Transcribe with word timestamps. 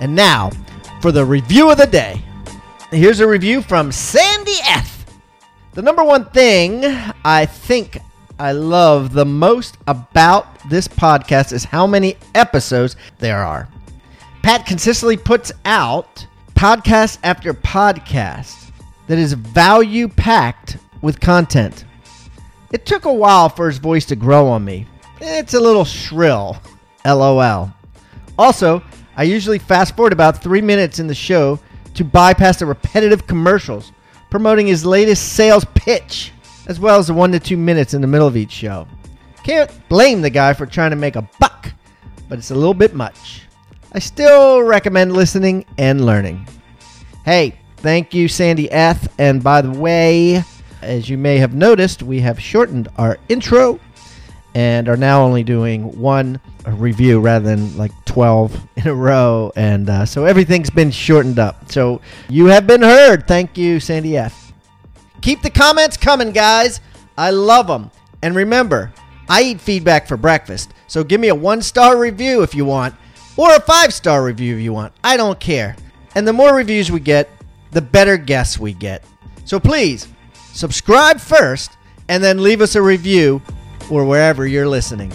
And 0.00 0.14
now 0.14 0.50
for 1.00 1.12
the 1.12 1.24
review 1.24 1.70
of 1.70 1.78
the 1.78 1.86
day. 1.86 2.22
Here's 2.90 3.20
a 3.20 3.26
review 3.26 3.62
from 3.62 3.92
Sandy 3.92 4.56
F. 4.64 5.06
The 5.74 5.82
number 5.82 6.02
one 6.02 6.24
thing 6.26 6.84
I 7.24 7.46
think 7.46 7.98
I 8.38 8.52
love 8.52 9.12
the 9.12 9.24
most 9.26 9.76
about 9.86 10.68
this 10.68 10.88
podcast 10.88 11.52
is 11.52 11.64
how 11.64 11.86
many 11.86 12.16
episodes 12.34 12.96
there 13.18 13.44
are. 13.44 13.68
Pat 14.42 14.66
consistently 14.66 15.16
puts 15.18 15.52
out 15.64 16.26
podcast 16.54 17.18
after 17.22 17.52
podcast 17.54 18.72
that 19.06 19.18
is 19.18 19.34
value 19.34 20.08
packed 20.08 20.78
with 21.02 21.20
content. 21.20 21.84
It 22.72 22.86
took 22.86 23.04
a 23.04 23.12
while 23.12 23.48
for 23.48 23.66
his 23.66 23.78
voice 23.78 24.06
to 24.06 24.16
grow 24.16 24.48
on 24.48 24.64
me. 24.64 24.86
It's 25.20 25.54
a 25.54 25.60
little 25.60 25.84
shrill. 25.84 26.58
LOL. 27.04 27.72
Also, 28.38 28.82
I 29.20 29.24
usually 29.24 29.58
fast 29.58 29.96
forward 29.96 30.14
about 30.14 30.42
three 30.42 30.62
minutes 30.62 30.98
in 30.98 31.06
the 31.06 31.14
show 31.14 31.60
to 31.92 32.04
bypass 32.04 32.58
the 32.58 32.64
repetitive 32.64 33.26
commercials 33.26 33.92
promoting 34.30 34.66
his 34.66 34.86
latest 34.86 35.34
sales 35.34 35.66
pitch, 35.74 36.32
as 36.68 36.80
well 36.80 36.98
as 36.98 37.08
the 37.08 37.12
one 37.12 37.30
to 37.32 37.38
two 37.38 37.58
minutes 37.58 37.92
in 37.92 38.00
the 38.00 38.06
middle 38.06 38.26
of 38.26 38.34
each 38.34 38.50
show. 38.50 38.88
Can't 39.44 39.70
blame 39.90 40.22
the 40.22 40.30
guy 40.30 40.54
for 40.54 40.64
trying 40.64 40.88
to 40.88 40.96
make 40.96 41.16
a 41.16 41.28
buck, 41.38 41.70
but 42.30 42.38
it's 42.38 42.50
a 42.50 42.54
little 42.54 42.72
bit 42.72 42.94
much. 42.94 43.42
I 43.92 43.98
still 43.98 44.62
recommend 44.62 45.12
listening 45.12 45.66
and 45.76 46.06
learning. 46.06 46.48
Hey, 47.26 47.58
thank 47.76 48.14
you, 48.14 48.26
Sandy 48.26 48.70
F. 48.70 49.06
And 49.18 49.44
by 49.44 49.60
the 49.60 49.78
way, 49.78 50.42
as 50.80 51.10
you 51.10 51.18
may 51.18 51.36
have 51.36 51.52
noticed, 51.52 52.02
we 52.02 52.20
have 52.20 52.40
shortened 52.40 52.88
our 52.96 53.18
intro 53.28 53.80
and 54.54 54.88
are 54.88 54.96
now 54.96 55.22
only 55.22 55.44
doing 55.44 56.00
one 56.00 56.40
review 56.66 57.20
rather 57.20 57.44
than 57.44 57.76
like 57.76 57.92
12 58.04 58.68
in 58.76 58.88
a 58.88 58.94
row. 58.94 59.52
And 59.56 59.88
uh, 59.88 60.06
so 60.06 60.24
everything's 60.24 60.70
been 60.70 60.90
shortened 60.90 61.38
up. 61.38 61.70
So 61.70 62.00
you 62.28 62.46
have 62.46 62.66
been 62.66 62.82
heard. 62.82 63.26
Thank 63.26 63.56
you, 63.56 63.80
Sandy 63.80 64.16
F. 64.16 64.52
Keep 65.20 65.42
the 65.42 65.50
comments 65.50 65.96
coming, 65.96 66.32
guys. 66.32 66.80
I 67.18 67.30
love 67.30 67.66
them. 67.66 67.90
And 68.22 68.34
remember, 68.34 68.92
I 69.28 69.42
eat 69.42 69.60
feedback 69.60 70.06
for 70.06 70.16
breakfast. 70.16 70.72
So 70.86 71.04
give 71.04 71.20
me 71.20 71.28
a 71.28 71.34
one 71.34 71.62
star 71.62 71.98
review 71.98 72.42
if 72.42 72.54
you 72.54 72.64
want, 72.64 72.94
or 73.36 73.54
a 73.54 73.60
five 73.60 73.92
star 73.92 74.24
review 74.24 74.56
if 74.56 74.62
you 74.62 74.72
want. 74.72 74.92
I 75.04 75.16
don't 75.16 75.38
care. 75.38 75.76
And 76.14 76.26
the 76.26 76.32
more 76.32 76.54
reviews 76.54 76.90
we 76.90 77.00
get, 77.00 77.28
the 77.70 77.80
better 77.80 78.16
guests 78.16 78.58
we 78.58 78.72
get. 78.72 79.04
So 79.44 79.60
please 79.60 80.08
subscribe 80.52 81.20
first 81.20 81.76
and 82.08 82.22
then 82.22 82.42
leave 82.42 82.60
us 82.60 82.74
a 82.74 82.82
review 82.82 83.40
or 83.90 84.04
wherever 84.04 84.46
you're 84.46 84.68
listening. 84.68 85.12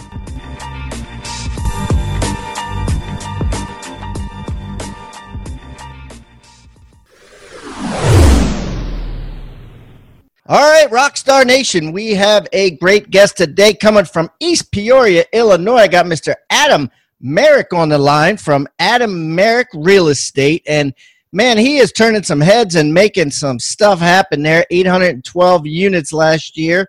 All 10.47 10.59
right, 10.59 10.87
Rockstar 10.91 11.43
Nation, 11.43 11.91
we 11.91 12.11
have 12.11 12.47
a 12.53 12.77
great 12.77 13.09
guest 13.09 13.35
today 13.35 13.73
coming 13.73 14.05
from 14.05 14.29
East 14.39 14.71
Peoria, 14.71 15.25
Illinois. 15.33 15.77
I 15.77 15.87
got 15.87 16.05
Mr. 16.05 16.35
Adam 16.51 16.91
Merrick 17.19 17.73
on 17.73 17.89
the 17.89 17.97
line 17.97 18.37
from 18.37 18.67
Adam 18.77 19.33
Merrick 19.33 19.69
Real 19.73 20.09
Estate. 20.09 20.61
And 20.67 20.93
man, 21.31 21.57
he 21.57 21.77
is 21.77 21.91
turning 21.91 22.21
some 22.21 22.41
heads 22.41 22.75
and 22.75 22.93
making 22.93 23.31
some 23.31 23.57
stuff 23.57 23.97
happen 23.97 24.43
there. 24.43 24.67
812 24.69 25.65
units 25.65 26.13
last 26.13 26.55
year. 26.55 26.87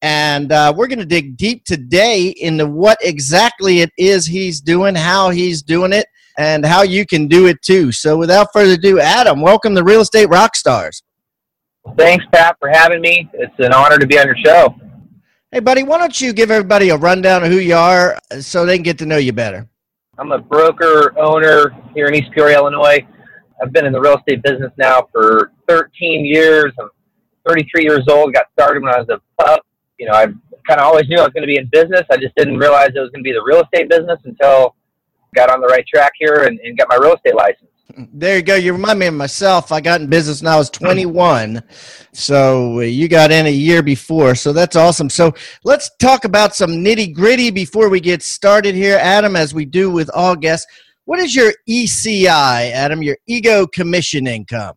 And 0.00 0.52
uh, 0.52 0.72
we're 0.76 0.86
going 0.86 1.00
to 1.00 1.04
dig 1.04 1.36
deep 1.36 1.64
today 1.64 2.28
into 2.28 2.68
what 2.68 2.98
exactly 3.00 3.80
it 3.80 3.90
is 3.98 4.26
he's 4.26 4.60
doing, 4.60 4.94
how 4.94 5.30
he's 5.30 5.60
doing 5.60 5.92
it, 5.92 6.06
and 6.38 6.64
how 6.64 6.82
you 6.82 7.04
can 7.04 7.26
do 7.26 7.48
it 7.48 7.62
too. 7.62 7.90
So, 7.90 8.16
without 8.16 8.52
further 8.52 8.74
ado, 8.74 9.00
Adam, 9.00 9.40
welcome 9.40 9.74
to 9.74 9.82
Real 9.82 10.02
Estate 10.02 10.28
Rockstars. 10.28 11.02
Thanks, 11.96 12.24
Pat, 12.32 12.56
for 12.58 12.68
having 12.68 13.00
me. 13.00 13.28
It's 13.34 13.54
an 13.58 13.72
honor 13.72 13.98
to 13.98 14.06
be 14.06 14.18
on 14.18 14.26
your 14.26 14.36
show. 14.44 14.74
Hey, 15.50 15.60
buddy, 15.60 15.82
why 15.82 15.98
don't 15.98 16.18
you 16.20 16.32
give 16.32 16.50
everybody 16.50 16.88
a 16.88 16.96
rundown 16.96 17.44
of 17.44 17.50
who 17.50 17.58
you 17.58 17.74
are 17.74 18.18
uh, 18.30 18.40
so 18.40 18.64
they 18.64 18.76
can 18.76 18.82
get 18.82 18.98
to 18.98 19.06
know 19.06 19.18
you 19.18 19.32
better? 19.32 19.68
I'm 20.18 20.32
a 20.32 20.38
broker 20.38 21.18
owner 21.18 21.74
here 21.94 22.06
in 22.06 22.14
East 22.14 22.30
Peoria, 22.32 22.58
Illinois. 22.58 23.06
I've 23.62 23.72
been 23.72 23.84
in 23.84 23.92
the 23.92 24.00
real 24.00 24.16
estate 24.16 24.42
business 24.42 24.72
now 24.78 25.08
for 25.12 25.52
13 25.68 26.24
years. 26.24 26.72
I'm 26.80 26.88
33 27.46 27.84
years 27.84 28.08
old. 28.08 28.32
Got 28.32 28.46
started 28.52 28.82
when 28.82 28.94
I 28.94 28.98
was 28.98 29.08
a 29.08 29.42
pup 29.42 29.64
you 30.02 30.08
know, 30.08 30.14
I 30.14 30.26
kind 30.66 30.80
of 30.80 30.86
always 30.86 31.08
knew 31.08 31.18
I 31.18 31.22
was 31.22 31.32
going 31.32 31.42
to 31.42 31.46
be 31.46 31.58
in 31.58 31.68
business. 31.70 32.02
I 32.10 32.16
just 32.16 32.34
didn't 32.34 32.58
realize 32.58 32.88
it 32.88 32.98
was 32.98 33.10
going 33.10 33.22
to 33.22 33.28
be 33.28 33.32
the 33.32 33.44
real 33.44 33.62
estate 33.62 33.88
business 33.88 34.18
until 34.24 34.74
I 35.22 35.36
got 35.36 35.48
on 35.48 35.60
the 35.60 35.68
right 35.68 35.86
track 35.86 36.12
here 36.18 36.44
and, 36.44 36.58
and 36.58 36.76
got 36.76 36.88
my 36.88 36.96
real 36.96 37.14
estate 37.14 37.36
license. 37.36 37.70
There 37.96 38.36
you 38.36 38.42
go. 38.42 38.54
You 38.54 38.72
remind 38.72 38.98
me 38.98 39.06
of 39.06 39.14
myself. 39.14 39.70
I 39.70 39.80
got 39.80 40.00
in 40.00 40.06
business 40.06 40.42
when 40.42 40.52
I 40.52 40.56
was 40.56 40.70
21. 40.70 41.62
So 42.12 42.78
uh, 42.78 42.80
you 42.80 43.08
got 43.08 43.30
in 43.30 43.46
a 43.46 43.52
year 43.52 43.82
before. 43.82 44.34
So 44.34 44.52
that's 44.52 44.76
awesome. 44.76 45.10
So 45.10 45.32
let's 45.64 45.90
talk 45.98 46.24
about 46.24 46.54
some 46.54 46.70
nitty 46.70 47.14
gritty 47.14 47.50
before 47.50 47.88
we 47.88 48.00
get 48.00 48.22
started 48.22 48.74
here, 48.74 48.96
Adam, 48.98 49.36
as 49.36 49.52
we 49.52 49.64
do 49.64 49.90
with 49.90 50.10
all 50.14 50.36
guests. 50.36 50.66
What 51.04 51.18
is 51.18 51.34
your 51.34 51.52
ECI, 51.68 52.70
Adam, 52.70 53.02
your 53.02 53.18
ego 53.26 53.66
commission 53.66 54.26
income? 54.26 54.76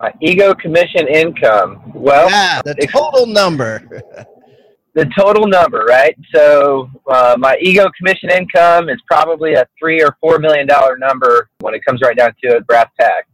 My 0.00 0.12
ego 0.20 0.54
commission 0.54 1.06
income. 1.08 1.92
Well, 1.94 2.28
yeah, 2.28 2.60
the 2.62 2.74
total 2.90 3.26
number. 3.26 4.02
the 4.96 5.04
total 5.16 5.46
number, 5.46 5.84
right? 5.86 6.16
So 6.34 6.90
uh, 7.06 7.36
my 7.38 7.58
ego 7.60 7.86
commission 7.96 8.30
income 8.30 8.88
is 8.88 8.96
probably 9.06 9.52
a 9.52 9.66
three 9.78 10.02
or 10.02 10.16
four 10.22 10.38
million 10.38 10.66
dollar 10.66 10.96
number 10.96 11.50
when 11.60 11.74
it 11.74 11.84
comes 11.84 12.00
right 12.02 12.16
down 12.16 12.32
to 12.42 12.56
it, 12.56 12.66
brass 12.66 12.88
tack. 12.98 13.28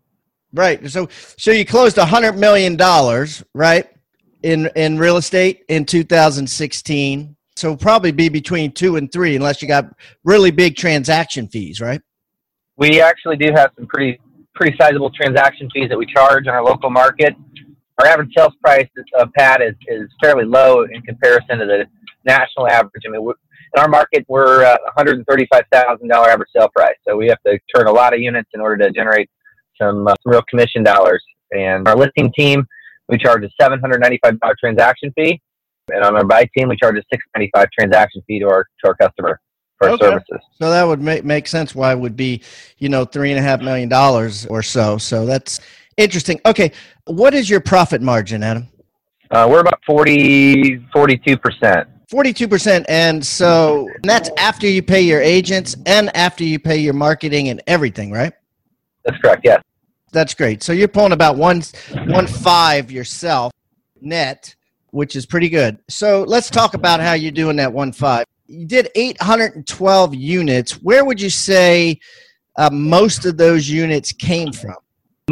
Right. 0.52 0.90
So 0.90 1.08
so 1.38 1.52
you 1.52 1.64
closed 1.64 1.98
a 1.98 2.04
hundred 2.04 2.32
million 2.32 2.74
dollars, 2.76 3.44
right, 3.54 3.88
in 4.42 4.68
in 4.74 4.98
real 4.98 5.16
estate 5.16 5.62
in 5.68 5.86
2016. 5.86 7.36
So 7.54 7.76
probably 7.76 8.10
be 8.10 8.28
between 8.28 8.72
two 8.72 8.96
and 8.96 9.10
three, 9.12 9.36
unless 9.36 9.62
you 9.62 9.68
got 9.68 9.86
really 10.24 10.50
big 10.50 10.74
transaction 10.74 11.46
fees, 11.46 11.80
right? 11.80 12.00
We 12.76 13.00
actually 13.00 13.36
do 13.36 13.52
have 13.54 13.70
some 13.76 13.86
pretty 13.86 14.18
pretty 14.56 14.76
sizable 14.80 15.10
transaction 15.10 15.70
fees 15.72 15.88
that 15.90 15.98
we 15.98 16.06
charge 16.06 16.48
in 16.48 16.50
our 16.50 16.64
local 16.64 16.90
market 16.90 17.36
our 18.00 18.06
average 18.06 18.30
sales 18.36 18.54
price 18.62 18.88
of 19.18 19.32
pad 19.34 19.62
is, 19.62 19.74
is 19.88 20.08
fairly 20.22 20.44
low 20.44 20.84
in 20.84 21.02
comparison 21.02 21.58
to 21.58 21.66
the 21.66 21.84
national 22.24 22.68
average. 22.68 23.02
I 23.06 23.10
mean, 23.10 23.20
in 23.22 23.80
our 23.80 23.88
market, 23.88 24.24
we're 24.28 24.64
uh, 24.64 24.76
$135,000 24.98 26.10
average 26.12 26.48
sale 26.54 26.68
price. 26.74 26.96
So 27.06 27.16
we 27.16 27.28
have 27.28 27.42
to 27.46 27.58
turn 27.74 27.86
a 27.86 27.92
lot 27.92 28.14
of 28.14 28.20
units 28.20 28.50
in 28.54 28.60
order 28.60 28.84
to 28.84 28.90
generate 28.92 29.30
some, 29.80 30.06
uh, 30.06 30.14
some 30.22 30.32
real 30.32 30.42
commission 30.48 30.82
dollars. 30.82 31.22
And 31.52 31.86
our 31.86 31.96
listing 31.96 32.32
team, 32.36 32.66
we 33.08 33.18
charge 33.18 33.44
a 33.44 33.62
$795 33.62 34.38
transaction 34.58 35.12
fee. 35.16 35.40
And 35.92 36.04
on 36.04 36.16
our 36.16 36.24
buy 36.24 36.48
team, 36.56 36.68
we 36.68 36.76
charge 36.76 36.96
a 36.96 37.02
695 37.12 37.68
transaction 37.78 38.22
fee 38.26 38.40
to 38.40 38.48
our, 38.48 38.64
to 38.84 38.88
our 38.88 38.94
customer 38.94 39.40
for 39.78 39.88
our 39.88 39.94
okay. 39.94 40.06
services. 40.06 40.38
So 40.54 40.70
that 40.70 40.84
would 40.84 41.00
make, 41.00 41.24
make 41.24 41.46
sense 41.46 41.74
why 41.74 41.92
it 41.92 41.98
would 41.98 42.16
be, 42.16 42.42
you 42.78 42.88
know, 42.88 43.04
three 43.04 43.30
and 43.30 43.38
a 43.38 43.42
half 43.42 43.60
million 43.60 43.88
dollars 43.88 44.46
or 44.46 44.62
so. 44.62 44.96
So 44.98 45.26
that's, 45.26 45.60
Interesting. 45.96 46.40
Okay. 46.46 46.72
What 47.06 47.34
is 47.34 47.50
your 47.50 47.60
profit 47.60 48.02
margin, 48.02 48.42
Adam? 48.42 48.68
Uh, 49.30 49.48
we're 49.50 49.60
about 49.60 49.80
40, 49.86 50.78
42%. 50.94 51.86
42%. 52.12 52.84
And 52.88 53.24
so 53.24 53.88
and 53.88 54.04
that's 54.04 54.30
after 54.36 54.66
you 54.66 54.82
pay 54.82 55.00
your 55.00 55.20
agents 55.20 55.74
and 55.86 56.14
after 56.14 56.44
you 56.44 56.58
pay 56.58 56.76
your 56.76 56.92
marketing 56.92 57.48
and 57.48 57.62
everything, 57.66 58.12
right? 58.12 58.32
That's 59.04 59.18
correct. 59.18 59.42
Yes. 59.44 59.62
That's 60.12 60.34
great. 60.34 60.62
So 60.62 60.72
you're 60.72 60.88
pulling 60.88 61.12
about 61.12 61.36
one, 61.36 61.62
one 62.08 62.26
five 62.26 62.92
yourself 62.92 63.52
net, 64.02 64.54
which 64.90 65.16
is 65.16 65.24
pretty 65.24 65.48
good. 65.48 65.78
So 65.88 66.24
let's 66.24 66.50
talk 66.50 66.74
about 66.74 67.00
how 67.00 67.14
you're 67.14 67.32
doing 67.32 67.56
that 67.56 67.72
one 67.72 67.92
five. 67.92 68.26
You 68.46 68.66
did 68.66 68.90
812 68.94 70.14
units. 70.14 70.72
Where 70.82 71.06
would 71.06 71.18
you 71.18 71.30
say 71.30 71.98
uh, 72.56 72.68
most 72.70 73.24
of 73.24 73.38
those 73.38 73.70
units 73.70 74.12
came 74.12 74.52
from? 74.52 74.76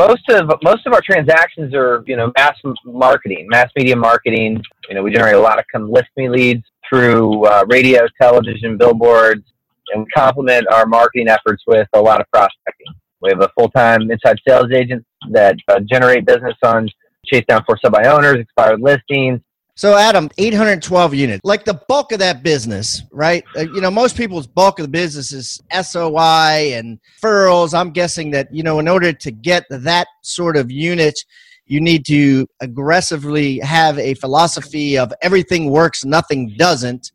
Most 0.01 0.29
of 0.31 0.51
most 0.63 0.87
of 0.87 0.95
our 0.95 1.03
transactions 1.03 1.75
are 1.75 2.03
you 2.07 2.17
know 2.17 2.33
mass 2.37 2.57
marketing, 2.85 3.47
mass 3.51 3.71
media 3.77 3.97
marketing. 3.97 4.63
You 4.89 4.95
know, 4.95 5.03
we 5.03 5.13
generate 5.13 5.35
a 5.35 5.41
lot 5.41 5.59
of 5.59 5.67
come 5.71 5.91
list 5.91 6.09
me 6.17 6.29
leads 6.29 6.65
through 6.89 7.45
uh, 7.45 7.65
radio, 7.69 8.07
television, 8.21 8.79
billboards, 8.79 9.45
and 9.93 10.03
we 10.03 10.07
complement 10.17 10.67
our 10.73 10.87
marketing 10.87 11.29
efforts 11.29 11.63
with 11.67 11.87
a 11.93 12.01
lot 12.01 12.21
of 12.21 12.27
prospecting. 12.33 12.95
We 13.21 13.29
have 13.31 13.43
a 13.43 13.51
full-time 13.57 14.11
inside 14.11 14.39
sales 14.49 14.73
agent 14.73 15.05
that 15.31 15.57
uh, 15.69 15.81
generate 15.81 16.25
business 16.25 16.57
on 16.63 16.89
chase 17.27 17.45
down 17.47 17.63
for 17.67 17.77
sub 17.85 17.95
owners, 17.95 18.37
expired 18.37 18.81
listings. 18.81 19.41
So, 19.81 19.97
Adam, 19.97 20.29
812 20.37 21.15
units, 21.15 21.41
like 21.43 21.65
the 21.65 21.81
bulk 21.89 22.13
of 22.13 22.19
that 22.19 22.43
business, 22.43 23.03
right? 23.11 23.43
Uh, 23.57 23.61
you 23.63 23.81
know, 23.81 23.91
most 23.91 24.15
people's 24.15 24.47
bulk 24.47 24.79
of 24.79 24.85
the 24.85 24.91
business 24.91 25.33
is 25.33 25.59
SOI 25.73 26.75
and 26.75 27.01
furls. 27.19 27.73
I'm 27.73 27.91
guessing 27.91 28.31
that, 28.33 28.55
you 28.55 28.63
know, 28.63 28.79
in 28.79 28.89
order 28.89 29.15
to 29.15 29.31
get 29.31 29.65
that 29.71 30.07
sort 30.21 30.59
of 30.59 30.71
unit, 30.71 31.19
you 31.65 31.81
need 31.81 32.05
to 32.09 32.47
aggressively 32.61 33.59
have 33.61 33.99
a 33.99 34.13
philosophy 34.13 34.99
of 34.99 35.15
everything 35.23 35.71
works, 35.71 36.05
nothing 36.05 36.55
doesn't, 36.59 37.11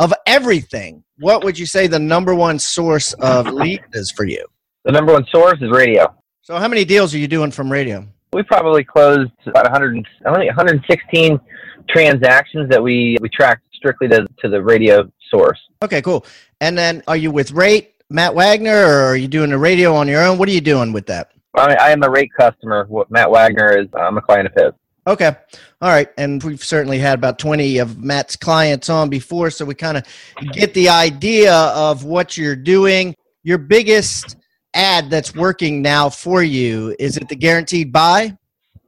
of 0.00 0.12
everything. 0.26 1.04
What 1.20 1.44
would 1.44 1.56
you 1.56 1.66
say 1.66 1.86
the 1.86 2.00
number 2.00 2.34
one 2.34 2.58
source 2.58 3.12
of 3.12 3.46
lead 3.52 3.80
is 3.92 4.10
for 4.10 4.24
you? 4.24 4.44
The 4.84 4.90
number 4.90 5.12
one 5.12 5.24
source 5.32 5.58
is 5.60 5.70
radio. 5.70 6.12
So, 6.42 6.56
how 6.56 6.66
many 6.66 6.84
deals 6.84 7.14
are 7.14 7.18
you 7.18 7.28
doing 7.28 7.52
from 7.52 7.70
radio? 7.70 8.08
We 8.32 8.42
probably 8.42 8.82
closed 8.82 9.30
about 9.46 9.70
100, 9.70 10.04
116 10.24 11.40
transactions 11.88 12.68
that 12.70 12.82
we 12.82 13.16
we 13.20 13.28
track 13.28 13.60
strictly 13.72 14.08
to, 14.08 14.26
to 14.40 14.48
the 14.48 14.62
radio 14.62 15.10
source. 15.30 15.58
Okay, 15.82 16.02
cool. 16.02 16.26
And 16.60 16.76
then, 16.76 17.02
are 17.06 17.16
you 17.16 17.30
with 17.30 17.52
Rate, 17.52 17.94
Matt 18.10 18.34
Wagner, 18.34 18.70
or 18.70 19.04
are 19.04 19.16
you 19.16 19.28
doing 19.28 19.50
the 19.50 19.58
radio 19.58 19.94
on 19.94 20.08
your 20.08 20.22
own? 20.22 20.38
What 20.38 20.48
are 20.48 20.52
you 20.52 20.60
doing 20.60 20.92
with 20.92 21.06
that? 21.06 21.30
I, 21.56 21.74
I 21.74 21.90
am 21.90 22.02
a 22.02 22.10
Rate 22.10 22.30
customer. 22.38 22.88
Matt 23.10 23.30
Wagner 23.30 23.78
is. 23.78 23.88
I'm 23.94 24.18
a 24.18 24.22
client 24.22 24.48
of 24.48 24.54
his. 24.54 24.72
Okay. 25.06 25.34
All 25.80 25.88
right. 25.88 26.08
And 26.18 26.42
we've 26.42 26.62
certainly 26.62 26.98
had 26.98 27.18
about 27.18 27.38
20 27.38 27.78
of 27.78 27.98
Matt's 27.98 28.36
clients 28.36 28.90
on 28.90 29.08
before, 29.08 29.50
so 29.50 29.64
we 29.64 29.74
kind 29.74 29.96
of 29.96 30.04
get 30.52 30.74
the 30.74 30.90
idea 30.90 31.54
of 31.54 32.04
what 32.04 32.36
you're 32.36 32.56
doing. 32.56 33.14
Your 33.42 33.56
biggest 33.56 34.36
ad 34.74 35.08
that's 35.08 35.34
working 35.34 35.80
now 35.80 36.10
for 36.10 36.42
you 36.42 36.94
is 36.98 37.16
it 37.16 37.28
the 37.28 37.36
guaranteed 37.36 37.90
buy? 37.90 38.36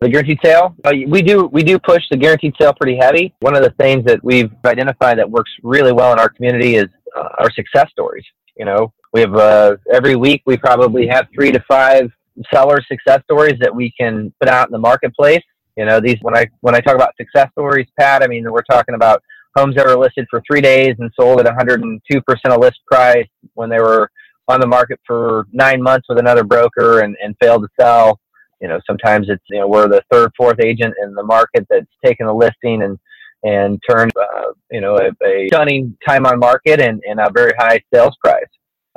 The 0.00 0.08
guaranteed 0.08 0.38
sale, 0.42 0.74
uh, 0.84 0.92
we 1.08 1.20
do 1.20 1.46
we 1.52 1.62
do 1.62 1.78
push 1.78 2.02
the 2.10 2.16
guaranteed 2.16 2.54
sale 2.58 2.72
pretty 2.72 2.96
heavy. 2.96 3.34
One 3.40 3.54
of 3.54 3.62
the 3.62 3.70
things 3.78 4.02
that 4.06 4.24
we've 4.24 4.50
identified 4.64 5.18
that 5.18 5.30
works 5.30 5.50
really 5.62 5.92
well 5.92 6.10
in 6.14 6.18
our 6.18 6.30
community 6.30 6.76
is 6.76 6.86
uh, 7.14 7.28
our 7.38 7.50
success 7.52 7.90
stories. 7.90 8.24
You 8.56 8.64
know, 8.64 8.94
we 9.12 9.20
have 9.20 9.34
uh, 9.34 9.76
every 9.92 10.16
week 10.16 10.42
we 10.46 10.56
probably 10.56 11.06
have 11.06 11.28
three 11.34 11.52
to 11.52 11.62
five 11.68 12.10
seller 12.50 12.78
success 12.90 13.20
stories 13.24 13.58
that 13.60 13.74
we 13.74 13.92
can 14.00 14.32
put 14.40 14.48
out 14.48 14.68
in 14.68 14.72
the 14.72 14.78
marketplace. 14.78 15.42
You 15.76 15.84
know, 15.84 16.00
these 16.00 16.16
when 16.22 16.34
I 16.34 16.48
when 16.60 16.74
I 16.74 16.80
talk 16.80 16.94
about 16.94 17.14
success 17.18 17.50
stories, 17.52 17.86
Pat, 17.98 18.22
I 18.22 18.26
mean 18.26 18.50
we're 18.50 18.62
talking 18.62 18.94
about 18.94 19.22
homes 19.54 19.74
that 19.76 19.84
were 19.84 19.98
listed 19.98 20.26
for 20.30 20.42
three 20.50 20.62
days 20.62 20.94
and 20.98 21.10
sold 21.14 21.40
at 21.40 21.44
102 21.44 22.22
percent 22.22 22.54
of 22.54 22.60
list 22.60 22.80
price 22.90 23.28
when 23.52 23.68
they 23.68 23.80
were 23.80 24.10
on 24.48 24.60
the 24.60 24.66
market 24.66 24.98
for 25.06 25.46
nine 25.52 25.82
months 25.82 26.06
with 26.08 26.18
another 26.18 26.42
broker 26.42 27.00
and, 27.00 27.18
and 27.22 27.36
failed 27.38 27.62
to 27.64 27.68
sell 27.78 28.18
you 28.60 28.68
know, 28.68 28.80
sometimes 28.86 29.28
it's, 29.28 29.42
you 29.48 29.58
know, 29.58 29.68
we're 29.68 29.88
the 29.88 30.02
third, 30.10 30.30
fourth 30.36 30.60
agent 30.60 30.94
in 31.02 31.14
the 31.14 31.22
market 31.22 31.66
that's 31.70 31.86
taken 32.04 32.26
a 32.26 32.34
listing 32.34 32.82
and, 32.82 32.98
and 33.42 33.80
turned, 33.88 34.12
uh, 34.16 34.52
you 34.70 34.80
know, 34.80 34.96
a, 34.96 35.10
a, 35.26 35.46
stunning 35.48 35.96
time 36.06 36.26
on 36.26 36.38
market 36.38 36.80
and, 36.80 37.00
and 37.08 37.20
a 37.20 37.30
very 37.34 37.52
high 37.58 37.80
sales 37.92 38.14
price, 38.22 38.44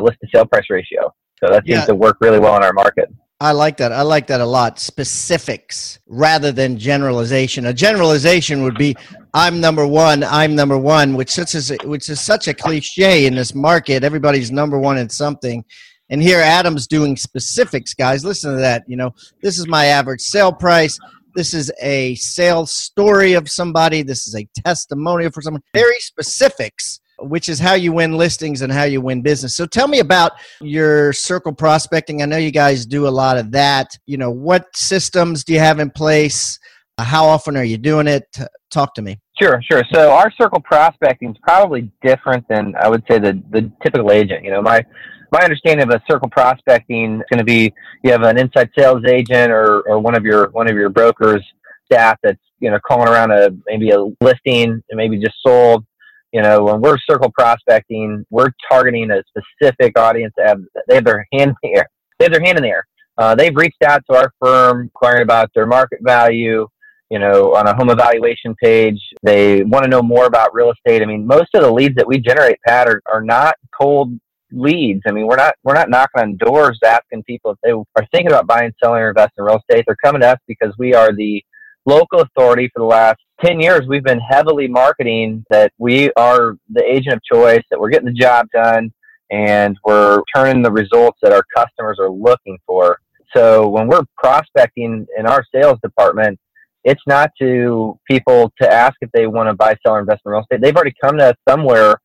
list 0.02 0.18
to 0.22 0.28
sale 0.34 0.46
price 0.46 0.66
ratio. 0.70 1.14
So 1.44 1.52
that 1.52 1.66
seems 1.66 1.80
yeah. 1.80 1.86
to 1.86 1.96
work 1.96 2.18
really 2.22 2.40
well 2.40 2.56
in 2.58 2.64
our 2.64 2.74
market. 2.74 3.10
I 3.40 3.52
like 3.52 3.76
that. 3.78 3.92
I 3.92 4.04
like 4.04 4.28
that 4.28 4.40
a 4.40 4.46
lot. 4.46 4.80
Specifics 4.80 6.00
rather 6.08 6.54
than 6.54 6.78
generalization. 6.78 7.66
A 7.66 7.74
generalization 7.74 8.64
would 8.64 8.78
be, 8.78 8.96
"I'm 9.34 9.60
number 9.60 9.86
one. 9.86 10.24
I'm 10.24 10.56
number 10.56 10.78
one," 10.78 11.14
which 11.16 11.38
is 11.38 11.76
which 11.84 12.08
is 12.08 12.22
such 12.22 12.48
a 12.48 12.54
cliche 12.54 13.26
in 13.26 13.36
this 13.36 13.54
market. 13.54 14.06
Everybody's 14.06 14.50
number 14.50 14.80
one 14.80 14.98
in 14.98 15.10
something, 15.10 15.66
and 16.10 16.22
here 16.22 16.40
Adam's 16.40 16.88
doing 16.88 17.16
specifics, 17.16 17.94
guys. 17.94 18.26
Listen 18.26 18.52
to 18.52 18.62
that. 18.62 18.84
You 18.88 18.98
know, 18.98 19.14
this 19.42 19.58
is 19.58 19.68
my 19.68 19.86
average 19.86 20.22
sale 20.22 20.52
price. 20.52 21.00
This 21.36 21.54
is 21.54 21.72
a 21.82 22.16
sales 22.16 22.72
story 22.72 23.34
of 23.34 23.50
somebody. 23.50 24.04
This 24.04 24.28
is 24.28 24.36
a 24.36 24.48
testimonial 24.64 25.32
for 25.32 25.42
someone. 25.42 25.64
Very 25.74 26.00
specifics, 26.00 27.00
which 27.20 27.50
is 27.50 27.60
how 27.60 27.74
you 27.74 27.92
win 27.92 28.16
listings 28.18 28.62
and 28.62 28.72
how 28.72 28.84
you 28.84 29.02
win 29.02 29.22
business. 29.22 29.56
So 29.56 29.66
tell 29.66 29.88
me 29.88 30.00
about 30.00 30.34
your 30.62 31.12
circle 31.14 31.52
prospecting. 31.52 32.22
I 32.22 32.26
know 32.26 32.38
you 32.38 32.52
guys 32.52 32.86
do 32.86 33.08
a 33.08 33.10
lot 33.10 33.38
of 33.38 33.52
that. 33.52 33.98
You 34.06 34.18
know, 34.18 34.30
what 34.30 34.76
systems 34.76 35.44
do 35.44 35.54
you 35.54 35.60
have 35.60 35.80
in 35.80 35.90
place? 35.90 36.60
How 37.00 37.26
often 37.26 37.58
are 37.58 37.64
you 37.64 37.80
doing 37.80 38.08
it? 38.08 38.26
Talk 38.70 38.94
to 38.96 39.02
me. 39.02 39.20
Sure, 39.42 39.60
sure. 39.68 39.82
So 39.92 40.12
our 40.12 40.32
circle 40.40 40.62
prospecting 40.62 41.32
is 41.32 41.38
probably 41.42 41.92
different 42.04 42.48
than 42.48 42.76
I 42.80 42.88
would 42.88 43.04
say 43.10 43.18
the 43.18 43.42
the 43.50 43.72
typical 43.82 44.12
agent. 44.12 44.44
You 44.44 44.52
know, 44.52 44.62
my 44.62 44.86
my 45.34 45.44
understanding 45.44 45.84
of 45.84 45.90
a 45.90 46.02
circle 46.10 46.30
prospecting 46.30 47.16
is 47.16 47.26
going 47.30 47.40
to 47.40 47.44
be 47.44 47.74
you 48.04 48.12
have 48.12 48.22
an 48.22 48.38
inside 48.38 48.70
sales 48.78 49.04
agent 49.10 49.52
or, 49.52 49.82
or 49.82 50.00
one 50.00 50.16
of 50.16 50.24
your 50.24 50.50
one 50.52 50.70
of 50.70 50.76
your 50.76 50.90
brokers 50.90 51.44
staff 51.92 52.18
that's 52.22 52.40
you 52.60 52.70
know 52.70 52.80
calling 52.88 53.08
around 53.08 53.32
a 53.32 53.50
maybe 53.66 53.90
a 53.90 54.00
listing 54.22 54.70
and 54.70 54.98
maybe 54.98 55.18
just 55.18 55.36
sold. 55.46 55.86
You 56.32 56.42
know 56.42 56.64
when 56.64 56.82
we're 56.82 56.98
circle 57.10 57.32
prospecting 57.32 58.26
we're 58.30 58.52
targeting 58.72 59.10
a 59.12 59.24
specific 59.28 59.98
audience 59.98 60.34
that 60.38 60.48
have 60.48 60.60
they 60.88 60.96
have 60.96 61.06
their 61.06 61.28
hand 61.34 61.50
in 61.50 61.56
the 61.64 61.78
air. 61.78 61.90
They 62.20 62.26
have 62.26 62.32
their 62.32 62.44
hand 62.44 62.58
in 62.58 62.64
the 62.64 62.70
air. 62.70 62.88
Uh, 63.18 63.36
they've 63.36 63.56
reached 63.56 63.84
out 63.84 64.04
to 64.10 64.18
our 64.18 64.32
firm 64.40 64.82
inquiring 64.84 65.24
about 65.24 65.52
their 65.56 65.66
market 65.66 66.00
value 66.02 66.68
you 67.10 67.20
know 67.20 67.56
on 67.56 67.68
a 67.68 67.76
home 67.76 67.90
evaluation 67.90 68.56
page. 68.62 69.00
They 69.24 69.64
want 69.64 69.84
to 69.84 69.90
know 69.90 70.04
more 70.04 70.26
about 70.26 70.54
real 70.54 70.72
estate. 70.72 71.02
I 71.02 71.06
mean 71.06 71.26
most 71.26 71.50
of 71.56 71.64
the 71.64 71.72
leads 71.72 71.96
that 71.96 72.08
we 72.08 72.20
generate 72.20 72.60
pat 72.68 72.88
are, 72.88 73.02
are 73.12 73.24
not 73.24 73.56
cold 73.80 74.20
leads. 74.54 75.02
I 75.08 75.12
mean, 75.12 75.28
we're 75.28 75.36
not 75.36 75.56
we're 75.64 75.74
not 75.74 75.90
knocking 75.90 76.22
on 76.22 76.38
doors 76.38 76.80
asking 76.86 77.24
people 77.24 77.52
if 77.52 77.58
they 77.64 77.72
are 77.72 78.08
thinking 78.12 78.28
about 78.28 78.48
buying, 78.48 78.74
selling, 78.82 79.02
or 79.02 79.10
investing 79.10 79.40
in 79.40 79.46
real 79.46 79.58
estate. 79.58 79.84
They're 79.86 79.96
coming 80.04 80.22
to 80.22 80.30
us 80.30 80.40
because 80.48 80.74
we 80.78 80.94
are 80.94 81.14
the 81.14 81.44
local 81.86 82.22
authority 82.22 82.70
for 82.74 82.80
the 82.80 82.86
last 82.86 83.20
10 83.44 83.60
years. 83.60 83.82
We've 83.88 84.04
been 84.04 84.20
heavily 84.20 84.68
marketing 84.68 85.44
that 85.50 85.74
we 85.78 86.12
are 86.14 86.56
the 86.70 86.84
agent 86.84 87.16
of 87.16 87.24
choice, 87.24 87.64
that 87.70 87.80
we're 87.80 87.90
getting 87.90 88.08
the 88.08 88.14
job 88.14 88.48
done, 88.54 88.92
and 89.32 89.78
we're 89.84 90.22
turning 90.34 90.62
the 90.62 90.72
results 90.72 91.20
that 91.22 91.34
our 91.34 91.44
customers 91.56 91.98
are 92.00 92.10
looking 92.10 92.58
for. 92.66 93.00
So 93.36 93.68
when 93.68 93.88
we're 93.88 94.04
prospecting 94.18 95.08
in 95.18 95.26
our 95.26 95.44
sales 95.54 95.80
department, 95.84 96.40
it's 96.84 97.02
not 97.08 97.32
to 97.42 97.98
people 98.10 98.52
to 98.62 98.72
ask 98.72 98.96
if 99.02 99.10
they 99.12 99.26
want 99.28 99.50
to 99.50 99.54
buy, 99.54 99.76
sell, 99.86 99.96
or 99.96 100.00
invest 100.02 100.22
in 100.26 100.32
real 100.32 100.42
estate. 100.42 100.62
They've 100.62 100.76
already 100.76 100.94
come 101.02 101.18
to 101.18 101.30
us 101.30 101.36
somewhere 101.48 101.96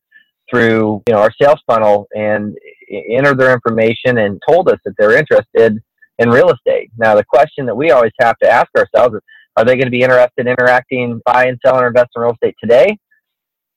through 0.49 1.03
you 1.07 1.13
know 1.13 1.19
our 1.19 1.31
sales 1.41 1.61
funnel 1.67 2.07
and 2.15 2.57
entered 3.09 3.37
their 3.37 3.53
information 3.53 4.17
and 4.17 4.41
told 4.47 4.69
us 4.69 4.79
that 4.85 4.93
they're 4.97 5.17
interested 5.17 5.77
in 6.17 6.29
real 6.29 6.51
estate. 6.51 6.91
Now 6.97 7.15
the 7.15 7.23
question 7.23 7.65
that 7.65 7.75
we 7.75 7.91
always 7.91 8.11
have 8.19 8.37
to 8.39 8.49
ask 8.49 8.69
ourselves 8.77 9.15
is 9.15 9.21
are 9.57 9.65
they 9.65 9.75
going 9.75 9.85
to 9.85 9.91
be 9.91 10.01
interested 10.01 10.31
in 10.37 10.47
interacting, 10.47 11.21
buy 11.25 11.47
and 11.47 11.59
sell 11.65 11.77
and 11.77 11.85
invest 11.85 12.11
in 12.15 12.21
real 12.21 12.31
estate 12.31 12.55
today? 12.61 12.97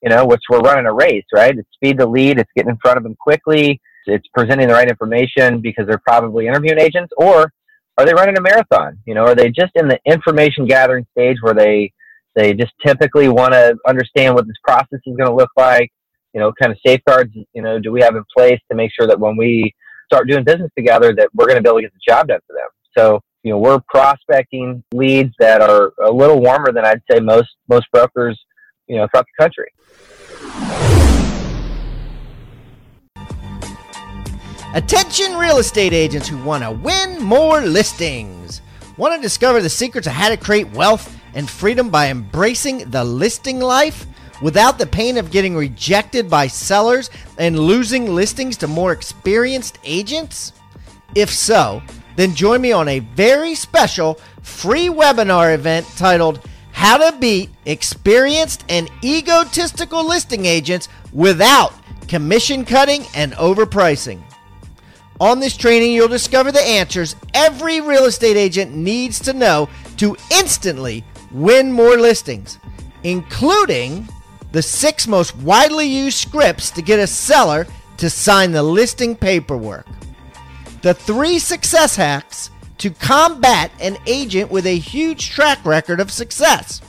You 0.02 0.10
know, 0.10 0.26
which 0.26 0.42
we're 0.48 0.60
running 0.60 0.86
a 0.86 0.92
race, 0.92 1.24
right? 1.32 1.56
It's 1.56 1.68
speed 1.74 1.98
to 1.98 2.06
lead, 2.06 2.38
it's 2.38 2.50
getting 2.56 2.70
in 2.70 2.78
front 2.82 2.98
of 2.98 3.02
them 3.02 3.16
quickly, 3.20 3.80
it's 4.06 4.26
presenting 4.34 4.68
the 4.68 4.74
right 4.74 4.88
information 4.88 5.60
because 5.60 5.86
they're 5.86 6.02
probably 6.06 6.46
interviewing 6.46 6.78
agents, 6.78 7.12
or 7.16 7.52
are 7.98 8.04
they 8.04 8.14
running 8.14 8.36
a 8.38 8.40
marathon? 8.40 8.98
You 9.06 9.14
know, 9.14 9.24
are 9.24 9.34
they 9.34 9.50
just 9.50 9.72
in 9.74 9.88
the 9.88 9.98
information 10.06 10.66
gathering 10.66 11.06
stage 11.12 11.36
where 11.40 11.54
they 11.54 11.92
they 12.34 12.54
just 12.54 12.72
typically 12.84 13.28
want 13.28 13.52
to 13.52 13.76
understand 13.86 14.34
what 14.34 14.46
this 14.46 14.56
process 14.64 15.00
is 15.04 15.16
going 15.16 15.28
to 15.28 15.34
look 15.34 15.50
like? 15.56 15.92
You 16.32 16.40
know, 16.40 16.52
kind 16.60 16.72
of 16.72 16.78
safeguards, 16.84 17.32
you 17.52 17.62
know, 17.62 17.78
do 17.78 17.92
we 17.92 18.00
have 18.00 18.16
in 18.16 18.24
place 18.36 18.60
to 18.70 18.76
make 18.76 18.90
sure 18.92 19.06
that 19.06 19.18
when 19.18 19.36
we 19.36 19.74
start 20.12 20.28
doing 20.28 20.44
business 20.44 20.70
together 20.76 21.14
that 21.14 21.28
we're 21.34 21.46
going 21.46 21.56
to 21.56 21.62
be 21.62 21.68
able 21.68 21.78
to 21.78 21.82
get 21.82 21.92
the 21.94 22.00
job 22.06 22.28
done 22.28 22.40
for 22.46 22.52
them. 22.52 22.68
So, 22.96 23.20
you 23.42 23.50
know, 23.50 23.58
we're 23.58 23.80
prospecting 23.88 24.84
leads 24.92 25.34
that 25.38 25.62
are 25.62 25.92
a 26.04 26.10
little 26.10 26.40
warmer 26.40 26.70
than 26.72 26.84
I'd 26.84 27.00
say 27.10 27.18
most 27.18 27.48
most 27.68 27.86
brokers, 27.92 28.38
you 28.88 28.96
know, 28.96 29.08
throughout 29.10 29.26
the 29.38 29.42
country. 29.42 29.72
Attention 34.74 35.36
real 35.36 35.58
estate 35.58 35.92
agents 35.92 36.28
who 36.28 36.42
want 36.42 36.62
to 36.62 36.70
win 36.70 37.22
more 37.22 37.60
listings. 37.60 38.62
Want 38.96 39.14
to 39.14 39.20
discover 39.20 39.60
the 39.60 39.68
secrets 39.68 40.06
of 40.06 40.12
how 40.12 40.28
to 40.28 40.36
create 40.36 40.70
wealth 40.72 41.18
and 41.34 41.48
freedom 41.48 41.88
by 41.88 42.10
embracing 42.10 42.90
the 42.90 43.02
listing 43.02 43.60
life? 43.60 44.06
Without 44.42 44.78
the 44.78 44.86
pain 44.86 45.16
of 45.16 45.30
getting 45.30 45.56
rejected 45.56 46.28
by 46.28 46.46
sellers 46.46 47.08
and 47.38 47.58
losing 47.58 48.14
listings 48.14 48.58
to 48.58 48.66
more 48.66 48.92
experienced 48.92 49.78
agents? 49.84 50.52
If 51.14 51.30
so, 51.30 51.82
then 52.16 52.34
join 52.34 52.60
me 52.60 52.72
on 52.72 52.88
a 52.88 52.98
very 52.98 53.54
special 53.54 54.20
free 54.42 54.88
webinar 54.88 55.54
event 55.54 55.86
titled 55.96 56.46
How 56.72 56.98
to 56.98 57.16
Beat 57.18 57.50
Experienced 57.64 58.64
and 58.68 58.90
Egotistical 59.02 60.06
Listing 60.06 60.44
Agents 60.44 60.88
Without 61.12 61.72
Commission 62.08 62.64
Cutting 62.64 63.06
and 63.14 63.32
Overpricing. 63.32 64.22
On 65.20 65.38
this 65.38 65.56
training, 65.56 65.92
you'll 65.92 66.08
discover 66.08 66.50
the 66.50 66.60
answers 66.60 67.14
every 67.32 67.80
real 67.80 68.06
estate 68.06 68.36
agent 68.36 68.74
needs 68.74 69.20
to 69.20 69.32
know 69.32 69.68
to 69.98 70.16
instantly 70.32 71.04
win 71.30 71.70
more 71.70 71.96
listings, 71.96 72.58
including 73.04 74.08
the 74.52 74.62
six 74.62 75.08
most 75.08 75.34
widely 75.36 75.86
used 75.86 76.18
scripts 76.18 76.70
to 76.70 76.82
get 76.82 77.00
a 77.00 77.06
seller 77.06 77.66
to 77.96 78.10
sign 78.10 78.52
the 78.52 78.62
listing 78.62 79.16
paperwork. 79.16 79.86
The 80.82 80.94
three 80.94 81.38
success 81.38 81.96
hacks 81.96 82.50
to 82.78 82.90
combat 82.90 83.70
an 83.80 83.96
agent 84.06 84.50
with 84.50 84.66
a 84.66 84.76
huge 84.76 85.30
track 85.30 85.64
record 85.64 86.00
of 86.00 86.10
success. 86.10 86.82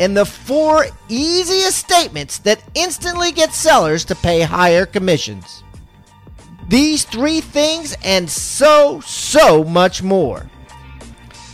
And 0.00 0.16
the 0.16 0.24
four 0.24 0.86
easiest 1.08 1.78
statements 1.78 2.38
that 2.38 2.62
instantly 2.74 3.30
get 3.30 3.52
sellers 3.52 4.04
to 4.06 4.14
pay 4.14 4.40
higher 4.40 4.86
commissions. 4.86 5.62
These 6.68 7.04
three 7.04 7.42
things 7.42 7.96
and 8.02 8.30
so, 8.30 9.00
so 9.00 9.62
much 9.62 10.02
more. 10.02 10.48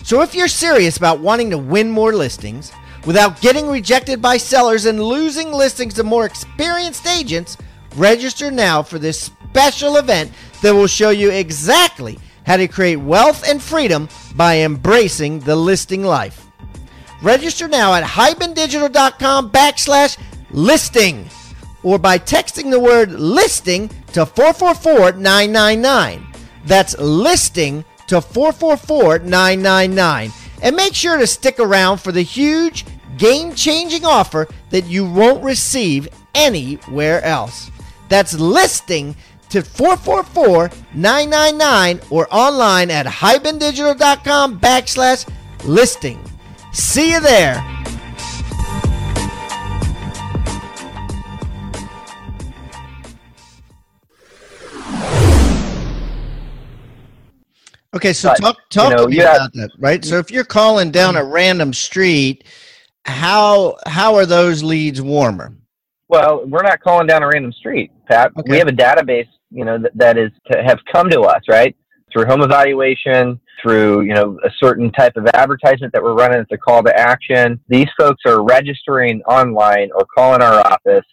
So 0.05 0.23
if 0.23 0.35
you're 0.35 0.47
serious 0.47 0.97
about 0.97 1.19
wanting 1.19 1.50
to 1.50 1.59
win 1.59 1.90
more 1.90 2.12
listings 2.12 2.71
without 3.07 3.41
getting 3.41 3.69
rejected 3.69 4.21
by 4.21 4.37
sellers 4.37 4.85
and 4.85 5.03
losing 5.03 5.53
listings 5.53 5.95
to 5.95 6.05
more 6.05 6.27
experienced 6.27 7.07
agents, 7.07 7.57
register 7.95 8.51
now 8.51 8.83
for 8.83 8.99
this 8.99 9.19
special 9.21 9.97
event 9.97 10.31
that 10.61 10.75
will 10.75 10.87
show 10.87 11.11
you 11.11 11.31
exactly 11.31 12.19
how 12.45 12.57
to 12.57 12.69
create 12.69 12.97
wealth 12.97 13.49
and 13.49 13.63
freedom 13.63 14.09
by 14.35 14.59
embracing 14.59 15.41
the 15.41 15.57
listing 15.57 16.03
life. 16.03 16.47
Register 17.23 17.67
now 17.67 17.95
at 17.95 18.05
hibandigital.com 18.05 19.51
backslash 19.51 20.19
listing 20.51 21.29
or 21.83 21.99
by 21.99 22.19
texting 22.19 22.71
the 22.71 22.81
word 22.81 23.13
listing 23.13 23.89
to 24.13 24.27
444 24.27 25.13
999. 25.13 26.27
That's 26.65 26.99
listing 26.99 27.85
to 28.09 28.21
444 28.21 29.21
999. 29.21 30.33
And 30.63 30.77
make 30.77 30.95
sure 30.95 31.17
to 31.19 31.27
stick 31.27 31.61
around 31.61 31.99
for 31.99 32.13
the 32.13 32.23
huge, 32.23 32.85
game 33.19 33.55
changing 33.55 34.05
offer 34.05 34.47
that 34.71 34.87
you 34.87 35.05
won't 35.11 35.43
receive 35.43 36.09
anywhere 36.35 37.23
else. 37.23 37.71
That's 38.09 38.35
listing 38.35 39.17
to 39.51 39.63
444 39.63 40.71
999 40.95 42.01
or 42.11 42.27
online 42.31 42.91
at 42.91 43.07
hibandigital.com 43.07 44.61
backslash 44.61 45.29
listing. 45.65 46.21
See 46.73 47.13
you 47.13 47.21
there. 47.21 47.63
Okay, 57.95 58.13
so 58.13 58.29
But, 58.29 58.37
talk 58.41 58.59
talk 58.69 58.91
you 58.91 58.97
know, 58.97 59.03
to 59.05 59.09
me 59.09 59.17
have- 59.19 59.37
about 59.37 59.53
that, 59.55 59.71
right? 59.79 60.05
So 60.05 60.19
if 60.19 60.31
you're 60.31 60.45
calling 60.45 60.91
down 60.91 61.17
a 61.17 61.25
random 61.25 61.73
street, 61.73 62.45
how 63.07 63.77
how 63.87 64.15
are 64.17 64.27
those 64.27 64.63
leads 64.63 65.01
warmer? 65.01 65.57
Well, 66.09 66.45
we're 66.47 66.63
not 66.63 66.81
calling 66.81 67.07
down 67.07 67.23
a 67.23 67.29
random 67.29 67.53
street, 67.53 67.91
Pat. 68.07 68.33
Okay. 68.39 68.51
We 68.51 68.59
have 68.59 68.69
a 68.69 68.73
database, 68.73 69.29
you 69.51 69.65
know, 69.65 69.79
that, 69.79 69.93
that 69.97 70.19
is 70.19 70.31
to 70.51 70.63
have 70.63 70.79
come 70.93 71.11
to 71.11 71.23
us, 71.23 71.43
right? 71.49 71.75
Through 72.13 72.27
home 72.27 72.43
evaluation, 72.43 73.41
through, 73.61 74.03
you 74.03 74.15
know, 74.15 74.39
a 74.45 74.51
certain 74.61 74.93
type 74.93 75.17
of 75.17 75.27
advertisement 75.35 75.93
that 75.93 76.03
we're 76.03 76.15
running 76.15 76.39
as 76.39 76.47
a 76.53 76.57
call 76.57 76.83
to 76.85 76.97
action. 76.97 77.59
These 77.69 77.89
folks 77.99 78.23
are 78.27 78.45
registering 78.45 79.21
online 79.23 79.91
or 79.95 80.07
calling 80.17 80.43
our 80.43 80.65
office, 80.65 81.05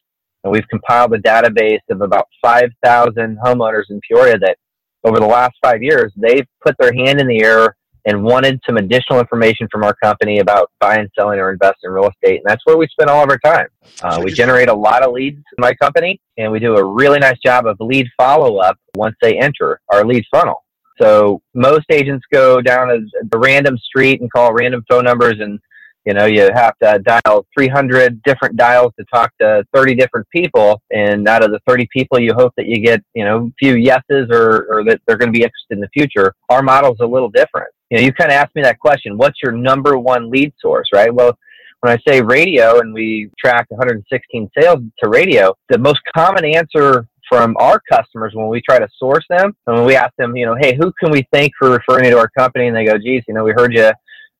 and 0.43 0.53
we've 0.53 0.67
compiled 0.69 1.13
a 1.13 1.19
database 1.19 1.81
of 1.89 2.01
about 2.01 2.27
5,000 2.43 3.37
homeowners 3.43 3.89
in 3.89 3.99
Peoria 4.07 4.37
that 4.39 4.57
over 5.03 5.19
the 5.19 5.25
last 5.25 5.55
five 5.61 5.81
years, 5.81 6.13
they've 6.15 6.45
put 6.63 6.75
their 6.77 6.93
hand 6.93 7.19
in 7.19 7.27
the 7.27 7.43
air 7.43 7.75
and 8.05 8.23
wanted 8.23 8.59
some 8.65 8.77
additional 8.77 9.19
information 9.19 9.67
from 9.71 9.83
our 9.83 9.95
company 9.95 10.39
about 10.39 10.71
buying, 10.79 11.07
selling, 11.17 11.39
or 11.39 11.51
investing 11.51 11.89
in 11.89 11.91
real 11.91 12.09
estate. 12.09 12.37
And 12.37 12.45
that's 12.45 12.65
where 12.65 12.77
we 12.77 12.87
spend 12.87 13.09
all 13.09 13.23
of 13.23 13.29
our 13.29 13.39
time. 13.39 13.67
Uh, 14.01 14.21
we 14.23 14.31
generate 14.31 14.69
a 14.69 14.73
lot 14.73 15.03
of 15.03 15.13
leads 15.13 15.37
in 15.37 15.61
my 15.61 15.73
company, 15.75 16.19
and 16.37 16.51
we 16.51 16.59
do 16.59 16.75
a 16.75 16.83
really 16.83 17.19
nice 17.19 17.39
job 17.45 17.65
of 17.65 17.77
lead 17.79 18.07
follow 18.17 18.57
up 18.57 18.77
once 18.95 19.15
they 19.21 19.39
enter 19.39 19.79
our 19.89 20.05
lead 20.05 20.23
funnel. 20.31 20.63
So 21.01 21.41
most 21.53 21.85
agents 21.89 22.25
go 22.31 22.61
down 22.61 22.91
a, 22.91 23.35
a 23.35 23.37
random 23.37 23.77
street 23.77 24.21
and 24.21 24.31
call 24.31 24.53
random 24.53 24.83
phone 24.89 25.05
numbers, 25.05 25.39
and 25.39 25.59
you 26.05 26.13
know 26.13 26.25
you 26.25 26.51
have 26.53 26.77
to 26.83 26.99
dial 26.99 27.45
300 27.57 28.21
different 28.23 28.57
dials 28.57 28.93
to 28.99 29.05
talk 29.11 29.31
to 29.39 29.65
30 29.73 29.95
different 29.95 30.27
people. 30.29 30.81
And 30.91 31.27
out 31.27 31.43
of 31.43 31.51
the 31.51 31.59
30 31.67 31.87
people, 31.91 32.19
you 32.19 32.33
hope 32.33 32.53
that 32.57 32.67
you 32.67 32.79
get 32.83 33.01
you 33.15 33.25
know 33.25 33.47
a 33.47 33.53
few 33.59 33.75
yeses 33.75 34.27
or, 34.29 34.67
or 34.69 34.83
that 34.85 35.01
they're 35.07 35.17
going 35.17 35.33
to 35.33 35.37
be 35.37 35.43
interested 35.43 35.71
in 35.71 35.79
the 35.79 35.89
future. 35.93 36.35
Our 36.49 36.61
model's 36.61 36.99
a 36.99 37.07
little 37.07 37.29
different. 37.29 37.69
You 37.93 37.99
know, 37.99 38.05
you 38.05 38.13
kind 38.13 38.31
of 38.31 38.37
asked 38.37 38.55
me 38.55 38.63
that 38.63 38.79
question: 38.79 39.17
What's 39.17 39.37
your 39.43 39.51
number 39.51 39.99
one 39.99 40.31
lead 40.31 40.51
source? 40.59 40.87
Right? 40.91 41.13
Well, 41.13 41.37
when 41.81 41.93
I 41.93 42.11
say 42.11 42.23
radio 42.23 42.79
and 42.79 42.91
we 42.91 43.29
track 43.37 43.67
116 43.69 44.49
sales 44.59 44.79
to 45.03 45.09
radio, 45.09 45.53
the 45.69 45.77
most 45.77 45.99
common 46.17 46.43
answer 46.43 47.07
from 47.29 47.55
our 47.59 47.79
customers 47.87 48.31
when 48.33 48.47
we 48.47 48.63
try 48.67 48.79
to 48.79 48.87
source 48.97 49.23
them 49.29 49.55
and 49.67 49.75
when 49.75 49.85
we 49.85 49.95
ask 49.95 50.11
them, 50.17 50.35
you 50.35 50.47
know, 50.47 50.55
hey, 50.59 50.75
who 50.75 50.91
can 50.99 51.11
we 51.11 51.27
thank 51.31 51.51
for 51.59 51.69
referring 51.69 52.05
you 52.05 52.11
to 52.11 52.17
our 52.17 52.31
company? 52.35 52.65
And 52.65 52.75
they 52.75 52.83
go, 52.83 52.97
geez, 52.97 53.25
you 53.27 53.35
know, 53.35 53.43
we 53.43 53.51
heard 53.51 53.75
you 53.75 53.91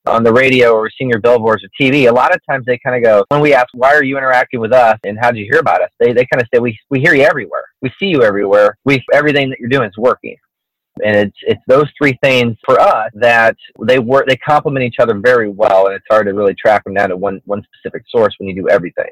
on 0.07 0.23
the 0.23 0.33
radio 0.33 0.73
or 0.73 0.89
seeing 0.89 1.11
your 1.11 1.21
billboards 1.21 1.63
or 1.63 1.69
TV. 1.79 2.09
A 2.09 2.11
lot 2.11 2.33
of 2.33 2.41
times 2.49 2.65
they 2.65 2.79
kind 2.79 2.95
of 2.95 3.03
go, 3.03 3.23
when 3.29 3.39
we 3.39 3.53
ask, 3.53 3.67
why 3.73 3.93
are 3.93 4.03
you 4.03 4.17
interacting 4.17 4.61
with 4.61 4.73
us 4.73 4.97
and 5.03 5.19
how 5.21 5.29
did 5.29 5.37
you 5.37 5.47
hear 5.51 5.59
about 5.59 5.79
us? 5.83 5.91
They, 5.99 6.11
they 6.11 6.25
kind 6.25 6.41
of 6.41 6.47
say, 6.51 6.59
we, 6.59 6.75
we 6.89 7.01
hear 7.01 7.13
you 7.13 7.23
everywhere. 7.23 7.65
We 7.83 7.91
see 7.99 8.07
you 8.07 8.23
everywhere. 8.23 8.79
We, 8.83 9.03
everything 9.13 9.51
that 9.51 9.59
you're 9.59 9.69
doing 9.69 9.89
is 9.89 9.97
working. 9.97 10.37
And 11.03 11.15
it's 11.15 11.37
it's 11.43 11.61
those 11.67 11.89
three 11.97 12.17
things 12.23 12.55
for 12.63 12.79
us 12.79 13.09
that 13.15 13.55
they 13.81 13.99
work 13.99 14.27
they 14.27 14.35
complement 14.37 14.85
each 14.85 14.97
other 14.99 15.19
very 15.19 15.49
well, 15.49 15.87
and 15.87 15.95
it's 15.95 16.05
hard 16.09 16.27
to 16.27 16.33
really 16.33 16.53
track 16.53 16.83
them 16.83 16.93
down 16.93 17.09
to 17.09 17.17
one 17.17 17.41
one 17.45 17.63
specific 17.63 18.03
source 18.09 18.35
when 18.37 18.47
you 18.47 18.55
do 18.55 18.69
everything. 18.69 19.09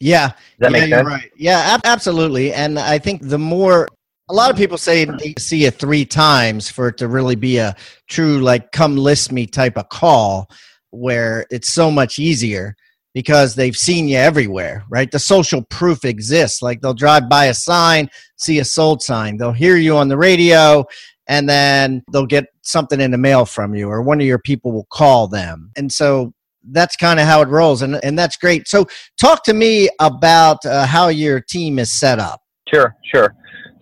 Yeah, 0.00 0.28
Does 0.28 0.36
that 0.60 0.72
yeah, 0.72 0.78
make 0.78 0.88
you're 0.88 0.98
sense? 0.98 1.08
right. 1.08 1.30
Yeah, 1.36 1.58
ab- 1.58 1.80
absolutely. 1.84 2.52
And 2.52 2.78
I 2.78 2.98
think 2.98 3.28
the 3.28 3.38
more 3.38 3.88
a 4.30 4.34
lot 4.34 4.50
of 4.50 4.56
people 4.56 4.78
say 4.78 5.04
they 5.04 5.34
see 5.38 5.64
it 5.64 5.74
three 5.74 6.04
times 6.04 6.70
for 6.70 6.88
it 6.88 6.98
to 6.98 7.08
really 7.08 7.36
be 7.36 7.58
a 7.58 7.74
true 8.08 8.38
like 8.40 8.72
come 8.72 8.96
list 8.96 9.32
me 9.32 9.46
type 9.46 9.76
of 9.76 9.88
call 9.88 10.48
where 10.90 11.46
it's 11.50 11.70
so 11.72 11.90
much 11.90 12.18
easier 12.18 12.74
because 13.14 13.54
they've 13.54 13.76
seen 13.76 14.06
you 14.06 14.16
everywhere, 14.16 14.84
right? 14.90 15.10
The 15.10 15.18
social 15.18 15.62
proof 15.70 16.04
exists. 16.04 16.62
Like 16.62 16.80
they'll 16.80 16.94
drive 16.94 17.28
by 17.28 17.46
a 17.46 17.54
sign, 17.54 18.08
see 18.36 18.58
a 18.60 18.64
sold 18.64 19.02
sign, 19.02 19.36
they'll 19.36 19.52
hear 19.52 19.76
you 19.76 19.96
on 19.96 20.08
the 20.08 20.16
radio, 20.16 20.84
and 21.28 21.48
then 21.48 22.02
they'll 22.12 22.26
get 22.26 22.46
something 22.62 23.00
in 23.00 23.10
the 23.10 23.18
mail 23.18 23.44
from 23.44 23.74
you, 23.74 23.88
or 23.88 24.02
one 24.02 24.20
of 24.20 24.26
your 24.26 24.38
people 24.38 24.72
will 24.72 24.88
call 24.90 25.28
them. 25.28 25.70
And 25.76 25.92
so 25.92 26.32
that's 26.70 26.96
kind 26.96 27.20
of 27.20 27.26
how 27.26 27.42
it 27.42 27.48
rolls, 27.48 27.82
and 27.82 28.02
and 28.04 28.18
that's 28.18 28.36
great. 28.36 28.68
So 28.68 28.86
talk 29.20 29.44
to 29.44 29.54
me 29.54 29.88
about 30.00 30.64
uh, 30.66 30.86
how 30.86 31.08
your 31.08 31.40
team 31.40 31.78
is 31.78 31.92
set 31.92 32.18
up. 32.18 32.42
Sure, 32.72 32.94
sure. 33.14 33.34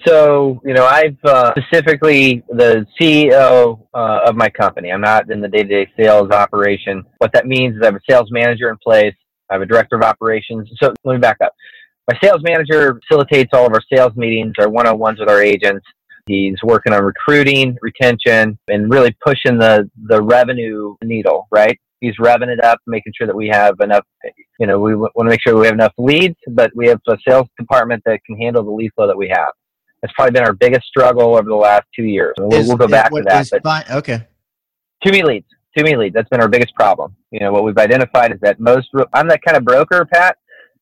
So, 0.07 0.61
you 0.65 0.73
know, 0.73 0.87
I've 0.87 1.17
uh, 1.25 1.53
specifically 1.59 2.45
the 2.49 2.87
CEO 3.00 3.81
uh, 3.93 4.21
of 4.26 4.37
my 4.37 4.49
company. 4.49 4.93
I'm 4.93 5.00
not 5.00 5.31
in 5.33 5.41
the 5.41 5.49
day-to-day 5.49 5.91
sales 5.99 6.31
operation. 6.31 7.05
What 7.19 7.33
that 7.33 7.47
means 7.47 7.76
is 7.76 7.83
I 7.83 7.87
have 7.87 7.97
a 7.97 8.00
sales 8.09 8.31
manager 8.31 8.69
in 8.69 8.76
place. 8.76 9.15
I 9.50 9.55
have 9.55 9.62
a 9.62 9.67
director 9.67 9.97
of 9.97 10.03
operations. 10.03 10.71
So 10.81 10.95
let 11.05 11.15
me 11.15 11.19
back 11.19 11.38
up. 11.43 11.53
My 12.09 12.17
sales 12.23 12.41
manager 12.43 13.00
facilitates 13.09 13.50
all 13.53 13.67
of 13.67 13.73
our 13.73 13.83
sales 13.93 14.15
meetings, 14.15 14.55
our 14.61 14.69
one-on-ones 14.69 15.19
with 15.19 15.29
our 15.29 15.43
agents. 15.43 15.85
He's 16.26 16.56
working 16.62 16.92
on 16.92 17.04
recruiting, 17.04 17.76
retention, 17.80 18.59
and 18.68 18.90
really 18.90 19.16
pushing 19.25 19.59
the 19.59 19.88
the 20.06 20.21
revenue 20.23 20.97
needle. 21.02 21.49
Right? 21.50 21.78
He's 22.00 22.16
revving 22.21 22.49
it 22.49 22.62
up, 22.62 22.78
making 22.87 23.14
sure 23.16 23.26
that 23.26 23.37
we 23.37 23.49
have 23.49 23.75
enough. 23.80 24.04
You 24.59 24.66
know, 24.66 24.78
we 24.78 24.95
want 24.95 25.12
to 25.16 25.25
make 25.25 25.40
sure 25.42 25.56
we 25.59 25.66
have 25.66 25.75
enough 25.75 25.95
leads, 25.99 26.37
but 26.49 26.71
we 26.75 26.88
have 26.88 27.00
a 27.09 27.16
sales 27.26 27.49
department 27.59 28.02
that 28.06 28.21
can 28.26 28.37
handle 28.37 28.64
the 28.64 28.71
lead 28.71 28.90
flow 28.95 29.06
that 29.06 29.16
we 29.16 29.28
have. 29.28 29.49
That's 30.02 30.12
probably 30.14 30.33
been 30.33 30.45
our 30.45 30.52
biggest 30.52 30.87
struggle 30.87 31.37
over 31.37 31.49
the 31.49 31.54
last 31.54 31.85
two 31.95 32.04
years. 32.04 32.35
We'll, 32.38 32.54
Is- 32.54 32.68
we'll 32.68 32.76
go 32.76 32.87
back 32.87 33.11
to 33.11 33.23
that. 33.26 33.49
But 33.50 33.62
fine- 33.62 33.85
okay. 33.90 34.26
too 35.02 35.11
many 35.11 35.23
leads. 35.23 35.47
Too 35.76 35.85
many 35.85 35.97
leads. 35.97 36.14
That's 36.14 36.28
been 36.28 36.40
our 36.40 36.49
biggest 36.49 36.75
problem. 36.75 37.16
You 37.30 37.40
know, 37.40 37.52
what 37.52 37.64
we've 37.64 37.76
identified 37.76 38.33
is 38.33 38.38
that 38.42 38.61
most, 38.61 38.88
I'm 39.12 39.28
that 39.28 39.42
kind 39.42 39.56
of 39.56 39.64
broker, 39.64 40.06
Pat, 40.06 40.37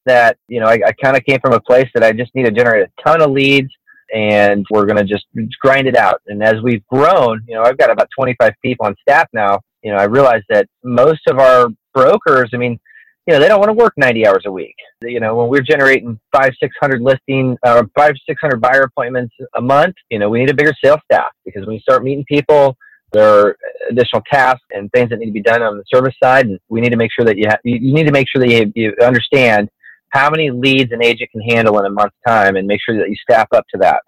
that, 0.07 0.37
you 0.49 0.61
know, 0.61 0.67
I, 0.67 0.79
I 0.87 0.93
kind 0.93 1.17
of 1.17 1.25
came 1.25 1.39
from 1.41 1.53
a 1.53 1.61
place 1.61 1.89
that 1.95 2.05
I 2.05 2.13
just 2.13 2.35
need 2.35 2.45
to 2.45 2.51
generate 2.53 2.89
a 2.89 3.03
ton 3.03 3.23
of 3.23 3.31
leads 3.31 3.71
and 4.13 4.67
we're 4.71 4.87
going 4.87 4.97
to 4.97 5.05
just 5.05 5.27
grind 5.61 5.87
it 5.87 5.97
out. 5.97 6.21
And 6.27 6.43
as 6.43 6.55
we've 6.63 6.85
grown, 6.87 7.43
you 7.47 7.55
know, 7.55 7.63
I've 7.63 7.79
got 7.79 7.91
about 7.91 8.09
25 8.17 8.53
people 8.63 8.87
on 8.87 8.95
staff 9.01 9.29
now. 9.33 9.61
You 9.83 9.93
know, 9.93 9.99
I 9.99 10.05
realized 10.05 10.45
that 10.49 10.67
most 10.83 11.21
of 11.29 11.39
our 11.39 11.69
brokers, 11.93 12.51
I 12.53 12.57
mean, 12.57 12.79
you 13.27 13.33
know, 13.33 13.41
they 13.41 13.49
don't 13.49 13.59
want 13.59 13.71
to 13.71 13.75
work 13.75 13.95
90 13.97 14.27
hours 14.27 14.43
a 14.47 14.53
week. 14.53 14.75
You 15.03 15.21
know, 15.21 15.35
when 15.35 15.49
we're 15.49 15.63
generating 15.63 16.21
five, 16.35 16.53
600 16.61 17.01
listing, 17.01 17.57
uh, 17.63 17.85
five, 17.97 18.15
600 18.29 18.61
buyer 18.61 18.83
appointments 18.83 19.35
a 19.55 19.61
month, 19.61 19.95
you 20.11 20.19
know, 20.19 20.29
we 20.29 20.41
need 20.41 20.51
a 20.51 20.55
bigger 20.55 20.75
sales 20.83 21.01
staff 21.11 21.31
because 21.45 21.67
when 21.67 21.75
you 21.75 21.81
start 21.81 22.05
meeting 22.05 22.25
people, 22.29 22.77
there 23.13 23.29
are 23.29 23.57
additional 23.91 24.23
tasks 24.31 24.65
and 24.73 24.91
things 24.93 25.09
that 25.09 25.21
need 25.21 25.27
to 25.27 25.33
be 25.33 25.41
done 25.41 25.63
on 25.63 25.79
the 25.79 25.85
service 25.93 26.15
side. 26.23 26.47
And 26.47 26.59
we 26.69 26.81
need 26.81 26.91
to 26.91 26.97
make 26.97 27.13
sure 27.13 27.25
that 27.25 27.39
you, 27.39 27.47
ha- 27.49 27.59
you 27.65 27.77
you 27.77 27.95
need 27.95 28.07
to 28.07 28.13
make 28.13 28.27
sure 28.29 28.41
that 28.41 28.51
you, 28.51 28.73
you 28.75 28.95
understand 29.03 29.71
how 30.15 30.31
many 30.31 30.51
leads 30.51 30.93
an 30.93 31.03
agent 31.03 31.29
can 31.33 31.41
handle 31.43 31.79
in 31.81 31.87
a 31.87 31.91
month's 31.91 32.17
time 32.27 32.57
and 32.57 32.67
make 32.67 32.81
sure 32.81 32.97
that 32.97 33.11
you 33.11 33.17
staff 33.17 33.49
up 33.53 33.65
to 33.75 33.79
that. 33.81 34.01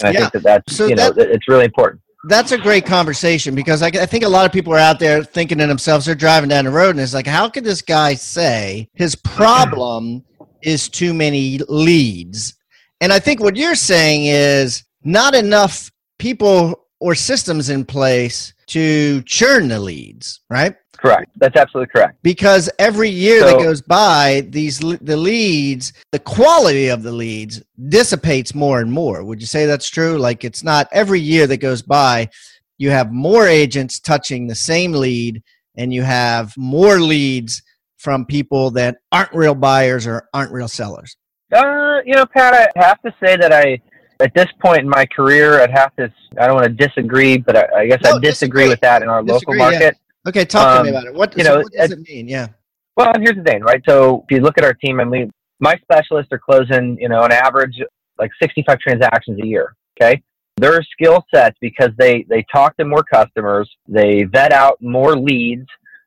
And 0.00 0.08
I 0.08 0.12
Yeah. 0.12 0.18
think 0.20 0.32
that 0.34 0.42
that's, 0.42 0.76
So 0.76 0.86
you 0.86 0.94
know, 0.94 1.10
that- 1.12 1.30
it's 1.30 1.48
really 1.48 1.64
important. 1.64 2.02
That's 2.28 2.52
a 2.52 2.58
great 2.58 2.84
conversation 2.84 3.54
because 3.54 3.82
I, 3.82 3.86
I 3.86 4.04
think 4.04 4.24
a 4.24 4.28
lot 4.28 4.44
of 4.44 4.52
people 4.52 4.74
are 4.74 4.78
out 4.78 4.98
there 4.98 5.24
thinking 5.24 5.56
to 5.56 5.66
themselves, 5.66 6.04
they're 6.04 6.14
driving 6.14 6.50
down 6.50 6.66
the 6.66 6.70
road 6.70 6.90
and 6.90 7.00
it's 7.00 7.14
like, 7.14 7.26
how 7.26 7.48
could 7.48 7.64
this 7.64 7.80
guy 7.80 8.12
say 8.12 8.88
his 8.94 9.14
problem 9.14 10.22
is 10.62 10.90
too 10.90 11.14
many 11.14 11.58
leads? 11.68 12.54
And 13.00 13.10
I 13.10 13.18
think 13.18 13.40
what 13.40 13.56
you're 13.56 13.74
saying 13.74 14.26
is 14.26 14.84
not 15.02 15.34
enough 15.34 15.90
people 16.18 16.86
or 17.00 17.14
systems 17.14 17.70
in 17.70 17.84
place 17.84 18.54
to 18.68 19.22
churn 19.22 19.68
the 19.68 19.80
leads, 19.80 20.40
right? 20.50 20.74
Correct. 20.96 21.30
That's 21.36 21.56
absolutely 21.56 21.90
correct. 21.90 22.18
Because 22.22 22.68
every 22.78 23.08
year 23.08 23.40
So- 23.40 23.46
that 23.46 23.58
goes 23.58 23.80
by, 23.80 24.46
these 24.50 24.78
the 24.78 25.16
leads, 25.16 25.92
the 26.12 26.18
quality 26.18 26.88
of 26.88 27.02
the 27.02 27.12
leads 27.12 27.62
dissipates 27.88 28.54
more 28.54 28.80
and 28.80 28.92
more. 28.92 29.24
Would 29.24 29.40
you 29.40 29.46
say 29.46 29.64
that's 29.66 29.88
true? 29.88 30.18
Like 30.18 30.44
it's 30.44 30.62
not 30.62 30.88
every 30.92 31.20
year 31.20 31.46
that 31.46 31.56
goes 31.56 31.80
by, 31.82 32.28
you 32.76 32.90
have 32.90 33.12
more 33.12 33.46
agents 33.46 33.98
touching 33.98 34.46
the 34.46 34.54
same 34.54 34.92
lead 34.92 35.42
and 35.76 35.92
you 35.92 36.02
have 36.02 36.54
more 36.56 37.00
leads 37.00 37.62
from 37.96 38.26
people 38.26 38.70
that 38.72 38.96
aren't 39.10 39.34
real 39.34 39.54
buyers 39.54 40.06
or 40.06 40.28
aren't 40.34 40.52
real 40.52 40.68
sellers. 40.68 41.16
Uh, 41.52 41.98
you 42.04 42.14
know, 42.14 42.26
Pat, 42.26 42.54
I 42.54 42.80
have 42.82 43.00
to 43.02 43.14
say 43.22 43.36
that 43.36 43.52
I, 43.52 43.80
at 44.20 44.34
this 44.34 44.46
point 44.60 44.80
in 44.80 44.88
my 44.88 45.06
career, 45.06 45.60
I'd 45.60 45.70
have 45.70 45.94
to. 45.96 46.12
I 46.38 46.46
don't 46.46 46.56
want 46.56 46.66
to 46.66 46.86
disagree, 46.86 47.36
but 47.38 47.56
I, 47.56 47.80
I 47.80 47.86
guess 47.86 48.00
No, 48.02 48.10
I 48.10 48.20
disagree, 48.20 48.30
disagree. 48.64 48.68
with 48.68 48.80
that 48.80 49.02
in 49.02 49.08
our 49.08 49.22
Disagree, 49.22 49.58
local 49.58 49.72
yeah. 49.72 49.78
market. 49.78 49.98
Okay, 50.28 50.44
talk 50.44 50.78
to 50.78 50.82
me 50.84 50.90
Um, 50.90 50.94
about 50.96 51.06
it. 51.08 51.14
What, 51.14 51.36
you 51.36 51.44
so 51.44 51.50
know, 51.56 51.62
what 51.62 51.72
does 51.72 51.90
it 51.92 52.00
mean? 52.08 52.28
Yeah. 52.28 52.48
Well, 52.96 53.12
and 53.14 53.22
here's 53.22 53.36
the 53.36 53.42
thing, 53.42 53.62
right? 53.62 53.82
So 53.88 54.24
if 54.28 54.34
you 54.36 54.42
look 54.42 54.58
at 54.58 54.64
our 54.64 54.74
team, 54.74 55.00
I 55.00 55.04
mean, 55.04 55.30
my 55.60 55.76
specialists 55.82 56.30
are 56.32 56.38
closing, 56.38 56.98
you 57.00 57.08
know, 57.08 57.22
on 57.22 57.32
average 57.32 57.80
like 58.18 58.30
65 58.40 58.78
transactions 58.80 59.40
a 59.42 59.46
year. 59.46 59.74
Okay, 60.00 60.22
their 60.56 60.82
skill 60.82 61.24
sets 61.34 61.56
because 61.60 61.90
they 61.98 62.24
they 62.28 62.44
talk 62.52 62.76
to 62.76 62.84
more 62.84 63.02
customers, 63.02 63.70
they 63.88 64.24
vet 64.24 64.52
out 64.52 64.76
more 64.82 65.16
leads, 65.16 65.66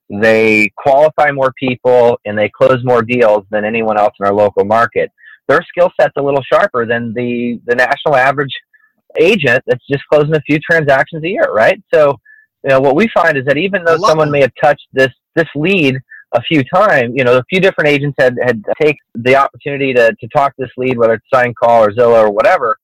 they 0.10 0.72
qualify 0.78 1.32
more 1.32 1.52
people, 1.60 2.20
and 2.26 2.38
they 2.38 2.50
close 2.50 2.84
more 2.84 3.02
deals 3.02 3.46
than 3.50 3.66
anyone 3.66 3.98
else 3.98 4.14
in 4.20 4.26
our 4.26 4.34
local 4.34 4.64
market. 4.66 5.12
Their 5.48 5.62
skill 5.64 5.92
set's 6.00 6.14
a 6.18 6.22
little 6.22 6.44
sharper 6.44 6.86
than 6.86 7.14
the 7.14 7.60
the 7.66 7.76
national 7.76 8.16
average 8.16 8.54
agent 9.20 9.64
that's 9.68 9.86
just 9.88 10.04
closing 10.12 10.36
a 10.36 10.42
few 10.42 10.60
transactions 10.60 11.24
a 11.24 11.30
year, 11.30 11.52
right? 11.52 11.82
So, 11.94 12.16
you 12.64 12.70
know, 12.70 12.80
what 12.80 12.96
we 12.96 13.10
find 13.14 13.38
is 13.38 13.46
that 13.46 13.58
even 13.58 13.84
though 13.84 13.98
someone 13.98 14.32
may 14.32 14.42
have 14.42 14.54
touched 14.62 14.88
this 14.94 15.12
this 15.36 15.48
lead 15.56 15.98
a 16.34 16.42
few 16.42 16.64
times, 16.64 17.14
you 17.16 17.24
know, 17.24 17.38
a 17.38 17.44
few 17.50 17.60
different 17.60 17.90
agents 17.90 18.16
had 18.20 18.36
had 18.44 18.64
take 18.82 18.98
the 19.16 19.36
opportunity 19.36 19.94
to 19.94 20.16
to 20.20 20.28
talk 20.30 20.54
this 20.58 20.72
lead, 20.78 20.98
whether 20.98 21.14
it's 21.14 21.26
sign 21.34 21.54
call 21.54 21.84
or 21.84 21.92
Zillow 21.92 22.26
or 22.26 22.32
whatever. 22.32 22.78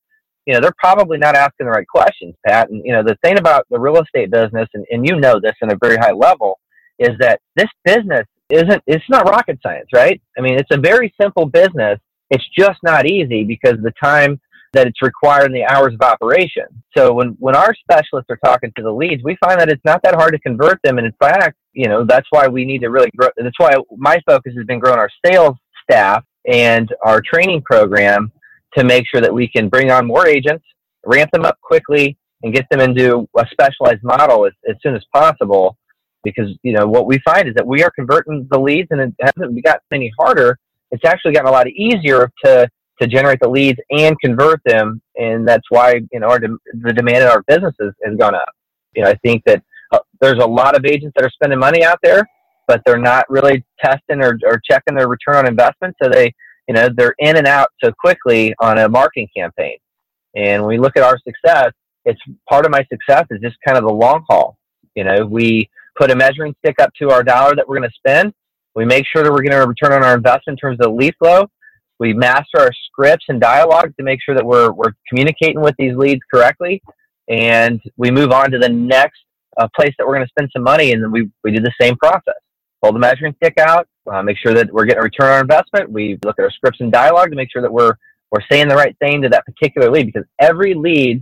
You 0.45 0.53
know, 0.55 0.61
they're 0.61 0.73
probably 0.79 1.17
not 1.17 1.35
asking 1.35 1.67
the 1.67 1.71
right 1.71 1.87
questions, 1.87 2.33
Pat. 2.45 2.69
And 2.69 2.81
you 2.85 2.91
know, 2.91 3.03
the 3.03 3.17
thing 3.23 3.37
about 3.37 3.65
the 3.69 3.79
real 3.79 4.01
estate 4.01 4.31
business, 4.31 4.67
and, 4.73 4.85
and 4.91 5.07
you 5.07 5.15
know 5.15 5.39
this 5.39 5.55
in 5.61 5.71
a 5.71 5.77
very 5.81 5.97
high 5.97 6.11
level, 6.11 6.59
is 6.97 7.11
that 7.19 7.39
this 7.55 7.69
business 7.85 8.25
isn't 8.49 8.83
it's 8.87 9.05
not 9.09 9.29
rocket 9.29 9.59
science, 9.61 9.89
right? 9.93 10.21
I 10.37 10.41
mean, 10.41 10.57
it's 10.59 10.71
a 10.71 10.79
very 10.79 11.13
simple 11.19 11.45
business. 11.45 11.99
It's 12.29 12.45
just 12.57 12.79
not 12.83 13.05
easy 13.07 13.43
because 13.43 13.77
the 13.81 13.93
time 14.01 14.39
that 14.73 14.87
it's 14.87 15.01
required 15.01 15.47
in 15.47 15.53
the 15.53 15.65
hours 15.65 15.93
of 15.93 16.01
operation. 16.01 16.65
So 16.95 17.13
when, 17.13 17.29
when 17.39 17.55
our 17.55 17.73
specialists 17.73 18.29
are 18.29 18.39
talking 18.43 18.71
to 18.77 18.83
the 18.83 18.91
leads, 18.91 19.23
we 19.23 19.35
find 19.43 19.59
that 19.59 19.69
it's 19.69 19.83
not 19.83 20.01
that 20.03 20.15
hard 20.15 20.33
to 20.33 20.39
convert 20.39 20.79
them. 20.83 20.99
And 20.99 21.07
in 21.07 21.13
fact, 21.19 21.57
you 21.73 21.87
know, 21.87 22.05
that's 22.05 22.27
why 22.29 22.47
we 22.47 22.65
need 22.65 22.79
to 22.79 22.89
really 22.89 23.09
grow. 23.15 23.29
That's 23.35 23.57
why 23.57 23.75
my 23.97 24.19
focus 24.27 24.53
has 24.55 24.65
been 24.65 24.79
growing 24.79 24.99
our 24.99 25.09
sales 25.25 25.55
staff 25.83 26.23
and 26.47 26.93
our 27.03 27.21
training 27.21 27.63
program 27.63 28.31
to 28.77 28.83
make 28.83 29.05
sure 29.07 29.21
that 29.21 29.33
we 29.33 29.47
can 29.47 29.69
bring 29.69 29.89
on 29.91 30.05
more 30.05 30.27
agents, 30.27 30.63
ramp 31.05 31.31
them 31.31 31.45
up 31.45 31.59
quickly, 31.61 32.17
and 32.43 32.53
get 32.53 32.67
them 32.69 32.79
into 32.79 33.27
a 33.37 33.45
specialized 33.51 34.03
model 34.03 34.45
as, 34.45 34.53
as 34.69 34.75
soon 34.83 34.95
as 34.95 35.03
possible. 35.13 35.77
Because, 36.23 36.49
you 36.63 36.73
know, 36.73 36.85
what 36.85 37.07
we 37.07 37.19
find 37.19 37.47
is 37.47 37.55
that 37.55 37.65
we 37.65 37.81
are 37.81 37.91
converting 37.91 38.47
the 38.51 38.59
leads 38.59 38.89
and 38.91 39.01
it 39.01 39.13
hasn't 39.19 39.63
gotten 39.63 39.81
any 39.91 40.11
harder. 40.19 40.59
It's 40.91 41.05
actually 41.05 41.33
gotten 41.33 41.49
a 41.49 41.51
lot 41.51 41.67
easier 41.67 42.31
to 42.45 42.69
to 43.01 43.07
generate 43.07 43.39
the 43.39 43.49
leads 43.49 43.79
and 43.91 44.19
convert 44.19 44.61
them, 44.65 45.01
and 45.15 45.47
that's 45.47 45.63
why 45.69 46.01
you 46.11 46.19
know 46.19 46.27
our 46.27 46.39
dem- 46.39 46.59
the 46.81 46.93
demand 46.93 47.23
in 47.23 47.27
our 47.27 47.43
businesses 47.43 47.93
has 48.03 48.17
gone 48.17 48.35
up. 48.35 48.49
You 48.95 49.03
know, 49.03 49.09
I 49.09 49.15
think 49.23 49.43
that 49.45 49.63
uh, 49.91 49.99
there's 50.19 50.41
a 50.41 50.47
lot 50.47 50.75
of 50.75 50.85
agents 50.85 51.13
that 51.15 51.25
are 51.25 51.31
spending 51.31 51.59
money 51.59 51.83
out 51.83 51.99
there, 52.03 52.27
but 52.67 52.81
they're 52.85 52.97
not 52.97 53.25
really 53.29 53.63
testing 53.83 54.21
or, 54.21 54.37
or 54.45 54.61
checking 54.69 54.95
their 54.95 55.07
return 55.07 55.35
on 55.37 55.47
investment, 55.47 55.95
so 56.01 56.09
they 56.09 56.33
you 56.67 56.73
know 56.73 56.89
they're 56.95 57.15
in 57.19 57.37
and 57.37 57.47
out 57.47 57.69
so 57.83 57.91
quickly 57.99 58.53
on 58.59 58.77
a 58.77 58.89
marketing 58.89 59.29
campaign. 59.35 59.77
And 60.35 60.61
when 60.61 60.69
we 60.69 60.77
look 60.77 60.95
at 60.97 61.03
our 61.03 61.17
success, 61.19 61.71
it's 62.05 62.19
part 62.49 62.65
of 62.65 62.71
my 62.71 62.85
success 62.91 63.25
is 63.31 63.41
just 63.41 63.57
kind 63.65 63.77
of 63.77 63.83
the 63.83 63.93
long 63.93 64.23
haul. 64.29 64.57
You 64.95 65.03
know, 65.03 65.25
we 65.25 65.69
put 65.97 66.11
a 66.11 66.15
measuring 66.15 66.55
stick 66.59 66.75
up 66.79 66.91
to 66.99 67.09
our 67.11 67.23
dollar 67.23 67.55
that 67.55 67.67
we're 67.67 67.77
going 67.77 67.89
to 67.89 67.95
spend. 67.95 68.33
We 68.79 68.85
make 68.85 69.05
sure 69.05 69.23
that 69.23 69.29
we're 69.29 69.41
getting 69.41 69.59
a 69.59 69.67
return 69.67 69.91
on 69.91 70.05
our 70.05 70.15
investment 70.15 70.57
in 70.57 70.69
terms 70.69 70.77
of 70.79 70.85
the 70.85 70.89
lead 70.89 71.13
flow. 71.19 71.47
We 71.99 72.13
master 72.13 72.59
our 72.59 72.71
scripts 72.85 73.25
and 73.27 73.41
dialogue 73.41 73.93
to 73.97 74.03
make 74.03 74.19
sure 74.23 74.35
that 74.35 74.45
we're, 74.45 74.71
we're 74.71 74.93
communicating 75.09 75.59
with 75.59 75.75
these 75.77 75.97
leads 75.97 76.21
correctly. 76.33 76.81
And 77.27 77.81
we 77.97 78.09
move 78.09 78.31
on 78.31 78.51
to 78.51 78.57
the 78.57 78.69
next 78.69 79.19
uh, 79.57 79.67
place 79.75 79.93
that 79.97 80.07
we're 80.07 80.15
going 80.15 80.25
to 80.25 80.29
spend 80.29 80.49
some 80.53 80.63
money 80.63 80.93
and 80.93 81.03
then 81.03 81.11
we, 81.11 81.29
we 81.43 81.51
do 81.51 81.59
the 81.59 81.73
same 81.81 81.97
process. 81.97 82.35
Pull 82.81 82.93
the 82.93 82.99
measuring 82.99 83.35
stick 83.35 83.57
out 83.57 83.85
uh, 84.09 84.23
make 84.23 84.37
sure 84.37 84.53
that 84.53 84.71
we're 84.71 84.85
getting 84.85 85.01
a 85.01 85.03
return 85.03 85.27
on 85.27 85.33
our 85.33 85.41
investment. 85.41 85.91
We 85.91 86.17
look 86.23 86.39
at 86.39 86.43
our 86.43 86.51
scripts 86.51 86.79
and 86.79 86.89
dialogue 86.89 87.31
to 87.31 87.35
make 87.35 87.51
sure 87.51 87.61
that 87.61 87.71
we're 87.71 87.95
we're 88.31 88.45
saying 88.49 88.69
the 88.69 88.75
right 88.77 88.95
thing 88.99 89.21
to 89.23 89.29
that 89.29 89.45
particular 89.45 89.91
lead 89.91 90.05
because 90.05 90.23
every 90.39 90.73
lead 90.73 91.21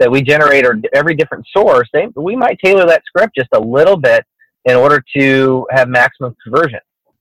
that 0.00 0.10
we 0.10 0.20
generate 0.20 0.66
or 0.66 0.78
every 0.92 1.14
different 1.14 1.46
source 1.56 1.88
they, 1.92 2.08
we 2.16 2.36
might 2.36 2.58
tailor 2.62 2.86
that 2.86 3.02
script 3.06 3.36
just 3.36 3.48
a 3.54 3.60
little 3.60 3.96
bit 3.96 4.24
in 4.64 4.74
order 4.74 5.02
to 5.16 5.66
have 5.70 5.88
maximum 5.88 6.34
conversion 6.42 6.80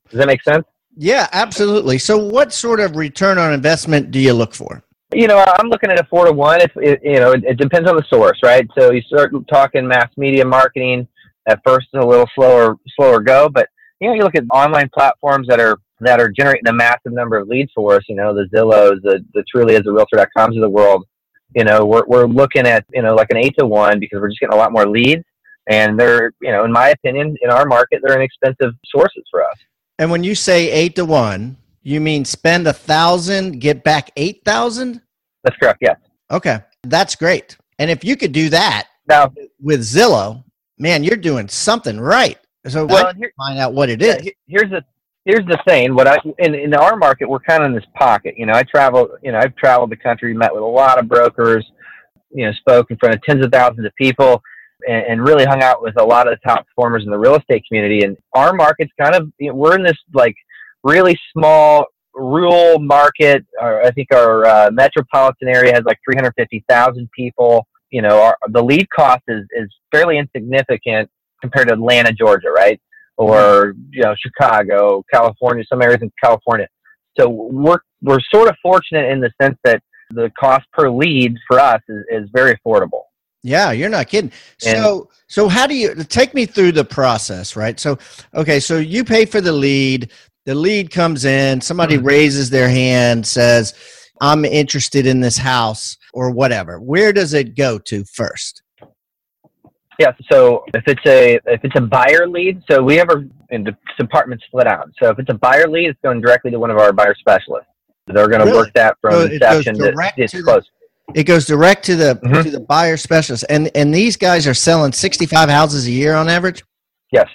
does 0.09 0.19
that 0.19 0.27
make 0.27 0.43
sense 0.43 0.65
Yeah, 0.95 1.27
absolutely. 1.31 1.97
So, 1.97 2.17
what 2.17 2.51
sort 2.51 2.79
of 2.79 2.95
return 2.95 3.37
on 3.37 3.53
investment 3.53 4.11
do 4.11 4.19
you 4.19 4.33
look 4.33 4.53
for? 4.53 4.83
you 5.13 5.27
know, 5.27 5.43
I'm 5.59 5.69
looking 5.69 5.89
at 5.89 5.99
a 5.99 6.03
four 6.05 6.25
to 6.25 6.31
one. 6.31 6.61
If 6.61 6.71
it, 6.75 7.01
you 7.03 7.19
know, 7.19 7.31
it, 7.31 7.43
it 7.43 7.57
depends 7.57 7.89
on 7.89 7.95
the 7.95 8.05
source, 8.09 8.39
right? 8.43 8.67
So 8.77 8.91
you 8.91 9.01
start 9.01 9.33
talking 9.47 9.87
mass 9.87 10.09
media 10.17 10.45
marketing. 10.45 11.07
At 11.47 11.61
first, 11.65 11.87
it's 11.91 12.03
a 12.03 12.07
little 12.07 12.29
slower, 12.35 12.77
slower 12.95 13.19
go, 13.19 13.49
but 13.49 13.69
you 13.99 14.07
know, 14.07 14.13
you 14.13 14.23
look 14.23 14.35
at 14.35 14.43
online 14.53 14.89
platforms 14.93 15.47
that 15.47 15.59
are 15.59 15.77
that 16.01 16.19
are 16.19 16.29
generating 16.29 16.67
a 16.67 16.73
massive 16.73 17.11
number 17.11 17.37
of 17.37 17.47
leads 17.47 17.71
for 17.73 17.95
us. 17.95 18.03
You 18.07 18.15
know, 18.15 18.35
the 18.35 18.45
Zillows, 18.53 19.01
the 19.01 19.25
the 19.33 19.43
Trulias 19.53 19.83
the 19.83 19.91
Realtor.coms 19.91 20.55
of 20.55 20.61
the 20.61 20.69
world. 20.69 21.05
You 21.55 21.63
know, 21.63 21.85
we're 21.85 22.05
we're 22.05 22.27
looking 22.27 22.67
at 22.67 22.85
you 22.93 23.01
know 23.01 23.15
like 23.15 23.31
an 23.31 23.37
eight 23.37 23.55
to 23.57 23.65
one 23.65 23.99
because 23.99 24.19
we're 24.21 24.29
just 24.29 24.39
getting 24.39 24.53
a 24.53 24.57
lot 24.57 24.71
more 24.71 24.87
leads, 24.87 25.23
and 25.67 25.99
they're 25.99 26.33
you 26.39 26.51
know, 26.51 26.65
in 26.65 26.71
my 26.71 26.89
opinion, 26.89 27.35
in 27.41 27.49
our 27.49 27.65
market, 27.65 28.01
they're 28.03 28.15
inexpensive 28.15 28.75
sources 28.85 29.23
for 29.31 29.43
us. 29.43 29.57
And 29.99 30.09
when 30.09 30.23
you 30.23 30.33
say 30.33 30.71
eight 30.71 30.95
to 30.95 31.05
one, 31.05 31.57
you 31.83 31.99
mean 31.99 32.23
spend 32.25 32.67
a 32.67 32.73
thousand, 32.73 33.59
get 33.59 33.83
back 33.83 34.11
eight 34.15 34.41
thousand? 34.45 35.01
That's 35.43 35.57
correct. 35.57 35.79
Yes. 35.81 35.97
Okay, 36.31 36.59
that's 36.83 37.15
great. 37.15 37.57
And 37.79 37.91
if 37.91 38.03
you 38.03 38.15
could 38.15 38.31
do 38.31 38.49
that 38.49 38.87
Now, 39.07 39.31
with 39.61 39.81
Zillow, 39.81 40.43
man, 40.77 41.03
you're 41.03 41.17
doing 41.17 41.47
something 41.47 41.99
right. 41.99 42.37
So, 42.67 42.85
well, 42.85 43.13
here, 43.13 43.31
find 43.37 43.59
out 43.59 43.73
what 43.73 43.89
it 43.89 44.01
is. 44.01 44.23
Yeah, 44.23 44.31
here's 44.47 44.69
the 44.69 44.83
here's 45.25 45.45
the 45.47 45.59
thing. 45.67 45.95
What 45.95 46.07
I 46.07 46.17
in 46.39 46.55
in 46.55 46.73
our 46.73 46.95
market, 46.95 47.27
we're 47.29 47.39
kind 47.39 47.63
of 47.63 47.67
in 47.67 47.75
this 47.75 47.85
pocket. 47.95 48.35
You 48.37 48.45
know, 48.45 48.53
I 48.53 48.63
travel. 48.63 49.09
You 49.21 49.33
know, 49.33 49.39
I've 49.39 49.55
traveled 49.55 49.89
the 49.91 49.97
country, 49.97 50.33
met 50.33 50.53
with 50.53 50.63
a 50.63 50.65
lot 50.65 50.97
of 50.97 51.07
brokers. 51.07 51.69
You 52.31 52.45
know, 52.45 52.53
spoke 52.53 52.91
in 52.91 52.97
front 52.97 53.15
of 53.15 53.21
tens 53.23 53.43
of 53.43 53.51
thousands 53.51 53.85
of 53.85 53.95
people, 53.95 54.41
and, 54.87 55.05
and 55.05 55.23
really 55.23 55.45
hung 55.45 55.61
out 55.61 55.81
with 55.81 55.99
a 55.99 56.03
lot 56.03 56.27
of 56.27 56.37
the 56.37 56.47
top 56.47 56.65
performers 56.67 57.03
in 57.03 57.11
the 57.11 57.17
real 57.17 57.35
estate 57.35 57.63
community. 57.67 58.03
And 58.03 58.17
our 58.33 58.53
market's 58.53 58.91
kind 58.99 59.15
of 59.15 59.31
you 59.39 59.49
know, 59.49 59.55
we're 59.55 59.75
in 59.75 59.83
this 59.83 59.97
like 60.13 60.35
really 60.83 61.17
small 61.33 61.85
rural 62.13 62.79
market. 62.79 63.45
Our, 63.59 63.83
I 63.83 63.91
think 63.91 64.13
our 64.13 64.45
uh, 64.45 64.71
metropolitan 64.71 65.47
area 65.47 65.73
has 65.73 65.83
like 65.85 65.99
350,000 66.05 67.09
people. 67.15 67.67
You 67.91 68.01
know, 68.01 68.21
our, 68.21 68.37
the 68.49 68.63
lead 68.63 68.87
cost 68.89 69.23
is 69.27 69.45
is 69.51 69.69
fairly 69.91 70.17
insignificant 70.17 71.09
compared 71.41 71.69
to 71.69 71.73
Atlanta, 71.73 72.11
Georgia, 72.11 72.49
right? 72.49 72.79
Or 73.17 73.73
you 73.91 74.03
know, 74.03 74.15
Chicago, 74.17 75.03
California, 75.11 75.63
some 75.67 75.81
areas 75.81 76.01
in 76.01 76.11
California. 76.23 76.67
So 77.19 77.29
we're 77.29 77.79
we're 78.01 78.19
sort 78.33 78.47
of 78.47 78.55
fortunate 78.61 79.11
in 79.11 79.19
the 79.19 79.31
sense 79.41 79.57
that 79.63 79.81
the 80.11 80.31
cost 80.39 80.65
per 80.73 80.89
lead 80.89 81.35
for 81.47 81.59
us 81.59 81.81
is, 81.87 82.03
is 82.09 82.29
very 82.33 82.55
affordable. 82.55 83.03
Yeah, 83.43 83.71
you're 83.71 83.89
not 83.89 84.07
kidding. 84.09 84.31
So, 84.57 85.09
so 85.27 85.47
how 85.47 85.65
do 85.65 85.75
you 85.75 85.95
take 86.03 86.33
me 86.33 86.45
through 86.45 86.73
the 86.73 86.83
process, 86.83 87.55
right? 87.55 87.79
So, 87.79 87.97
okay, 88.35 88.59
so 88.59 88.77
you 88.77 89.03
pay 89.03 89.25
for 89.25 89.39
the 89.41 89.51
lead. 89.51 90.11
The 90.45 90.55
lead 90.55 90.91
comes 90.91 91.25
in. 91.25 91.61
Somebody 91.61 91.97
Mhm. 91.97 92.05
raises 92.05 92.49
their 92.49 92.67
hand, 92.67 93.25
says, 93.25 93.73
"I'm 94.19 94.43
interested 94.45 95.05
in 95.05 95.21
this 95.21 95.37
house," 95.37 95.95
or 96.13 96.31
whatever. 96.31 96.79
Where 96.79 97.13
does 97.13 97.33
it 97.33 97.55
go 97.55 97.77
to 97.77 98.03
first? 98.13 98.61
Yeah. 99.99 100.11
So 100.31 100.63
if 100.73 100.83
it's 100.87 101.05
a 101.05 101.35
if 101.45 101.63
it's 101.63 101.75
a 101.77 101.81
buyer 101.81 102.27
lead, 102.27 102.61
so 102.69 102.81
we 102.81 102.95
have 102.97 103.09
our 103.09 103.23
in 103.51 103.63
the 103.63 103.75
department 103.97 104.41
split 104.47 104.67
out. 104.67 104.89
So 105.01 105.09
if 105.09 105.19
it's 105.19 105.29
a 105.29 105.33
buyer 105.33 105.67
lead, 105.67 105.89
it's 105.89 105.99
going 106.03 106.21
directly 106.21 106.51
to 106.51 106.59
one 106.59 106.71
of 106.71 106.77
our 106.77 106.91
buyer 106.93 107.15
specialists. 107.15 107.69
They're 108.07 108.27
going 108.27 108.39
to 108.39 108.45
Really? 108.45 108.57
work 108.57 108.73
that 108.73 108.97
from 109.01 109.11
So 109.11 109.21
inception 109.25 109.75
to 109.75 109.91
to 110.27 110.43
close. 110.43 110.63
It 111.15 111.23
goes 111.23 111.45
direct 111.45 111.85
to 111.85 111.95
the 111.95 112.19
Mhm. 112.23 112.43
to 112.43 112.51
the 112.51 112.59
buyer 112.59 112.97
specialist, 112.97 113.45
and 113.49 113.69
and 113.75 113.93
these 113.93 114.15
guys 114.17 114.47
are 114.47 114.53
selling 114.53 114.91
65 114.93 115.49
houses 115.49 115.87
a 115.87 115.91
year 115.91 116.13
on 116.13 116.29
average. 116.29 116.63
Yes. 117.11 117.27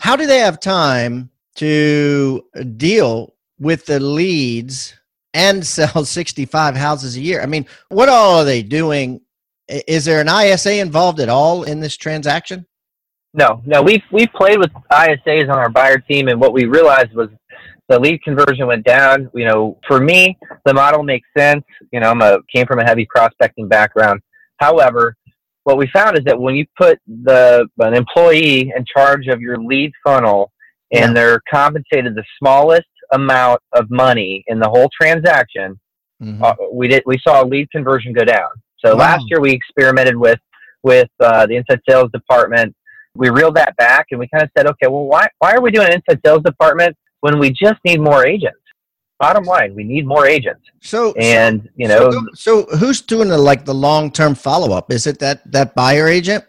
How 0.00 0.16
do 0.16 0.26
they 0.26 0.38
have 0.40 0.60
time 0.60 1.30
to 1.56 2.42
deal 2.76 3.34
with 3.58 3.86
the 3.86 4.00
leads 4.00 4.94
and 5.34 5.64
sell 5.78 6.04
65 6.04 6.76
houses 6.76 7.16
a 7.16 7.20
year. 7.20 7.40
I 7.42 7.46
mean, 7.46 7.66
what 7.88 8.08
all 8.08 8.40
are 8.40 8.44
they 8.44 8.62
doing? 8.62 9.20
Is 9.68 10.04
there 10.04 10.20
an 10.20 10.28
ISA 10.28 10.80
involved 10.80 11.20
at 11.20 11.28
all 11.28 11.62
in 11.62 11.80
this 11.80 11.96
transaction? 11.96 12.66
No, 13.32 13.62
no. 13.64 13.80
We've 13.80 14.02
we've 14.10 14.32
played 14.34 14.58
with 14.58 14.70
ISAs 14.90 15.48
on 15.48 15.56
our 15.58 15.70
buyer 15.70 15.96
team, 15.98 16.28
and 16.28 16.38
what 16.38 16.52
we 16.52 16.66
realized 16.66 17.14
was 17.14 17.30
the 17.92 18.00
lead 18.00 18.22
conversion 18.22 18.66
went 18.66 18.84
down. 18.86 19.30
You 19.34 19.44
know, 19.44 19.78
for 19.86 20.00
me, 20.00 20.38
the 20.64 20.72
model 20.72 21.02
makes 21.02 21.28
sense. 21.36 21.62
You 21.92 22.00
know, 22.00 22.10
I'm 22.10 22.22
a 22.22 22.38
came 22.54 22.66
from 22.66 22.78
a 22.78 22.84
heavy 22.84 23.06
prospecting 23.14 23.68
background. 23.68 24.20
However, 24.58 25.14
what 25.64 25.76
we 25.76 25.86
found 25.88 26.18
is 26.18 26.24
that 26.24 26.40
when 26.40 26.54
you 26.54 26.64
put 26.76 26.98
the 27.06 27.68
an 27.80 27.94
employee 27.94 28.72
in 28.74 28.84
charge 28.96 29.26
of 29.26 29.40
your 29.40 29.58
lead 29.58 29.92
funnel 30.04 30.50
and 30.90 31.10
yeah. 31.10 31.12
they're 31.12 31.42
compensated 31.50 32.14
the 32.14 32.24
smallest 32.38 32.88
amount 33.12 33.60
of 33.74 33.90
money 33.90 34.42
in 34.46 34.58
the 34.58 34.68
whole 34.68 34.88
transaction, 34.98 35.78
mm-hmm. 36.22 36.42
uh, 36.42 36.54
we 36.72 36.88
did 36.88 37.02
we 37.04 37.18
saw 37.22 37.42
lead 37.42 37.70
conversion 37.70 38.14
go 38.14 38.24
down. 38.24 38.48
So 38.82 38.92
wow. 38.92 39.00
last 39.00 39.26
year 39.28 39.40
we 39.40 39.52
experimented 39.52 40.16
with 40.16 40.40
with 40.82 41.10
uh, 41.20 41.46
the 41.46 41.56
inside 41.56 41.80
sales 41.86 42.10
department. 42.10 42.74
We 43.14 43.28
reeled 43.28 43.56
that 43.56 43.76
back 43.76 44.06
and 44.10 44.18
we 44.18 44.26
kind 44.32 44.42
of 44.42 44.48
said, 44.56 44.66
okay, 44.66 44.88
well, 44.88 45.04
why 45.04 45.28
why 45.40 45.52
are 45.52 45.60
we 45.60 45.70
doing 45.70 45.88
an 45.88 45.92
inside 45.92 46.20
sales 46.24 46.42
department 46.42 46.96
when 47.22 47.38
we 47.38 47.50
just 47.50 47.80
need 47.84 48.00
more 48.00 48.26
agents? 48.26 48.58
Bottom 49.18 49.44
line, 49.44 49.74
we 49.74 49.84
need 49.84 50.06
more 50.06 50.26
agents. 50.26 50.62
So 50.80 51.12
and 51.12 51.68
you 51.76 51.86
know, 51.86 52.10
so, 52.10 52.26
so 52.34 52.76
who's 52.76 53.00
doing 53.00 53.28
the 53.28 53.38
like 53.38 53.64
the 53.64 53.74
long 53.74 54.10
term 54.10 54.34
follow 54.34 54.76
up? 54.76 54.92
Is 54.92 55.06
it 55.06 55.20
that 55.20 55.50
that 55.52 55.74
buyer 55.74 56.08
agent? 56.08 56.44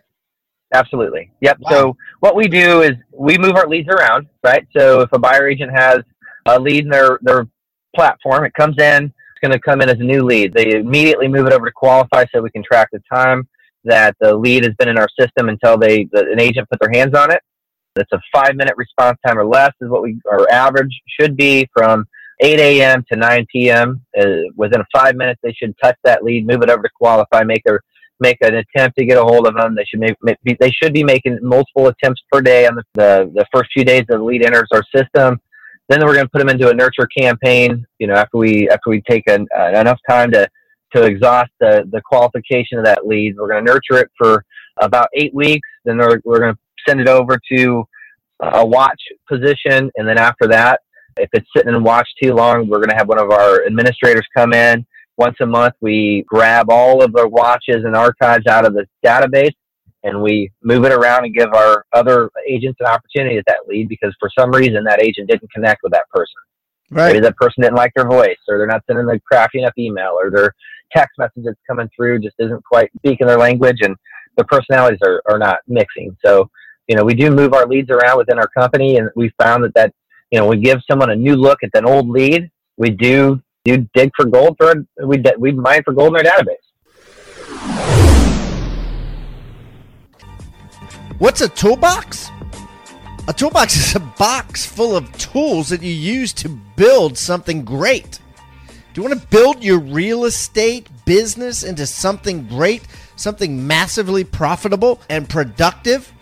Absolutely. 0.74 1.32
Yep. 1.42 1.60
Wow. 1.60 1.70
So 1.70 1.98
what 2.20 2.36
we 2.36 2.48
do 2.48 2.82
is 2.82 2.94
we 3.12 3.38
move 3.38 3.56
our 3.56 3.68
leads 3.68 3.90
around, 3.90 4.28
right? 4.44 4.68
So 4.76 5.02
if 5.02 5.10
a 5.14 5.20
buyer 5.20 5.48
agent 5.48 5.72
has 5.72 6.00
a 6.48 6.60
lead 6.60 6.86
in 6.86 6.90
their 6.90 7.20
their 7.22 7.48
platform, 7.96 8.44
it 8.44 8.54
comes 8.56 8.76
in. 8.80 9.06
It's 9.06 9.42
going 9.42 9.52
to 9.52 9.60
come 9.60 9.82
in 9.82 9.90
as 9.90 10.00
a 10.00 10.04
new 10.04 10.24
lead. 10.24 10.54
They 10.54 10.72
immediately 10.72 11.28
move 11.28 11.46
it 11.46 11.54
over 11.54 11.68
to 11.68 11.72
qualify 11.72 12.26
so 12.34 12.42
we 12.42 12.50
can 12.50 12.64
track 12.64 12.90
the 12.92 13.02
time 13.14 13.48
that 13.84 14.16
the 14.20 14.34
lead 14.34 14.64
has 14.64 14.74
been 14.80 14.90
in 14.90 14.98
our 14.98 15.10
system 15.20 15.50
until 15.50 15.78
they 15.78 16.06
the, 16.12 16.26
an 16.32 16.40
agent 16.40 16.68
put 16.72 16.80
their 16.80 16.92
hands 16.92 17.14
on 17.14 17.32
it. 17.32 17.42
It's 17.96 18.12
a 18.12 18.22
five 18.34 18.56
minute 18.56 18.76
response 18.76 19.20
time 19.26 19.38
or 19.38 19.46
less 19.46 19.72
is 19.80 19.90
what 19.90 20.02
we 20.02 20.20
our 20.32 20.50
average 20.50 20.92
should 21.20 21.38
be 21.38 21.70
from 21.74 22.08
8 22.40 22.60
a.m. 22.60 23.06
to 23.12 23.18
9 23.18 23.48
p.m. 23.52 24.04
Uh, 24.20 24.26
within 24.56 24.82
five 24.94 25.16
minutes, 25.16 25.40
they 25.44 25.54
should 25.54 25.76
touch 25.82 25.96
that 26.04 26.24
lead, 26.24 26.48
move 26.48 26.64
it 26.64 26.70
over 26.70 26.82
to 26.82 26.90
qualify, 26.98 27.44
make 27.44 27.62
a 27.68 27.78
make 28.20 28.38
an 28.42 28.56
attempt 28.56 28.98
to 28.98 29.06
get 29.06 29.18
a 29.18 29.24
hold 29.24 29.48
of 29.48 29.56
them. 29.56 29.76
They 29.76 29.86
should 29.86 30.00
make, 30.00 30.18
they 30.60 30.72
should 30.72 30.94
be 30.94 31.04
making 31.04 31.40
multiple 31.42 31.88
attempts 31.88 32.22
per 32.32 32.42
day 32.42 32.66
on 32.66 32.76
the, 32.76 32.84
the, 32.94 33.32
the 33.34 33.46
first 33.54 33.72
few 33.74 33.84
days 33.84 34.06
that 34.08 34.18
the 34.18 34.24
lead 34.24 34.46
enters 34.46 34.70
our 34.72 34.84
system. 34.96 35.42
Then 35.90 36.00
we're 36.06 36.14
going 36.14 36.26
to 36.26 36.30
put 36.30 36.40
them 36.40 36.50
into 36.50 36.70
a 36.70 36.74
nurture 36.74 37.08
campaign. 37.18 37.86
You 38.00 38.08
know, 38.08 38.14
after 38.14 38.38
we 38.38 38.70
after 38.70 38.90
we 38.90 39.02
take 39.02 39.28
an, 39.28 39.48
uh, 39.56 39.80
enough 39.80 40.00
time 40.10 40.32
to 40.32 40.48
to 40.96 41.04
exhaust 41.04 41.52
the 41.60 41.88
the 41.92 42.02
qualification 42.02 42.80
of 42.80 42.86
that 42.86 43.06
lead, 43.06 43.36
we're 43.38 43.50
going 43.50 43.64
to 43.64 43.72
nurture 43.72 43.98
it 43.98 44.10
for 44.18 44.46
about 44.82 45.10
eight 45.14 45.34
weeks. 45.34 45.68
Then 45.86 45.98
we're, 45.98 46.20
we're 46.24 46.40
going 46.40 46.54
to 46.56 46.60
send 46.88 47.02
it 47.02 47.08
over 47.08 47.40
to 47.52 47.84
a 48.40 48.66
watch 48.66 49.02
position, 49.28 49.90
and 49.96 50.08
then 50.08 50.18
after 50.18 50.48
that, 50.48 50.82
if 51.18 51.30
it's 51.34 51.48
sitting 51.56 51.74
in 51.74 51.84
watch 51.84 52.08
too 52.22 52.34
long, 52.34 52.68
we're 52.68 52.80
going 52.80 52.90
to 52.90 52.96
have 52.96 53.08
one 53.08 53.20
of 53.20 53.32
our 53.32 53.66
administrators 53.66 54.26
come 54.36 54.54
in 54.54 54.86
once 55.18 55.38
a 55.42 55.46
month. 55.46 55.76
We 55.80 56.26
grab 56.28 56.70
all 56.70 57.04
of 57.04 57.14
the 57.14 57.28
watches 57.28 57.84
and 57.86 57.96
archives 57.96 58.48
out 58.48 58.66
of 58.66 58.74
the 58.74 58.88
database 59.06 59.54
and 60.04 60.22
we 60.22 60.52
move 60.62 60.86
it 60.86 60.92
around 60.92 61.26
and 61.26 61.34
give 61.34 61.54
our 61.54 61.86
other 61.94 62.30
agents 62.48 62.78
an 62.82 62.88
opportunity 62.88 63.38
at 63.38 63.46
that 63.48 63.68
lead 63.68 63.88
because 63.88 64.14
for 64.20 64.30
some 64.38 64.52
reason 64.52 64.84
that 64.84 65.02
agent 65.02 65.30
didn't 65.30 65.52
connect 65.52 65.82
with 65.82 65.94
that 65.94 66.10
person. 66.10 66.36
Right. 66.90 67.14
Maybe 67.14 67.22
that 67.22 67.38
person 67.38 67.64
didn't 67.64 67.78
like 67.78 67.94
their 67.96 68.08
voice 68.08 68.38
or 68.48 68.58
they're 68.58 68.68
not 68.68 68.84
sending 68.86 69.06
the 69.06 69.20
crafty 69.20 69.60
enough 69.60 69.74
email 69.78 70.12
or 70.12 70.30
their 70.30 70.54
text 70.96 71.18
message 71.18 71.44
that's 71.46 71.60
coming 71.68 71.90
through 71.96 72.20
just 72.20 72.36
isn't 72.38 72.64
quite 72.66 72.92
speaking 72.98 73.28
their 73.28 73.38
language 73.38 73.78
and 73.82 73.96
the 74.38 74.44
personalities 74.46 75.00
are, 75.04 75.22
are 75.28 75.40
not 75.40 75.60
mixing. 75.68 76.16
So, 76.24 76.50
you 76.88 76.96
know, 76.96 77.04
we 77.04 77.14
do 77.14 77.32
move 77.32 77.54
our 77.54 77.66
leads 77.66 77.90
around 77.90 78.18
within 78.18 78.38
our 78.38 78.48
company 78.48 78.98
and 78.98 79.10
we 79.16 79.32
found 79.42 79.64
that 79.64 79.74
that, 79.76 79.94
you 80.32 80.40
know, 80.40 80.48
we 80.48 80.58
give 80.58 80.80
someone 80.90 81.10
a 81.12 81.16
new 81.16 81.36
look 81.36 81.60
at 81.64 81.70
an 81.74 81.86
old 81.86 82.10
lead. 82.10 82.50
We 82.78 82.90
do 82.90 83.42
do 83.66 83.88
dig 83.94 84.12
for 84.16 84.26
gold 84.26 84.58
for 84.58 84.74
we 85.06 85.24
we 85.38 85.52
mine 85.54 85.84
for 85.84 85.94
gold 85.94 86.18
in 86.18 86.28
our 86.28 86.34
database. 86.34 86.58
What's 91.20 91.42
a 91.42 91.48
toolbox? 91.48 92.30
A 93.30 93.34
toolbox 93.34 93.78
is 93.78 93.96
a 93.96 94.02
box 94.02 94.66
full 94.66 94.98
of 94.98 95.10
tools 95.18 95.70
that 95.70 95.82
you 95.82 95.94
use 95.94 96.34
to 96.34 96.50
build 96.50 97.18
something 97.18 97.64
great. 97.64 98.20
Do 98.94 99.02
you 99.02 99.08
want 99.08 99.20
to 99.22 99.28
build 99.28 99.64
your 99.64 99.80
real 99.80 100.26
estate 100.26 100.88
business 101.06 101.64
into 101.64 101.88
something 101.88 102.46
great, 102.48 102.84
something 103.16 103.66
massively 103.66 104.24
profitable 104.24 105.02
and 105.10 105.28
productive? 105.28 106.13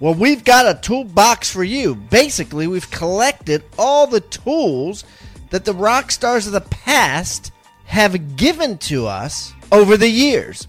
Well, 0.00 0.14
we've 0.14 0.44
got 0.44 0.66
a 0.66 0.80
toolbox 0.80 1.50
for 1.50 1.62
you. 1.62 1.94
Basically, 1.94 2.66
we've 2.66 2.90
collected 2.90 3.62
all 3.78 4.06
the 4.06 4.20
tools 4.20 5.04
that 5.50 5.64
the 5.64 5.72
rock 5.72 6.10
stars 6.10 6.46
of 6.46 6.52
the 6.52 6.60
past 6.60 7.52
have 7.84 8.36
given 8.36 8.78
to 8.78 9.06
us 9.06 9.52
over 9.70 9.96
the 9.96 10.08
years. 10.08 10.66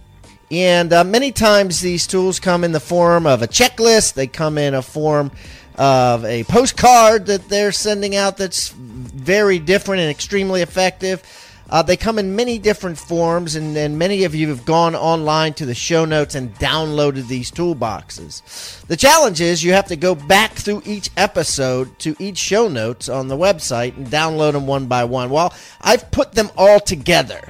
And 0.52 0.94
uh, 0.94 1.04
many 1.04 1.32
times 1.32 1.82
these 1.82 2.06
tools 2.06 2.40
come 2.40 2.64
in 2.64 2.72
the 2.72 2.80
form 2.80 3.26
of 3.26 3.42
a 3.42 3.48
checklist, 3.48 4.14
they 4.14 4.28
come 4.28 4.60
in 4.60 4.76
a 4.76 4.82
form 4.84 5.32
of 5.76 6.24
a 6.24 6.44
postcard 6.44 7.26
that 7.26 7.50
they're 7.50 7.72
sending 7.72 8.16
out 8.16 8.38
that's 8.38 8.70
very 8.70 9.58
different 9.58 10.02
and 10.02 10.12
extremely 10.12 10.62
effective. 10.62 11.24
Uh, 11.70 11.82
they 11.82 11.98
come 11.98 12.20
in 12.20 12.36
many 12.36 12.60
different 12.60 12.98
forms, 12.98 13.56
and, 13.56 13.76
and 13.76 13.98
many 13.98 14.24
of 14.24 14.36
you 14.36 14.50
have 14.50 14.66
gone 14.66 14.96
online 14.96 15.54
to 15.56 15.66
the 15.66 15.74
show 15.74 16.06
notes 16.06 16.36
and 16.36 16.54
downloaded 16.56 17.28
these 17.28 17.52
toolboxes. 17.52 18.86
The 18.88 18.98
challenge 18.98 19.42
is 19.42 19.64
you 19.64 19.74
have 19.74 19.88
to 19.88 19.96
go 19.96 20.14
back 20.14 20.52
through 20.54 20.84
each 20.86 21.10
episode 21.18 21.98
to 22.00 22.16
each 22.20 22.38
show 22.38 22.68
notes 22.68 23.10
on 23.10 23.28
the 23.28 23.38
website 23.38 23.98
and 23.98 24.08
download 24.08 24.54
them 24.54 24.68
one 24.68 24.86
by 24.86 25.04
one. 25.06 25.30
Well, 25.30 25.54
I've 25.82 26.12
put 26.12 26.34
them 26.34 26.52
all 26.56 26.80
together 26.80 27.42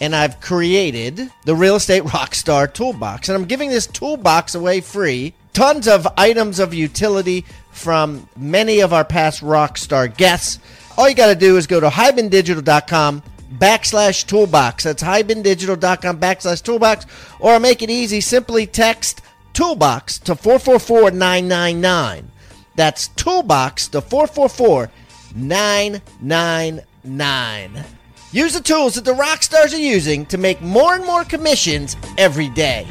and 0.00 0.14
I've 0.14 0.40
created 0.40 1.30
the 1.44 1.54
Real 1.54 1.76
Estate 1.76 2.02
Rockstar 2.04 2.72
Toolbox. 2.72 3.28
And 3.28 3.36
I'm 3.36 3.46
giving 3.46 3.70
this 3.70 3.86
toolbox 3.86 4.54
away 4.54 4.80
free. 4.80 5.34
Tons 5.52 5.86
of 5.86 6.06
items 6.18 6.58
of 6.58 6.74
utility 6.74 7.44
from 7.70 8.28
many 8.36 8.80
of 8.80 8.92
our 8.92 9.04
past 9.04 9.40
Rockstar 9.40 10.14
guests. 10.14 10.58
All 10.98 11.08
you 11.08 11.14
got 11.14 11.28
to 11.28 11.34
do 11.34 11.56
is 11.56 11.66
go 11.66 11.80
to 11.80 11.88
hibandigital.com 11.88 13.22
backslash 13.58 14.26
toolbox. 14.26 14.84
That's 14.84 15.02
hibandigital.com 15.02 16.20
backslash 16.20 16.62
toolbox. 16.62 17.06
Or 17.40 17.58
make 17.60 17.82
it 17.82 17.90
easy, 17.90 18.20
simply 18.20 18.66
text 18.66 19.22
toolbox 19.52 20.18
to 20.20 20.34
444 20.34 21.10
999. 21.12 22.30
That's 22.76 23.08
toolbox 23.08 23.88
to 23.88 24.00
444 24.00 24.90
999. 25.34 27.84
Use 28.32 28.52
the 28.52 28.60
tools 28.60 28.94
that 28.96 29.04
the 29.04 29.14
rock 29.14 29.44
stars 29.44 29.72
are 29.74 29.78
using 29.78 30.26
to 30.26 30.38
make 30.38 30.60
more 30.60 30.94
and 30.94 31.04
more 31.04 31.24
commissions 31.24 31.96
every 32.18 32.48
day. 32.50 32.86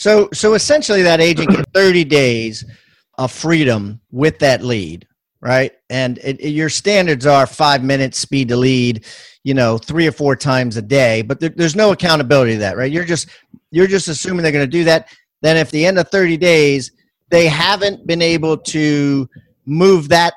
So, 0.00 0.30
so 0.32 0.54
essentially, 0.54 1.02
that 1.02 1.20
agent 1.20 1.50
gets 1.50 1.70
30 1.74 2.04
days 2.04 2.64
of 3.18 3.30
freedom 3.30 4.00
with 4.10 4.38
that 4.38 4.62
lead, 4.62 5.06
right? 5.42 5.72
And 5.90 6.16
it, 6.24 6.40
it, 6.40 6.52
your 6.52 6.70
standards 6.70 7.26
are 7.26 7.46
five 7.46 7.84
minutes 7.84 8.16
speed 8.16 8.48
to 8.48 8.56
lead, 8.56 9.04
you 9.44 9.52
know, 9.52 9.76
three 9.76 10.06
or 10.06 10.12
four 10.12 10.36
times 10.36 10.78
a 10.78 10.82
day. 10.82 11.20
But 11.20 11.38
there, 11.38 11.50
there's 11.50 11.76
no 11.76 11.92
accountability 11.92 12.54
to 12.54 12.58
that, 12.60 12.78
right? 12.78 12.90
You're 12.90 13.04
just 13.04 13.28
you're 13.72 13.86
just 13.86 14.08
assuming 14.08 14.42
they're 14.42 14.52
going 14.52 14.64
to 14.64 14.70
do 14.70 14.84
that. 14.84 15.08
Then, 15.42 15.58
if 15.58 15.70
the 15.70 15.84
end 15.84 15.98
of 15.98 16.08
30 16.08 16.38
days 16.38 16.92
they 17.28 17.46
haven't 17.46 18.06
been 18.06 18.22
able 18.22 18.56
to 18.56 19.28
move 19.66 20.08
that 20.08 20.32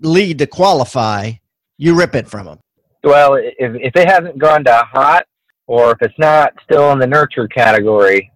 lead 0.00 0.36
to 0.40 0.48
qualify, 0.48 1.30
you 1.78 1.94
rip 1.94 2.16
it 2.16 2.26
from 2.26 2.46
them. 2.46 2.58
Well, 3.04 3.34
if 3.36 3.54
if 3.56 3.94
it 3.94 4.08
hasn't 4.08 4.38
gone 4.38 4.64
to 4.64 4.78
hot, 4.92 5.26
or 5.68 5.92
if 5.92 5.98
it's 6.02 6.18
not 6.18 6.54
still 6.64 6.90
in 6.90 6.98
the 6.98 7.06
nurture 7.06 7.46
category, 7.46 8.32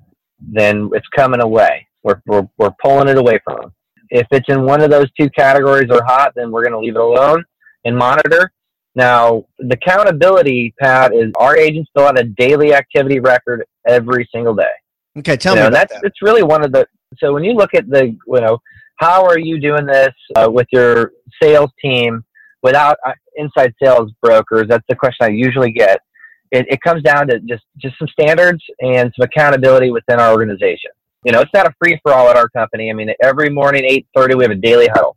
then 0.52 0.90
it's 0.92 1.08
coming 1.08 1.40
away. 1.40 1.86
We're, 2.02 2.20
we're, 2.26 2.46
we're 2.58 2.74
pulling 2.82 3.08
it 3.08 3.16
away 3.16 3.40
from 3.44 3.60
them. 3.60 3.72
If 4.10 4.26
it's 4.30 4.48
in 4.48 4.62
one 4.62 4.80
of 4.80 4.90
those 4.90 5.10
two 5.18 5.30
categories 5.30 5.88
or 5.90 6.04
hot, 6.04 6.32
then 6.36 6.50
we're 6.50 6.62
going 6.62 6.72
to 6.72 6.78
leave 6.78 6.96
it 6.96 7.00
alone 7.00 7.44
and 7.84 7.96
monitor. 7.96 8.52
Now, 8.94 9.46
the 9.58 9.74
accountability, 9.74 10.74
Pat, 10.78 11.12
is 11.14 11.32
our 11.36 11.56
agents 11.56 11.90
fill 11.96 12.06
out 12.06 12.18
a 12.18 12.24
daily 12.24 12.74
activity 12.74 13.18
record 13.18 13.64
every 13.86 14.28
single 14.32 14.54
day. 14.54 14.70
Okay, 15.18 15.36
tell 15.36 15.54
you 15.54 15.62
me. 15.62 15.64
Know, 15.66 15.70
that's 15.70 15.92
that. 15.92 16.04
it's 16.04 16.22
really 16.22 16.42
one 16.42 16.64
of 16.64 16.72
the. 16.72 16.86
So 17.18 17.32
when 17.32 17.44
you 17.44 17.54
look 17.54 17.74
at 17.74 17.88
the, 17.88 18.06
you 18.06 18.40
know, 18.40 18.58
how 18.96 19.24
are 19.24 19.38
you 19.38 19.60
doing 19.60 19.86
this 19.86 20.12
uh, 20.36 20.48
with 20.50 20.66
your 20.72 21.12
sales 21.42 21.70
team 21.82 22.24
without 22.62 22.98
uh, 23.06 23.12
inside 23.36 23.74
sales 23.82 24.12
brokers? 24.22 24.68
That's 24.68 24.84
the 24.88 24.94
question 24.94 25.26
I 25.26 25.28
usually 25.28 25.72
get 25.72 26.00
it, 26.54 26.66
it 26.68 26.80
comes 26.82 27.02
down 27.02 27.26
to 27.28 27.40
just 27.40 27.64
just 27.78 27.98
some 27.98 28.08
standards 28.08 28.62
and 28.80 29.12
some 29.16 29.24
accountability 29.24 29.90
within 29.90 30.20
our 30.20 30.32
organization. 30.32 30.90
You 31.24 31.32
know, 31.32 31.40
it's 31.40 31.50
not 31.54 31.66
a 31.66 31.74
free 31.82 31.98
for 32.02 32.12
all 32.12 32.28
at 32.28 32.36
our 32.36 32.48
company. 32.50 32.90
I 32.90 32.94
mean, 32.94 33.10
every 33.22 33.50
morning 33.50 33.84
eight 33.84 34.06
thirty 34.14 34.34
we 34.34 34.44
have 34.44 34.50
a 34.50 34.56
daily 34.56 34.88
huddle. 34.88 35.16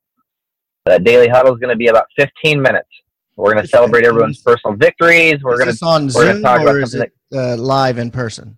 That 0.86 1.04
daily 1.04 1.28
huddle 1.28 1.54
is 1.54 1.60
going 1.60 1.70
to 1.70 1.78
be 1.78 1.88
about 1.88 2.06
fifteen 2.18 2.62
minutes. 2.62 2.90
We're 3.36 3.54
going 3.54 3.64
to 3.64 3.70
celebrate 3.70 4.04
everyone's 4.04 4.42
personal 4.42 4.76
victories. 4.76 5.44
We're 5.44 5.60
going 5.60 5.76
to 5.76 5.86
on 5.86 6.06
we're 6.06 6.34
Zoom 6.34 6.42
talk 6.42 6.62
or 6.62 6.70
about 6.70 6.76
is 6.78 6.96
it 6.96 7.14
uh, 7.34 7.56
live 7.56 8.00
in 8.00 8.10
person? 8.10 8.58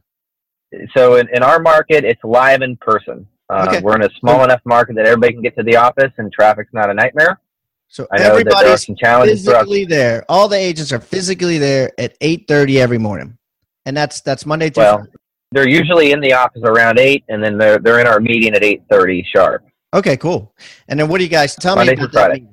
so 0.96 1.16
in, 1.16 1.28
in 1.34 1.44
our 1.44 1.60
market, 1.60 2.06
it's 2.06 2.24
live 2.24 2.62
in 2.62 2.78
person. 2.78 3.28
Uh, 3.50 3.66
Okay. 3.68 3.82
We're 3.82 3.96
in 3.96 4.04
a 4.04 4.10
small 4.20 4.44
enough 4.44 4.62
market 4.64 4.96
that 4.96 5.08
everybody 5.08 5.34
can 5.34 5.42
get 5.42 5.58
to 5.58 5.64
the 5.64 5.76
office 5.76 6.12
and 6.18 6.32
traffic's 6.32 6.72
not 6.72 6.90
a 6.90 6.94
nightmare. 6.94 7.40
So 7.92 8.08
I 8.12 8.18
know 8.18 8.24
that 8.24 8.24
there 8.24 8.32
are 8.32 8.40
everybody's 8.40 8.86
some 8.86 8.96
challenges 8.96 9.46
physically 9.46 9.84
there. 9.84 10.24
All 10.30 10.48
the 10.48 10.58
agents 10.58 10.92
are 10.94 11.00
physically 11.00 11.58
there 11.58 11.92
at 12.00 12.16
eight 12.22 12.46
thirty 12.48 12.80
every 12.80 13.00
morning, 13.00 13.38
and 13.86 13.98
that's 13.98 14.22
that's 14.22 14.46
Monday 14.46 14.70
through. 14.70 14.84
Well, 14.84 14.98
Friday. 14.98 15.12
they're 15.52 15.68
usually 15.68 16.12
in 16.12 16.22
the 16.22 16.34
office 16.34 16.62
around 16.64 17.00
eight, 17.00 17.24
and 17.30 17.44
then 17.44 17.58
they're 17.58 17.80
they're 17.80 18.00
in 18.00 18.06
our 18.06 18.20
meeting 18.20 18.54
at 18.54 18.64
eight 18.64 18.84
thirty 18.92 19.26
sharp. 19.36 19.66
Okay, 19.92 20.18
cool. 20.18 20.54
And 20.88 21.00
then 21.00 21.08
what 21.08 21.18
do 21.18 21.24
you 21.24 21.32
guys 21.32 21.56
tell 21.56 21.76
Monday 21.76 21.94
me 21.94 21.98
through 21.98 22.06
about 22.10 22.28
Friday. 22.28 22.48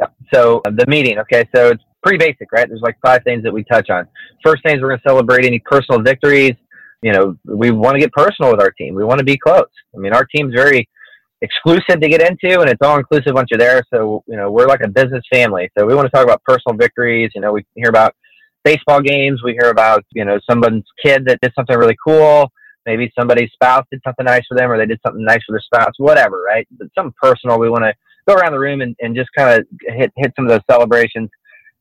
Yeah. 0.00 0.06
So 0.32 0.62
uh, 0.64 0.70
the 0.70 0.86
meeting, 0.86 1.18
okay, 1.18 1.48
so 1.52 1.70
it's 1.70 1.82
pretty 2.04 2.18
basic, 2.18 2.52
right? 2.52 2.68
There's 2.68 2.82
like 2.82 2.98
five 3.04 3.24
things 3.24 3.42
that 3.42 3.52
we 3.52 3.64
touch 3.64 3.90
on. 3.90 4.06
First 4.44 4.62
thing 4.62 4.76
is 4.76 4.82
we're 4.82 4.90
going 4.90 5.00
to 5.00 5.08
celebrate 5.08 5.44
any 5.44 5.58
personal 5.58 6.00
victories. 6.02 6.54
You 7.02 7.12
know, 7.12 7.36
we 7.44 7.72
want 7.72 7.94
to 7.94 8.00
get 8.00 8.12
personal 8.12 8.52
with 8.52 8.60
our 8.60 8.70
team. 8.70 8.94
We 8.94 9.04
want 9.04 9.18
to 9.18 9.24
be 9.24 9.36
close. 9.36 9.66
I 9.94 9.98
mean, 9.98 10.12
our 10.12 10.24
team's 10.24 10.54
very 10.54 10.88
exclusive 11.42 12.00
to 12.00 12.08
get 12.08 12.22
into, 12.22 12.60
and 12.60 12.70
it's 12.70 12.80
all 12.82 12.98
inclusive 12.98 13.34
once 13.34 13.48
you're 13.50 13.58
there. 13.58 13.82
So 13.92 14.22
you 14.26 14.36
know, 14.36 14.50
we're 14.50 14.66
like 14.66 14.82
a 14.82 14.88
business 14.88 15.24
family. 15.32 15.70
So 15.76 15.86
we 15.86 15.94
want 15.94 16.06
to 16.06 16.10
talk 16.10 16.24
about 16.24 16.42
personal 16.44 16.76
victories. 16.76 17.30
You 17.34 17.40
know, 17.40 17.52
we 17.52 17.64
hear 17.74 17.88
about 17.88 18.14
baseball 18.64 19.00
games. 19.00 19.42
We 19.44 19.52
hear 19.52 19.70
about 19.70 20.04
you 20.12 20.24
know 20.24 20.38
someone's 20.48 20.84
kid 21.04 21.24
that 21.26 21.40
did 21.40 21.52
something 21.54 21.76
really 21.76 21.96
cool. 22.04 22.50
Maybe 22.84 23.12
somebody's 23.18 23.50
spouse 23.52 23.84
did 23.90 24.00
something 24.06 24.24
nice 24.24 24.44
for 24.48 24.56
them, 24.56 24.70
or 24.70 24.78
they 24.78 24.86
did 24.86 25.00
something 25.04 25.24
nice 25.24 25.40
for 25.46 25.52
their 25.52 25.60
spouse. 25.60 25.94
Whatever, 25.98 26.42
right? 26.42 26.66
But 26.78 26.88
something 26.96 27.14
personal. 27.20 27.58
We 27.58 27.70
want 27.70 27.84
to 27.84 27.94
go 28.28 28.34
around 28.34 28.52
the 28.52 28.60
room 28.60 28.80
and, 28.80 28.94
and 29.00 29.14
just 29.14 29.30
kind 29.36 29.58
of 29.58 29.66
hit 29.82 30.12
hit 30.16 30.32
some 30.36 30.46
of 30.46 30.50
those 30.50 30.62
celebrations 30.70 31.30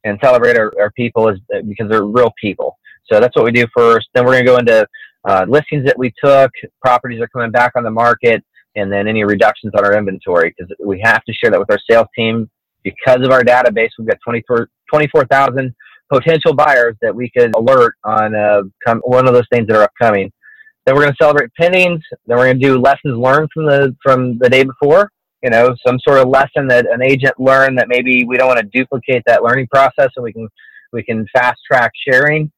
and 0.03 0.19
celebrate 0.23 0.57
our, 0.57 0.71
our 0.79 0.91
people 0.91 1.29
as 1.29 1.37
because 1.67 1.89
they're 1.89 2.05
real 2.05 2.31
people. 2.39 2.77
So 3.11 3.19
that's 3.19 3.35
what 3.35 3.45
we 3.45 3.51
do 3.51 3.65
first. 3.75 4.07
Then 4.13 4.25
we're 4.25 4.33
going 4.33 4.45
to 4.45 4.51
go 4.51 4.57
into 4.57 4.87
uh, 5.27 5.45
listings 5.47 5.85
that 5.85 5.97
we 5.97 6.13
took, 6.23 6.51
properties 6.81 7.21
are 7.21 7.27
coming 7.27 7.51
back 7.51 7.73
on 7.75 7.83
the 7.83 7.91
market, 7.91 8.43
and 8.75 8.91
then 8.91 9.07
any 9.07 9.23
reductions 9.23 9.73
on 9.77 9.85
our 9.85 9.97
inventory 9.97 10.53
because 10.55 10.73
we 10.83 10.99
have 11.03 11.23
to 11.23 11.33
share 11.33 11.51
that 11.51 11.59
with 11.59 11.71
our 11.71 11.79
sales 11.89 12.07
team 12.15 12.49
because 12.83 13.21
of 13.23 13.31
our 13.31 13.41
database. 13.41 13.89
We've 13.97 14.07
got 14.07 14.17
24 14.23 14.69
24,000 14.91 15.73
potential 16.11 16.53
buyers 16.53 16.95
that 17.01 17.15
we 17.15 17.31
could 17.35 17.55
alert 17.55 17.95
on 18.03 18.35
uh, 18.35 18.61
come, 18.85 18.99
one 18.99 19.27
of 19.27 19.33
those 19.33 19.47
things 19.51 19.67
that 19.67 19.75
are 19.75 19.83
upcoming. 19.83 20.31
Then 20.85 20.95
we're 20.95 21.01
going 21.01 21.13
to 21.13 21.23
celebrate 21.23 21.49
pendings. 21.59 22.01
Then 22.27 22.37
we're 22.37 22.45
going 22.45 22.59
to 22.59 22.67
do 22.67 22.77
lessons 22.79 23.17
learned 23.17 23.49
from 23.53 23.65
the 23.65 23.95
from 24.03 24.37
the 24.37 24.49
day 24.49 24.63
before. 24.63 25.09
You 25.43 25.49
know, 25.49 25.75
some 25.85 25.99
sort 26.07 26.19
of 26.19 26.29
lesson 26.29 26.67
that 26.69 26.85
an 26.91 27.03
agent 27.03 27.39
learned 27.39 27.77
that 27.77 27.87
maybe 27.87 28.23
we 28.25 28.37
don't 28.37 28.47
want 28.47 28.59
to 28.59 28.65
duplicate 28.65 29.23
that 29.25 29.43
learning 29.43 29.67
process, 29.71 30.09
and 30.15 30.23
we 30.23 30.31
can 30.31 30.47
we 30.93 31.03
can 31.03 31.25
fast 31.33 31.59
track 31.69 31.91
sharing. 32.07 32.51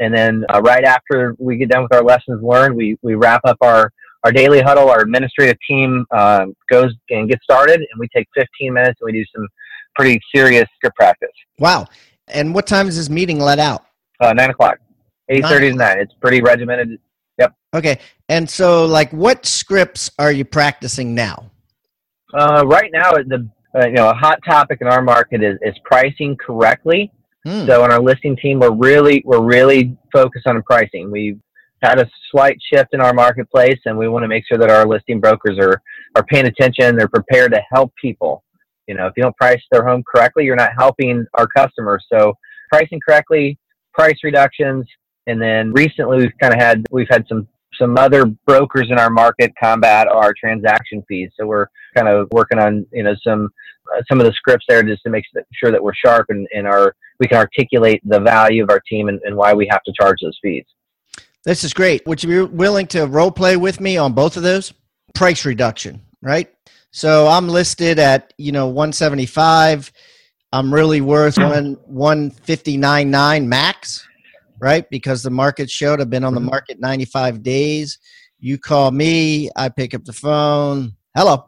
And 0.00 0.14
then 0.14 0.44
uh, 0.52 0.60
right 0.62 0.84
after 0.84 1.36
we 1.38 1.56
get 1.56 1.68
done 1.68 1.82
with 1.82 1.92
our 1.92 2.04
lessons 2.04 2.42
learned, 2.42 2.76
we 2.76 2.96
we 3.02 3.14
wrap 3.14 3.42
up 3.44 3.58
our 3.60 3.92
our 4.24 4.32
daily 4.32 4.60
huddle. 4.60 4.88
Our 4.88 5.00
administrative 5.00 5.56
team 5.68 6.04
um, 6.10 6.54
goes 6.70 6.92
and 7.10 7.28
gets 7.28 7.42
started, 7.44 7.76
and 7.76 7.98
we 7.98 8.08
take 8.14 8.26
15 8.36 8.72
minutes 8.72 8.98
and 9.00 9.06
we 9.06 9.12
do 9.12 9.24
some 9.34 9.46
pretty 9.94 10.20
serious 10.34 10.66
script 10.76 10.96
practice. 10.96 11.30
Wow. 11.58 11.86
And 12.28 12.54
what 12.54 12.66
time 12.66 12.88
is 12.88 12.96
this 12.96 13.10
meeting 13.10 13.38
let 13.38 13.58
out? 13.58 13.84
Uh, 14.20 14.32
nine 14.32 14.50
o'clock, 14.50 14.78
8:30 15.30 15.70
to 15.70 15.72
nine. 15.74 15.98
It's 15.98 16.14
pretty 16.20 16.40
regimented. 16.40 16.98
Yep. 17.38 17.54
Okay. 17.74 17.98
And 18.28 18.48
so, 18.48 18.86
like, 18.86 19.12
what 19.12 19.44
scripts 19.44 20.10
are 20.18 20.30
you 20.30 20.44
practicing 20.44 21.14
now? 21.14 21.50
Uh, 22.32 22.64
right 22.66 22.90
now, 22.92 23.12
the 23.12 23.48
uh, 23.74 23.86
you 23.86 23.94
know 23.94 24.08
a 24.08 24.14
hot 24.14 24.38
topic 24.44 24.78
in 24.80 24.86
our 24.86 25.02
market 25.02 25.42
is, 25.42 25.58
is 25.62 25.74
pricing 25.84 26.36
correctly. 26.36 27.12
Hmm. 27.44 27.66
So 27.66 27.82
on 27.82 27.90
our 27.90 28.00
listing 28.00 28.36
team, 28.36 28.60
we're 28.60 28.70
really 28.70 29.22
we're 29.24 29.42
really 29.42 29.96
focused 30.12 30.46
on 30.46 30.62
pricing. 30.62 31.10
We've 31.10 31.40
had 31.82 31.98
a 31.98 32.08
slight 32.30 32.58
shift 32.72 32.94
in 32.94 33.00
our 33.00 33.12
marketplace, 33.12 33.78
and 33.84 33.96
we 33.96 34.08
want 34.08 34.22
to 34.22 34.28
make 34.28 34.44
sure 34.46 34.58
that 34.58 34.70
our 34.70 34.86
listing 34.86 35.20
brokers 35.20 35.58
are 35.58 35.82
are 36.16 36.24
paying 36.24 36.46
attention. 36.46 36.96
They're 36.96 37.08
prepared 37.08 37.52
to 37.52 37.62
help 37.72 37.92
people. 38.00 38.44
You 38.86 38.94
know, 38.94 39.06
if 39.06 39.14
you 39.16 39.22
don't 39.22 39.36
price 39.36 39.62
their 39.70 39.86
home 39.86 40.02
correctly, 40.02 40.44
you're 40.44 40.56
not 40.56 40.72
helping 40.76 41.24
our 41.34 41.46
customers. 41.46 42.04
So 42.12 42.34
pricing 42.70 43.00
correctly, 43.06 43.58
price 43.94 44.18
reductions, 44.22 44.86
and 45.26 45.40
then 45.40 45.72
recently 45.72 46.18
we've 46.18 46.38
kind 46.40 46.54
of 46.54 46.60
had 46.60 46.84
we've 46.90 47.08
had 47.10 47.26
some 47.28 47.48
some 47.78 47.96
other 47.96 48.26
brokers 48.46 48.88
in 48.90 48.98
our 48.98 49.10
market 49.10 49.52
combat 49.60 50.06
our 50.08 50.34
transaction 50.38 51.02
fees. 51.08 51.30
So 51.38 51.46
we're 51.46 51.66
kind 51.96 52.08
of 52.08 52.28
working 52.32 52.58
on 52.58 52.86
you 52.92 53.02
know 53.02 53.14
some 53.26 53.48
uh, 53.94 54.02
some 54.08 54.20
of 54.20 54.26
the 54.26 54.32
scripts 54.32 54.66
there 54.68 54.82
just 54.82 55.02
to 55.02 55.10
make 55.10 55.24
sure 55.52 55.70
that 55.70 55.82
we're 55.82 55.94
sharp 55.94 56.26
and, 56.28 56.46
and 56.54 56.66
our 56.66 56.94
we 57.18 57.28
can 57.28 57.38
articulate 57.38 58.00
the 58.04 58.20
value 58.20 58.62
of 58.62 58.70
our 58.70 58.80
team 58.80 59.08
and, 59.08 59.20
and 59.24 59.36
why 59.36 59.52
we 59.54 59.66
have 59.70 59.82
to 59.84 59.92
charge 59.98 60.18
those 60.22 60.38
fees. 60.42 60.64
This 61.44 61.64
is 61.64 61.74
great. 61.74 62.06
Would 62.06 62.22
you 62.22 62.28
be 62.48 62.54
willing 62.54 62.86
to 62.88 63.06
role 63.06 63.32
play 63.32 63.56
with 63.56 63.80
me 63.80 63.96
on 63.96 64.12
both 64.12 64.36
of 64.36 64.42
those? 64.42 64.72
Price 65.14 65.44
reduction, 65.44 66.00
right? 66.22 66.48
So 66.92 67.26
I'm 67.26 67.48
listed 67.48 67.98
at, 67.98 68.32
you 68.38 68.52
know, 68.52 68.66
175. 68.68 69.92
I'm 70.52 70.72
really 70.72 71.00
worth 71.00 71.38
one 71.38 71.76
159.9 71.90 73.46
max, 73.46 74.06
right? 74.60 74.88
Because 74.90 75.22
the 75.22 75.30
market 75.30 75.68
showed 75.70 76.00
I've 76.00 76.10
been 76.10 76.24
on 76.24 76.34
the 76.34 76.40
Mhm. 76.40 76.50
market 76.50 76.80
95 76.80 77.42
days. 77.42 77.98
You 78.38 78.58
call 78.58 78.90
me, 78.90 79.50
I 79.56 79.68
pick 79.68 79.94
up 79.94 80.04
the 80.04 80.12
phone. 80.12 80.92
Hello. 81.16 81.46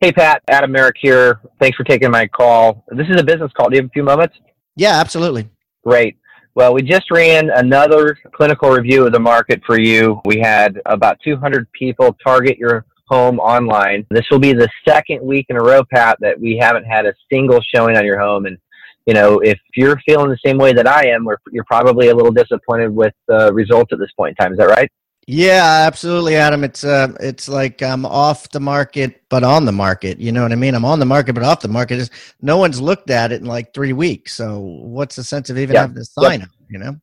Hey 0.00 0.12
Pat, 0.12 0.42
Adam 0.48 0.70
Merrick 0.70 0.96
here. 1.00 1.40
Thanks 1.60 1.76
for 1.76 1.82
taking 1.84 2.10
my 2.10 2.28
call. 2.28 2.84
This 2.88 3.08
is 3.08 3.20
a 3.20 3.24
business 3.24 3.50
call. 3.52 3.68
Do 3.68 3.76
you 3.76 3.82
have 3.82 3.90
a 3.90 3.92
few 3.92 4.04
moments? 4.04 4.36
Yeah, 4.76 5.00
absolutely. 5.00 5.48
Great. 5.84 6.16
Well, 6.58 6.74
we 6.74 6.82
just 6.82 7.08
ran 7.12 7.50
another 7.50 8.18
clinical 8.32 8.70
review 8.70 9.06
of 9.06 9.12
the 9.12 9.20
market 9.20 9.62
for 9.64 9.78
you. 9.78 10.20
We 10.24 10.40
had 10.40 10.82
about 10.86 11.20
200 11.22 11.70
people 11.70 12.16
target 12.20 12.58
your 12.58 12.84
home 13.06 13.38
online. 13.38 14.04
This 14.10 14.24
will 14.28 14.40
be 14.40 14.52
the 14.52 14.68
second 14.84 15.22
week 15.22 15.46
in 15.50 15.56
a 15.56 15.62
row, 15.62 15.84
Pat, 15.84 16.18
that 16.20 16.40
we 16.40 16.58
haven't 16.60 16.82
had 16.82 17.06
a 17.06 17.14
single 17.30 17.60
showing 17.72 17.96
on 17.96 18.04
your 18.04 18.18
home. 18.18 18.46
And, 18.46 18.58
you 19.06 19.14
know, 19.14 19.38
if 19.38 19.56
you're 19.76 20.00
feeling 20.04 20.30
the 20.30 20.38
same 20.44 20.58
way 20.58 20.72
that 20.72 20.88
I 20.88 21.06
am, 21.06 21.28
you're 21.52 21.62
probably 21.62 22.08
a 22.08 22.16
little 22.16 22.32
disappointed 22.32 22.92
with 22.92 23.14
the 23.28 23.52
results 23.52 23.92
at 23.92 24.00
this 24.00 24.10
point 24.16 24.30
in 24.36 24.44
time. 24.44 24.50
Is 24.50 24.58
that 24.58 24.66
right? 24.66 24.90
Yeah, 25.30 25.84
absolutely, 25.86 26.36
Adam. 26.36 26.64
It's 26.64 26.84
uh, 26.84 27.12
it's 27.20 27.50
like 27.50 27.82
I'm 27.82 28.06
off 28.06 28.48
the 28.48 28.60
market 28.60 29.20
but 29.28 29.44
on 29.44 29.66
the 29.66 29.72
market. 29.72 30.18
You 30.18 30.32
know 30.32 30.42
what 30.42 30.52
I 30.52 30.54
mean? 30.54 30.74
I'm 30.74 30.86
on 30.86 31.00
the 31.00 31.04
market 31.04 31.34
but 31.34 31.42
off 31.42 31.60
the 31.60 31.68
market. 31.68 31.98
It's, 31.98 32.08
no 32.40 32.56
one's 32.56 32.80
looked 32.80 33.10
at 33.10 33.30
it 33.30 33.42
in 33.42 33.46
like 33.46 33.74
three 33.74 33.92
weeks. 33.92 34.34
So 34.34 34.58
what's 34.58 35.16
the 35.16 35.22
sense 35.22 35.50
of 35.50 35.58
even 35.58 35.74
Yeah. 35.74 35.82
having 35.82 35.96
to 35.96 36.04
sign 36.06 36.40
up? 36.40 36.48
You 36.70 36.78
know? 36.78 36.96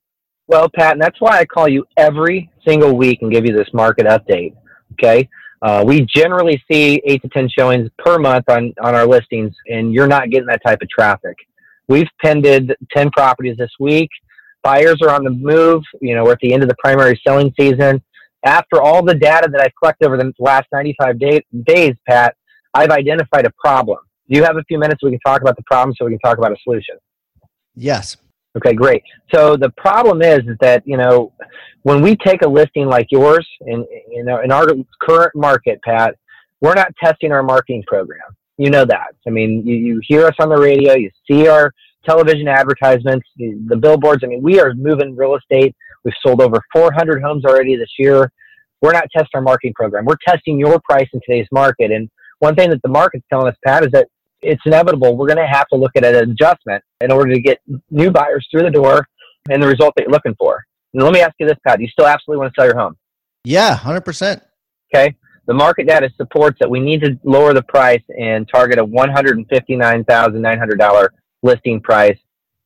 Well, 0.48 0.68
Pat, 0.76 0.94
and 0.94 1.02
that's 1.04 1.22
why 1.22 1.38
I 1.38 1.46
call 1.46 1.68
you 1.68 1.86
every 1.98 2.50
single 2.68 2.98
week 2.98 3.22
and 3.22 3.32
give 3.32 3.46
you 3.46 3.56
this 3.56 3.72
market 3.76 4.08
update. 4.08 4.56
Okay. 4.94 5.30
Uh, 5.62 5.84
we 5.86 6.08
generally 6.16 6.60
see 6.70 7.04
eight 7.06 7.22
to 7.22 7.30
10 7.30 7.48
showings 7.56 7.92
per 8.00 8.18
month 8.18 8.50
on, 8.50 8.74
on 8.82 8.96
our 8.96 9.06
listings, 9.06 9.54
and 9.70 9.94
you're 9.94 10.08
not 10.08 10.32
getting 10.32 10.48
that 10.48 10.62
type 10.66 10.82
of 10.82 10.90
traffic. 10.90 11.36
We've 11.88 12.10
pended 12.24 12.76
10 12.92 13.12
properties 13.12 13.58
this 13.58 13.72
week. 13.80 14.10
Buyers 14.64 14.98
are 15.04 15.12
on 15.12 15.24
the 15.24 15.30
move. 15.30 15.84
You 16.02 16.16
know, 16.16 16.24
we're 16.24 16.32
at 16.32 16.40
the 16.40 16.52
end 16.52 16.64
of 16.64 16.70
the 16.70 16.76
primary 16.80 17.22
selling 17.24 17.54
season. 17.60 18.02
After 18.46 18.82
all 18.82 19.04
the 19.04 19.16
data 19.16 19.50
that 19.52 19.62
I've 19.62 19.74
collected 19.82 20.06
over 20.06 20.18
the 20.18 20.32
last 20.40 20.68
95 20.72 21.20
day, 21.20 21.42
days, 21.66 21.96
Pat, 22.08 22.36
I've 22.74 22.92
identified 22.92 23.46
a 23.46 23.52
problem. 23.60 23.98
Do 24.30 24.38
you 24.38 24.44
have 24.44 24.58
a 24.58 24.64
few 24.64 24.80
minutes 24.80 25.04
we 25.04 25.12
can 25.12 25.20
talk 25.26 25.42
about 25.42 25.56
the 25.56 25.64
problem 25.64 25.96
so 25.98 26.06
we 26.06 26.12
can 26.12 26.20
talk 26.20 26.38
about 26.38 26.52
a 26.52 26.58
solution? 26.64 26.96
Yes. 27.76 28.18
Okay, 28.58 28.74
great. 28.74 29.04
So 29.34 29.58
the 29.58 29.70
problem 29.72 30.22
is, 30.22 30.40
is 30.48 30.58
that 30.62 30.84
you 30.86 30.98
know 30.98 31.34
when 31.84 32.02
we 32.02 32.16
take 32.16 32.42
a 32.42 32.48
listing 32.48 32.86
like 32.86 33.08
yours 33.12 33.48
in 33.62 33.86
you 34.10 34.24
know 34.24 34.42
in 34.42 34.52
our 34.52 34.68
current 35.02 35.36
market, 35.36 35.82
Pat, 35.84 36.16
we're 36.62 36.74
not 36.74 36.94
testing 37.04 37.32
our 37.32 37.44
marketing 37.44 37.84
program. 37.86 38.22
You 38.58 38.70
know 38.70 38.86
that. 38.86 39.16
I 39.28 39.30
mean, 39.30 39.66
you, 39.68 39.76
you 39.76 40.02
hear 40.08 40.26
us 40.26 40.36
on 40.40 40.48
the 40.50 40.58
radio, 40.58 40.94
you 40.94 41.12
see 41.30 41.48
our 41.48 41.74
television 42.06 42.48
advertisements, 42.48 43.28
the, 43.36 43.60
the 43.68 43.76
billboards. 43.76 44.24
I 44.24 44.28
mean, 44.28 44.42
we 44.42 44.60
are 44.60 44.74
moving 44.74 45.16
real 45.16 45.36
estate. 45.36 45.76
We've 46.06 46.14
sold 46.26 46.42
over 46.42 46.62
400 46.72 47.22
homes 47.22 47.44
already 47.44 47.76
this 47.76 47.92
year. 47.98 48.32
We're 48.82 48.94
not 48.94 49.08
testing 49.12 49.32
our 49.34 49.42
marketing 49.42 49.74
program. 49.74 50.06
We're 50.06 50.16
testing 50.26 50.58
your 50.60 50.80
price 50.88 51.10
in 51.12 51.20
today's 51.28 51.48
market. 51.52 51.92
And 51.92 52.10
one 52.40 52.56
thing 52.56 52.70
that 52.70 52.82
the 52.84 52.90
market's 52.90 53.26
telling 53.30 53.48
us, 53.48 53.56
Pat, 53.66 53.84
is 53.84 53.92
that 53.92 54.08
it's 54.42 54.62
inevitable. 54.66 55.18
We're 55.18 55.28
going 55.28 55.38
to 55.38 55.48
have 55.48 55.68
to 55.70 55.76
look 55.76 55.92
at 55.96 56.06
an 56.06 56.30
adjustment 56.30 56.84
in 57.02 57.12
order 57.12 57.34
to 57.34 57.42
get 57.42 57.60
new 57.90 58.12
buyers 58.12 58.48
through 58.52 58.62
the 58.62 58.70
door 58.70 59.08
and 59.50 59.62
the 59.62 59.68
result 59.68 59.94
that 59.96 60.04
you're 60.04 60.12
looking 60.12 60.36
for. 60.38 60.64
And 60.94 61.04
let 61.04 61.12
me 61.12 61.22
ask 61.22 61.34
you 61.40 61.48
this, 61.48 61.58
Pat. 61.66 61.80
Do 61.80 61.84
you 61.84 61.90
still 61.90 62.06
absolutely 62.06 62.42
want 62.42 62.54
to 62.54 62.62
sell 62.62 62.68
your 62.68 62.78
home? 62.78 62.96
Yeah, 63.44 63.76
hundred 63.76 64.02
percent. 64.02 64.44
Okay. 64.94 65.16
The 65.48 65.54
market 65.54 65.88
data 65.88 66.10
supports 66.18 66.58
that 66.60 66.70
we 66.70 66.80
need 66.80 67.02
to 67.02 67.20
lower 67.24 67.54
the 67.54 67.64
price 67.64 68.04
and 68.20 68.48
target 68.48 68.78
a 68.80 68.86
$159,900 68.86 71.08
listing 71.44 71.82
price 71.82 72.18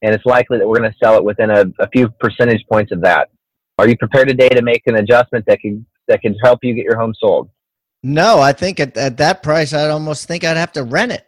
and 0.01 0.13
it's 0.13 0.25
likely 0.25 0.57
that 0.57 0.67
we're 0.67 0.79
going 0.79 0.91
to 0.91 0.97
sell 1.01 1.15
it 1.17 1.23
within 1.23 1.49
a, 1.49 1.65
a 1.79 1.89
few 1.89 2.09
percentage 2.19 2.63
points 2.71 2.91
of 2.91 3.01
that. 3.01 3.29
Are 3.77 3.87
you 3.87 3.97
prepared 3.97 4.27
today 4.27 4.49
to 4.49 4.61
make 4.61 4.83
an 4.87 4.95
adjustment 4.95 5.45
that 5.47 5.59
can 5.59 5.85
that 6.07 6.21
can 6.21 6.35
help 6.43 6.59
you 6.63 6.73
get 6.73 6.83
your 6.83 6.97
home 6.97 7.13
sold? 7.19 7.49
No, 8.03 8.39
I 8.39 8.53
think 8.53 8.79
at, 8.79 8.95
at 8.97 9.17
that 9.17 9.43
price, 9.43 9.73
I'd 9.73 9.89
almost 9.89 10.27
think 10.27 10.43
I'd 10.43 10.57
have 10.57 10.71
to 10.73 10.83
rent 10.83 11.11
it. 11.11 11.25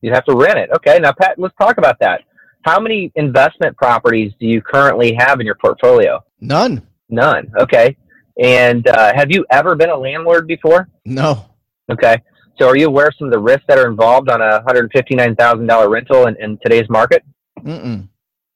You'd 0.00 0.14
have 0.14 0.24
to 0.26 0.36
rent 0.36 0.58
it. 0.58 0.70
Okay, 0.76 0.98
now 0.98 1.12
Pat, 1.12 1.38
let's 1.38 1.54
talk 1.60 1.78
about 1.78 1.98
that. 2.00 2.22
How 2.62 2.80
many 2.80 3.12
investment 3.14 3.76
properties 3.76 4.32
do 4.40 4.46
you 4.46 4.60
currently 4.60 5.14
have 5.18 5.40
in 5.40 5.46
your 5.46 5.54
portfolio? 5.56 6.22
None. 6.40 6.86
None. 7.08 7.50
Okay. 7.58 7.96
And 8.40 8.86
uh, 8.86 9.12
have 9.14 9.30
you 9.30 9.44
ever 9.50 9.74
been 9.74 9.90
a 9.90 9.96
landlord 9.96 10.46
before? 10.46 10.88
No. 11.04 11.46
Okay. 11.90 12.16
So 12.58 12.68
are 12.68 12.76
you 12.76 12.86
aware 12.86 13.08
of 13.08 13.14
some 13.18 13.28
of 13.28 13.32
the 13.32 13.38
risks 13.38 13.64
that 13.68 13.78
are 13.78 13.88
involved 13.88 14.28
on 14.28 14.40
a 14.40 14.62
$159,000 14.62 15.90
rental 15.90 16.26
in, 16.26 16.36
in 16.40 16.58
today's 16.62 16.88
market? 16.88 17.24
Mm-mm. 17.64 18.08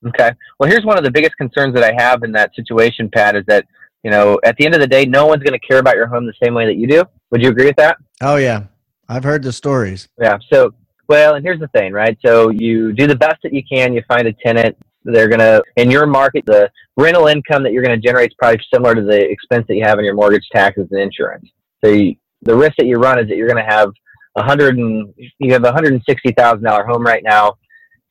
Okay. 0.09 0.33
Well, 0.59 0.69
here's 0.69 0.85
one 0.85 0.99
of 0.99 1.05
the 1.05 1.11
biggest 1.11 1.37
concerns 1.37 1.75
that 1.75 1.85
I 1.85 1.93
have 1.97 2.25
in 2.25 2.33
that 2.33 2.55
situation, 2.55 3.09
Pat, 3.09 3.37
is 3.37 3.45
that, 3.47 3.67
you 4.03 4.11
know, 4.11 4.38
at 4.45 4.57
the 4.57 4.65
end 4.65 4.75
of 4.75 4.81
the 4.81 4.87
day, 4.87 5.05
no 5.05 5.27
one's 5.27 5.43
going 5.43 5.59
to 5.59 5.67
care 5.67 5.79
about 5.79 5.95
your 5.95 6.07
home 6.07 6.27
the 6.27 6.35
same 6.43 6.55
way 6.55 6.67
that 6.67 6.77
you 6.77 6.88
do. 6.88 7.05
Would 7.31 7.43
you 7.43 7.51
agree 7.51 7.67
with 7.67 7.77
that? 7.77 7.99
Oh 8.21 8.37
yeah, 8.37 8.65
I've 9.09 9.25
heard 9.25 9.43
the 9.43 9.53
stories. 9.53 10.09
Yeah. 10.21 10.38
So, 10.53 10.75
well, 11.09 11.35
and 11.35 11.45
here's 11.45 11.61
the 11.61 11.69
thing, 11.69 11.93
right? 11.93 12.19
So 12.25 12.51
you 12.51 12.93
do 12.93 13.07
the 13.07 13.17
best 13.17 13.38
that 13.43 13.53
you 13.53 13.62
can. 13.71 13.93
You 13.93 14.03
find 14.09 14.27
a 14.27 14.33
tenant. 14.33 14.77
They're 15.05 15.29
going 15.29 15.41
to, 15.41 15.62
in 15.77 15.91
your 15.91 16.07
market, 16.07 16.47
the 16.47 16.71
rental 16.97 17.27
income 17.27 17.62
that 17.65 17.73
you're 17.73 17.83
going 17.83 18.01
to 18.01 18.07
generate 18.07 18.31
is 18.31 18.37
probably 18.38 18.61
similar 18.73 18.95
to 18.95 19.03
the 19.03 19.19
expense 19.19 19.67
that 19.69 19.75
you 19.75 19.85
have 19.85 19.99
in 19.99 20.05
your 20.05 20.15
mortgage, 20.15 20.49
taxes, 20.53 20.87
and 20.91 21.01
insurance. 21.01 21.49
So 21.85 21.91
you, 21.91 22.15
the 22.43 22.55
risk 22.55 22.75
that 22.79 22.87
you 22.87 22.97
run 22.97 23.19
is 23.19 23.29
that 23.29 23.37
you're 23.37 23.49
going 23.49 23.65
to 23.65 23.71
have 23.71 23.91
a 24.37 24.43
hundred 24.43 24.79
and 24.79 25.12
you 25.38 25.53
have 25.53 25.65
a 25.65 25.73
hundred 25.73 25.93
and 25.93 26.03
sixty 26.09 26.33
thousand 26.33 26.65
dollar 26.65 26.85
home 26.85 27.03
right 27.03 27.23
now. 27.25 27.57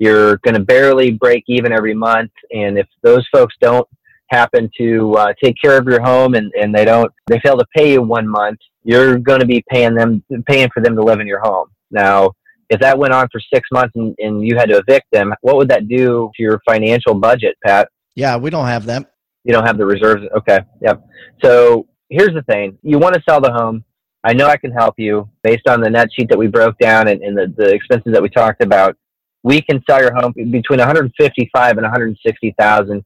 You're 0.01 0.37
going 0.37 0.55
to 0.55 0.59
barely 0.59 1.11
break 1.11 1.43
even 1.45 1.71
every 1.71 1.93
month, 1.93 2.31
and 2.49 2.79
if 2.79 2.87
those 3.03 3.23
folks 3.31 3.53
don't 3.61 3.87
happen 4.31 4.67
to 4.75 5.13
uh, 5.13 5.33
take 5.43 5.55
care 5.61 5.77
of 5.77 5.85
your 5.85 6.01
home 6.01 6.33
and, 6.33 6.51
and 6.59 6.73
they 6.73 6.85
don't 6.85 7.11
they 7.27 7.39
fail 7.41 7.55
to 7.55 7.65
pay 7.75 7.91
you 7.93 8.01
one 8.01 8.27
month, 8.27 8.57
you're 8.83 9.19
going 9.19 9.41
to 9.41 9.45
be 9.45 9.63
paying 9.69 9.93
them 9.93 10.23
paying 10.47 10.69
for 10.73 10.81
them 10.81 10.95
to 10.95 11.03
live 11.03 11.19
in 11.19 11.27
your 11.27 11.39
home. 11.41 11.67
Now, 11.91 12.31
if 12.71 12.79
that 12.79 12.97
went 12.97 13.13
on 13.13 13.27
for 13.31 13.39
six 13.53 13.69
months 13.71 13.91
and, 13.95 14.15
and 14.17 14.43
you 14.43 14.57
had 14.57 14.69
to 14.69 14.77
evict 14.77 15.05
them, 15.11 15.35
what 15.41 15.57
would 15.57 15.69
that 15.69 15.87
do 15.87 16.31
to 16.35 16.41
your 16.41 16.59
financial 16.67 17.13
budget, 17.13 17.55
Pat? 17.63 17.87
Yeah, 18.15 18.37
we 18.37 18.49
don't 18.49 18.65
have 18.65 18.87
them. 18.87 19.05
You 19.43 19.53
don't 19.53 19.67
have 19.67 19.77
the 19.77 19.85
reserves. 19.85 20.23
Okay. 20.35 20.61
Yep. 20.81 21.07
So 21.43 21.85
here's 22.09 22.33
the 22.33 22.41
thing. 22.49 22.75
You 22.81 22.97
want 22.97 23.13
to 23.13 23.21
sell 23.29 23.39
the 23.39 23.51
home. 23.51 23.83
I 24.23 24.33
know 24.33 24.47
I 24.47 24.57
can 24.57 24.71
help 24.71 24.95
you 24.97 25.29
based 25.43 25.67
on 25.67 25.79
the 25.79 25.91
net 25.91 26.09
sheet 26.11 26.29
that 26.29 26.39
we 26.39 26.47
broke 26.47 26.79
down 26.79 27.07
and, 27.07 27.21
and 27.21 27.37
the, 27.37 27.53
the 27.55 27.71
expenses 27.71 28.13
that 28.13 28.21
we 28.23 28.29
talked 28.29 28.63
about. 28.63 28.97
We 29.43 29.62
can 29.62 29.84
sell 29.89 30.01
your 30.01 30.13
home 30.13 30.34
between 30.34 30.80
155 30.80 31.77
and 31.77 31.84
160,000 31.84 33.06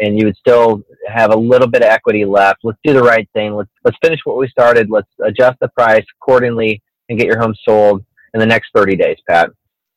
and 0.00 0.18
you 0.18 0.26
would 0.26 0.36
still 0.36 0.82
have 1.08 1.32
a 1.32 1.36
little 1.36 1.68
bit 1.68 1.82
of 1.82 1.88
equity 1.88 2.24
left. 2.24 2.60
Let's 2.62 2.78
do 2.84 2.92
the 2.92 3.02
right 3.02 3.28
thing. 3.32 3.54
Let's 3.54 3.70
let's 3.84 3.96
finish 4.02 4.20
what 4.24 4.36
we 4.36 4.48
started. 4.48 4.90
Let's 4.90 5.08
adjust 5.24 5.58
the 5.60 5.68
price 5.68 6.04
accordingly 6.20 6.82
and 7.08 7.18
get 7.18 7.26
your 7.26 7.38
home 7.38 7.54
sold 7.64 8.04
in 8.34 8.40
the 8.40 8.46
next 8.46 8.70
30 8.74 8.96
days, 8.96 9.16
Pat. 9.28 9.50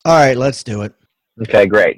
All 0.05 0.17
right, 0.17 0.37
let's 0.37 0.63
do 0.63 0.81
it. 0.81 0.93
Okay, 1.41 1.65
great. 1.65 1.97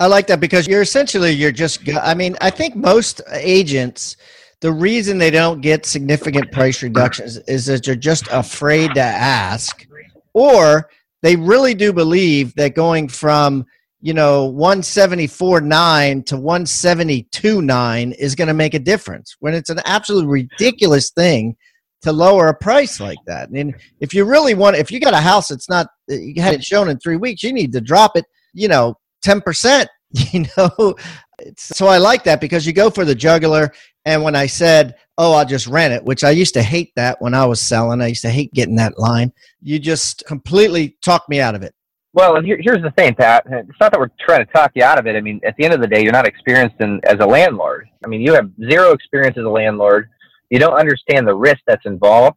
I 0.00 0.06
like 0.06 0.26
that 0.28 0.40
because 0.40 0.66
you're 0.66 0.82
essentially 0.82 1.30
you're 1.30 1.52
just 1.52 1.80
I 2.00 2.14
mean, 2.14 2.36
I 2.40 2.50
think 2.50 2.74
most 2.74 3.20
agents 3.30 4.16
the 4.60 4.72
reason 4.72 5.18
they 5.18 5.30
don't 5.30 5.60
get 5.60 5.84
significant 5.84 6.52
price 6.52 6.82
reductions 6.82 7.36
is 7.48 7.66
that 7.66 7.84
they're 7.84 7.96
just 7.96 8.28
afraid 8.30 8.94
to 8.94 9.00
ask 9.00 9.86
or 10.34 10.88
they 11.22 11.36
really 11.36 11.74
do 11.74 11.92
believe 11.92 12.54
that 12.56 12.74
going 12.74 13.08
from 13.08 13.64
you 14.00 14.12
know 14.12 14.52
174.9 14.52 16.26
to 16.26 16.36
172.9 16.36 18.14
is 18.18 18.34
going 18.34 18.48
to 18.48 18.54
make 18.54 18.74
a 18.74 18.78
difference 18.78 19.36
when 19.40 19.54
it's 19.54 19.70
an 19.70 19.80
absolutely 19.84 20.28
ridiculous 20.28 21.10
thing 21.10 21.56
to 22.02 22.12
lower 22.12 22.48
a 22.48 22.54
price 22.54 22.98
like 22.98 23.18
that. 23.26 23.48
And 23.50 23.74
if 24.00 24.12
you 24.12 24.24
really 24.24 24.54
want 24.54 24.76
if 24.76 24.90
you 24.90 25.00
got 25.00 25.14
a 25.14 25.18
house 25.18 25.48
that's 25.48 25.68
not 25.68 25.86
you 26.08 26.42
had 26.42 26.54
it 26.54 26.64
shown 26.64 26.88
in 26.88 26.98
three 26.98 27.16
weeks 27.16 27.42
you 27.42 27.52
need 27.52 27.72
to 27.72 27.80
drop 27.80 28.16
it 28.16 28.24
you 28.52 28.68
know 28.68 28.98
10% 29.24 29.86
you 30.32 30.46
know? 30.56 30.94
So 31.56 31.86
i 31.86 31.98
like 31.98 32.24
that 32.24 32.40
because 32.40 32.66
you 32.66 32.72
go 32.72 32.90
for 32.90 33.04
the 33.04 33.14
jugular 33.14 33.72
and 34.04 34.22
when 34.22 34.34
i 34.34 34.46
said 34.46 34.94
oh 35.18 35.32
i'll 35.34 35.46
just 35.46 35.66
rent 35.66 35.92
it 35.92 36.04
which 36.04 36.24
i 36.24 36.30
used 36.30 36.54
to 36.54 36.62
hate 36.62 36.92
that 36.96 37.20
when 37.20 37.34
i 37.34 37.44
was 37.44 37.60
selling 37.60 38.00
i 38.00 38.08
used 38.08 38.22
to 38.22 38.30
hate 38.30 38.52
getting 38.52 38.76
that 38.76 38.98
line 38.98 39.32
you 39.62 39.78
just 39.78 40.24
completely 40.26 40.96
talked 41.02 41.28
me 41.28 41.40
out 41.40 41.54
of 41.54 41.62
it 41.62 41.74
well, 42.14 42.36
and 42.36 42.44
here, 42.44 42.58
here's 42.60 42.82
the 42.82 42.90
thing, 42.90 43.14
Pat. 43.14 43.44
It's 43.46 43.80
not 43.80 43.90
that 43.90 43.98
we're 43.98 44.10
trying 44.20 44.44
to 44.44 44.52
talk 44.52 44.72
you 44.74 44.84
out 44.84 44.98
of 44.98 45.06
it. 45.06 45.16
I 45.16 45.20
mean, 45.22 45.40
at 45.46 45.56
the 45.56 45.64
end 45.64 45.72
of 45.72 45.80
the 45.80 45.86
day, 45.86 46.02
you're 46.02 46.12
not 46.12 46.26
experienced 46.26 46.76
in, 46.80 47.00
as 47.04 47.16
a 47.20 47.26
landlord. 47.26 47.88
I 48.04 48.08
mean, 48.08 48.20
you 48.20 48.34
have 48.34 48.50
zero 48.68 48.92
experience 48.92 49.38
as 49.38 49.44
a 49.44 49.48
landlord. 49.48 50.10
You 50.50 50.58
don't 50.58 50.78
understand 50.78 51.26
the 51.26 51.34
risk 51.34 51.60
that's 51.66 51.86
involved. 51.86 52.36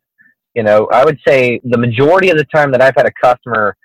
You 0.54 0.64
know, 0.64 0.88
I 0.94 1.04
would 1.04 1.20
say 1.28 1.60
the 1.66 1.78
majority 1.78 2.30
of 2.30 2.38
the 2.38 2.46
time 2.46 2.72
that 2.72 2.82
I've 2.82 2.96
had 2.96 3.06
a 3.06 3.12
customer 3.22 3.76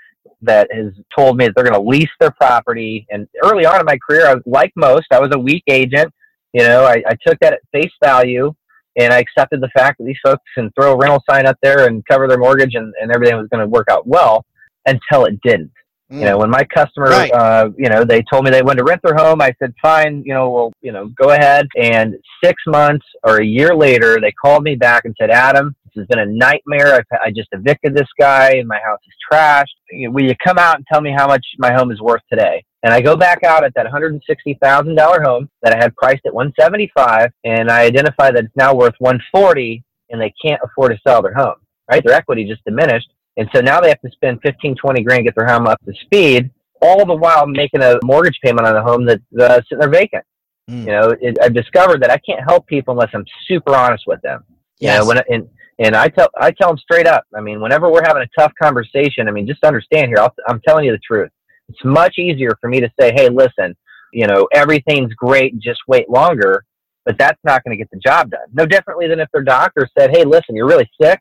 that 0.43 0.69
has 0.73 0.93
told 1.15 1.37
me 1.37 1.47
that 1.47 1.55
they're 1.57 1.65
going 1.65 1.75
to 1.75 1.89
lease 1.89 2.09
their 2.21 2.31
property. 2.31 3.07
And 3.11 3.27
early 3.45 3.67
on 3.67 3.81
in 3.81 3.85
my 3.85 3.99
career, 3.99 4.29
I 4.29 4.35
was 4.35 4.45
like 4.47 4.73
most, 4.77 5.07
I 5.11 5.19
was 5.19 5.31
a 5.33 5.39
weak 5.39 5.65
agent. 5.67 6.13
You 6.53 6.63
know, 6.63 6.85
I, 6.85 7.03
I 7.07 7.17
took 7.27 7.39
that 7.41 7.53
at 7.53 7.61
face 7.73 7.93
value 8.03 8.53
and 8.99 9.13
I 9.13 9.19
accepted 9.19 9.61
the 9.61 9.71
fact 9.77 9.99
that 9.99 10.05
these 10.05 10.19
folks 10.25 10.43
can 10.55 10.71
throw 10.73 10.93
a 10.93 10.97
rental 10.97 11.23
sign 11.29 11.47
up 11.47 11.57
there 11.63 11.87
and 11.87 12.05
cover 12.07 12.27
their 12.27 12.39
mortgage 12.39 12.75
and, 12.75 12.93
and 13.01 13.13
everything 13.13 13.37
was 13.37 13.49
going 13.49 13.61
to 13.63 13.69
work 13.69 13.87
out 13.91 14.07
well 14.07 14.45
until 14.87 15.27
it 15.27 15.41
didn't. 15.43 15.71
You 16.13 16.25
know, 16.25 16.39
when 16.39 16.51
my 16.51 16.65
customer, 16.65 17.07
Right. 17.07 17.31
uh, 17.33 17.71
you 17.79 17.89
know, 17.89 18.03
they 18.03 18.25
told 18.33 18.45
me 18.45 18.51
they 18.51 18.63
wanted 18.63 18.79
to 18.79 18.85
rent 18.85 19.01
their 19.05 19.15
home, 19.15 19.41
I 19.41 19.55
said, 19.61 19.73
fine, 19.81 20.25
you 20.27 20.35
know, 20.35 20.51
well, 20.51 20.73
you 20.81 20.91
know, 20.91 21.07
go 21.17 21.31
ahead. 21.31 21.69
And 21.81 22.17
six 22.43 22.61
months 22.67 23.07
or 23.23 23.37
a 23.37 23.45
year 23.45 23.77
later, 23.77 24.19
they 24.21 24.33
called 24.33 24.65
me 24.65 24.75
back 24.75 25.05
and 25.05 25.15
said, 25.21 25.31
Adam, 25.31 25.77
this 25.85 26.01
has 26.01 26.07
been 26.09 26.19
a 26.19 26.27
nightmare. 26.27 27.05
I, 27.13 27.27
I 27.27 27.31
just 27.31 27.49
evicted 27.53 27.95
this 27.95 28.09
guy 28.19 28.55
and 28.55 28.67
my 28.67 28.81
house 28.85 28.99
is 29.07 29.15
trashed. 29.33 29.67
You 29.93 30.09
know, 30.09 30.13
Will 30.15 30.25
you 30.25 30.35
come 30.45 30.59
out 30.59 30.75
and 30.75 30.85
tell 30.93 31.01
me 31.01 31.15
how 31.17 31.29
much 31.29 31.47
my 31.59 31.73
home 31.73 31.93
is 31.93 32.01
worth 32.01 32.23
today? 32.29 32.65
And 32.83 32.95
I 32.95 33.01
go 33.01 33.17
back 33.17 33.45
out 33.45 33.63
at 33.63 33.75
that 33.75 33.87
$160,000 33.87 35.25
home 35.25 35.51
that 35.63 35.75
I 35.75 35.77
had 35.77 35.95
priced 35.97 36.25
at 36.25 36.33
175 36.35 37.31
and 37.45 37.71
I 37.71 37.83
identify 37.83 38.31
that 38.31 38.45
it's 38.45 38.57
now 38.57 38.75
worth 38.75 38.95
140 38.99 39.85
and 40.09 40.21
they 40.21 40.33
can't 40.43 40.61
afford 40.65 40.93
to 40.93 40.99
sell 41.07 41.21
their 41.23 41.35
home, 41.35 41.57
right? 41.91 42.03
Their 42.05 42.15
equity 42.15 42.45
just 42.45 42.65
diminished. 42.65 43.09
And 43.37 43.49
so 43.55 43.61
now 43.61 43.81
they 43.81 43.89
have 43.89 44.01
to 44.01 44.11
spend 44.11 44.41
15, 44.43 44.77
20 44.77 45.03
grand 45.03 45.21
to 45.21 45.25
get 45.25 45.35
their 45.37 45.47
home 45.47 45.67
up 45.67 45.79
to 45.85 45.93
speed, 46.05 46.51
all 46.83 47.05
the 47.05 47.15
while 47.15 47.47
making 47.47 47.83
a 47.83 47.99
mortgage 48.03 48.39
payment 48.43 48.67
on 48.67 48.75
a 48.77 48.83
home 48.83 49.05
that's 49.05 49.23
uh, 49.39 49.61
sitting 49.69 49.79
there 49.79 49.89
vacant. 49.91 50.25
Mm. 50.71 50.81
You 50.81 50.93
know, 50.93 51.17
it, 51.21 51.39
I've 51.43 51.55
discovered 51.55 52.03
that 52.03 52.11
I 52.11 52.19
can't 52.19 52.41
help 52.49 52.67
people 52.67 52.93
unless 52.93 53.11
I'm 53.13 53.25
super 53.47 53.75
honest 53.75 54.05
with 54.07 54.21
them. 54.23 54.45
You 54.79 54.89
know, 55.01 55.07
when 55.07 55.19
I- 55.19 55.25
and 55.29 55.49
and 55.79 55.97
I 55.97 56.09
tell 56.09 56.29
I 56.39 56.51
tell 56.51 56.69
them 56.69 56.79
straight 56.79 57.07
up. 57.07 57.25
I 57.35 57.41
mean, 57.41 57.61
whenever 57.61 57.91
we're 57.91 58.05
having 58.05 58.23
a 58.23 58.29
tough 58.39 58.53
conversation, 58.61 59.29
I 59.29 59.31
mean, 59.31 59.47
just 59.47 59.65
understand 59.65 60.09
here. 60.09 60.19
I'll, 60.19 60.35
I'm 60.47 60.61
telling 60.61 60.85
you 60.85 60.93
the 60.93 60.99
truth. 60.99 61.31
It's 61.71 61.85
much 61.85 62.19
easier 62.19 62.53
for 62.61 62.69
me 62.69 62.81
to 62.81 62.91
say, 63.01 63.13
"Hey, 63.15 63.29
listen, 63.29 63.77
you 64.13 64.27
know, 64.27 64.49
everything's 64.53 65.13
great. 65.15 65.59
Just 65.59 65.81
wait 65.89 66.09
longer." 66.11 66.65
But 67.07 67.17
that's 67.19 67.39
not 67.45 67.65
going 67.65 67.77
to 67.77 67.83
get 67.83 67.91
the 67.91 67.99
job 67.99 68.31
done. 68.31 68.47
No 68.53 68.67
differently 68.67 69.09
than 69.09 69.21
if 69.21 69.29
their 69.33 69.43
doctor 69.43 69.89
said, 69.99 70.11
"Hey, 70.11 70.25
listen, 70.25 70.55
you're 70.55 70.69
really 70.69 70.89
sick. 71.01 71.19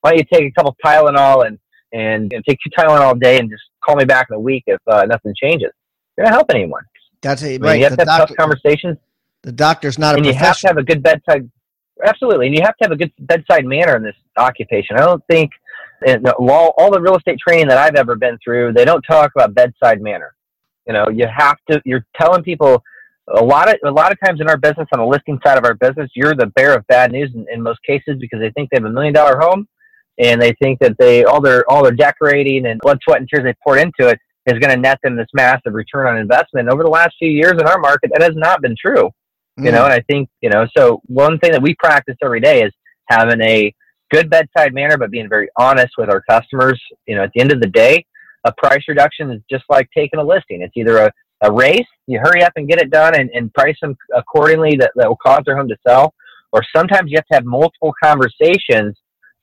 Why 0.00 0.10
don't 0.10 0.18
you 0.18 0.24
take 0.32 0.44
a 0.44 0.52
couple 0.52 0.76
Tylenol 0.84 1.46
and 1.46 1.58
and, 1.92 2.32
and 2.32 2.44
take 2.44 2.58
two 2.64 2.70
Tylenol 2.70 3.00
all 3.00 3.14
day 3.14 3.38
and 3.38 3.48
just 3.50 3.62
call 3.84 3.96
me 3.96 4.04
back 4.04 4.28
in 4.30 4.36
a 4.36 4.40
week 4.40 4.64
if 4.66 4.80
uh, 4.86 5.04
nothing 5.04 5.34
changes?" 5.40 5.70
You're 6.16 6.26
not 6.26 6.34
helping 6.34 6.56
anyone. 6.56 6.82
That's 7.22 7.42
it. 7.42 7.46
I 7.46 7.50
mean, 7.52 7.62
Right. 7.62 7.78
you 7.78 7.84
have 7.84 7.96
The, 7.96 8.04
to 8.04 8.10
have 8.10 8.18
doctor, 8.20 8.34
tough 8.34 8.36
conversations 8.36 8.98
the 9.42 9.52
doctor's 9.52 9.98
not 9.98 10.14
a 10.14 10.18
and 10.18 10.26
you 10.26 10.34
have 10.34 10.58
to 10.58 10.66
have 10.66 10.76
a 10.76 10.82
good 10.82 11.02
bedside 11.02 11.50
absolutely 12.06 12.46
and 12.46 12.54
you 12.56 12.62
have 12.62 12.76
to 12.76 12.84
have 12.84 12.92
a 12.92 12.96
good 12.96 13.12
bedside 13.20 13.64
manner 13.64 13.96
in 13.96 14.02
this 14.02 14.16
occupation 14.36 14.96
i 14.96 15.00
don't 15.00 15.22
think 15.30 15.50
in 16.06 16.22
the 16.22 16.32
all 16.34 16.90
the 16.90 17.00
real 17.00 17.16
estate 17.16 17.38
training 17.38 17.68
that 17.68 17.78
i've 17.78 17.96
ever 17.96 18.16
been 18.16 18.38
through 18.42 18.72
they 18.72 18.84
don't 18.84 19.02
talk 19.02 19.30
about 19.34 19.54
bedside 19.54 20.00
manner 20.00 20.34
you 20.86 20.92
know 20.92 21.08
you 21.08 21.26
have 21.26 21.56
to 21.70 21.80
you're 21.84 22.04
telling 22.18 22.42
people 22.42 22.82
a 23.36 23.44
lot 23.44 23.68
of 23.68 23.76
a 23.84 23.90
lot 23.90 24.10
of 24.12 24.18
times 24.24 24.40
in 24.40 24.48
our 24.48 24.56
business 24.56 24.88
on 24.92 24.98
the 24.98 25.06
listing 25.06 25.38
side 25.44 25.58
of 25.58 25.64
our 25.64 25.74
business 25.74 26.10
you're 26.14 26.34
the 26.34 26.46
bearer 26.56 26.76
of 26.76 26.86
bad 26.88 27.12
news 27.12 27.30
in, 27.34 27.46
in 27.52 27.62
most 27.62 27.80
cases 27.86 28.16
because 28.20 28.40
they 28.40 28.50
think 28.52 28.70
they 28.70 28.76
have 28.76 28.84
a 28.84 28.90
million 28.90 29.12
dollar 29.14 29.38
home 29.38 29.66
and 30.18 30.40
they 30.40 30.52
think 30.62 30.78
that 30.80 30.96
they 30.98 31.24
all 31.24 31.40
their 31.40 31.64
all 31.70 31.82
their 31.82 31.92
decorating 31.92 32.66
and 32.66 32.80
blood 32.80 32.98
sweat 33.02 33.18
and 33.20 33.28
tears 33.28 33.44
they 33.44 33.54
poured 33.62 33.80
into 33.80 34.08
it 34.08 34.18
is 34.46 34.58
going 34.58 34.74
to 34.74 34.76
net 34.80 34.98
them 35.02 35.16
this 35.16 35.28
massive 35.32 35.74
return 35.74 36.08
on 36.08 36.16
investment 36.16 36.66
and 36.66 36.72
over 36.72 36.82
the 36.82 36.88
last 36.90 37.14
few 37.18 37.30
years 37.30 37.52
in 37.52 37.66
our 37.66 37.78
market 37.78 38.10
that 38.12 38.22
has 38.22 38.34
not 38.34 38.60
been 38.62 38.74
true 38.80 39.10
you 39.58 39.70
know 39.70 39.82
Mm. 39.82 39.84
and 39.84 39.92
i 39.92 40.00
think 40.08 40.28
you 40.40 40.48
know 40.48 40.66
so 40.76 41.00
one 41.06 41.38
thing 41.38 41.52
that 41.52 41.62
we 41.62 41.74
practice 41.74 42.16
every 42.22 42.40
day 42.40 42.62
is 42.62 42.72
having 43.08 43.40
a 43.42 43.74
good 44.10 44.30
bedside 44.30 44.74
manner 44.74 44.96
but 44.96 45.10
being 45.10 45.28
very 45.28 45.48
honest 45.58 45.92
with 45.98 46.10
our 46.10 46.22
customers 46.28 46.80
you 47.06 47.14
know 47.14 47.22
at 47.22 47.30
the 47.34 47.40
end 47.40 47.52
of 47.52 47.60
the 47.60 47.68
day 47.68 48.04
a 48.44 48.52
price 48.58 48.82
reduction 48.88 49.30
is 49.30 49.40
just 49.50 49.64
like 49.68 49.88
taking 49.96 50.18
a 50.18 50.24
listing 50.24 50.62
it's 50.62 50.76
either 50.76 50.98
a, 50.98 51.12
a 51.42 51.52
race 51.52 51.86
you 52.06 52.18
hurry 52.22 52.42
up 52.42 52.52
and 52.56 52.68
get 52.68 52.80
it 52.80 52.90
done 52.90 53.18
and, 53.18 53.30
and 53.30 53.52
price 53.54 53.76
them 53.80 53.96
accordingly 54.14 54.76
that, 54.76 54.92
that 54.96 55.08
will 55.08 55.18
cause 55.24 55.42
their 55.46 55.56
home 55.56 55.68
to 55.68 55.76
sell 55.86 56.14
or 56.52 56.62
sometimes 56.74 57.10
you 57.10 57.16
have 57.16 57.26
to 57.26 57.34
have 57.34 57.44
multiple 57.44 57.92
conversations 58.02 58.96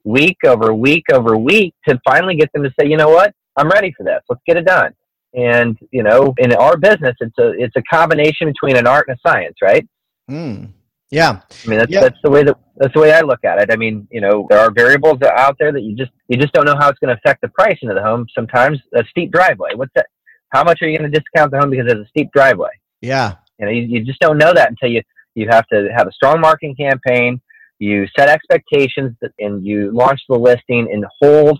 week 0.04 0.38
over 0.46 0.74
week 0.74 1.04
over 1.14 1.38
week 1.38 1.74
to 1.88 2.00
finally 2.06 2.36
get 2.36 2.52
them 2.54 2.64
to 2.64 2.74
say 2.80 2.88
you 2.88 2.98
know 2.98 3.10
what 3.10 3.34
i'm 3.58 3.70
ready 3.70 3.94
for 3.98 4.04
this 4.04 4.22
let's 4.30 4.42
get 4.46 4.58
it 4.58 4.66
done 4.66 4.94
And 5.34 5.78
you 5.92 6.04
know, 6.04 6.34
in 6.38 6.54
our 6.54 6.78
business, 6.78 7.16
it's 7.20 7.38
a 7.38 7.52
it's 7.52 7.76
a 7.76 7.84
combination 7.84 8.48
between 8.48 8.78
an 8.78 8.88
art 8.88 9.08
and 9.08 9.18
a 9.18 9.30
science, 9.30 9.56
right? 9.62 9.88
Mm. 10.30 10.72
Yeah. 11.10 11.40
I 11.66 11.70
mean, 11.70 11.80
that's 11.80 11.92
Yeah. 11.92 12.02
that's 12.02 12.18
the 12.24 12.30
way 12.30 12.44
that 12.44 12.58
that's 12.78 12.94
the 12.94 13.00
way 13.00 13.14
I 13.14 13.22
look 13.22 13.44
at 13.44 13.60
it. 13.60 13.72
I 13.72 13.76
mean, 13.76 14.08
you 14.12 14.22
know, 14.22 14.46
there 14.50 14.60
are 14.60 14.72
variables 14.72 15.22
out 15.22 15.56
there 15.60 15.72
that 15.72 15.82
you 15.82 15.96
just 15.96 16.12
you 16.28 16.38
just 16.38 16.54
don't 16.54 16.66
know 16.66 16.76
how 16.78 16.90
it's 16.90 17.00
going 17.00 17.16
to 17.16 17.20
affect 17.24 17.42
the 17.42 17.48
price 17.50 17.78
into 17.82 17.94
the 17.96 18.02
home. 18.04 18.26
Sometimes 18.36 18.80
a 18.94 19.04
steep 19.10 19.32
driveway. 19.32 19.74
What's 19.76 19.94
that? 19.96 20.08
How 20.50 20.64
much 20.64 20.82
are 20.82 20.88
you 20.88 20.98
going 20.98 21.12
to 21.12 21.20
discount 21.20 21.52
the 21.52 21.60
home 21.60 21.70
because 21.70 21.88
there's 21.88 22.06
a 22.06 22.10
steep 22.10 22.32
driveway? 22.34 22.70
Yeah. 23.02 23.36
You 23.60 23.66
know, 23.66 23.72
you, 23.72 23.84
you 23.84 24.04
just 24.04 24.20
don't 24.20 24.38
know 24.38 24.54
that 24.54 24.70
until 24.70 24.90
you 24.90 25.02
you 25.36 25.48
have 25.50 25.66
to 25.68 25.88
have 25.96 26.08
a 26.08 26.12
strong 26.12 26.42
marketing 26.42 26.76
campaign. 26.76 27.42
You 27.80 28.08
set 28.18 28.28
expectations 28.28 29.16
and 29.40 29.66
you 29.66 29.92
launch 29.92 30.22
the 30.28 30.36
listing 30.38 30.90
and 30.92 31.06
hold 31.22 31.60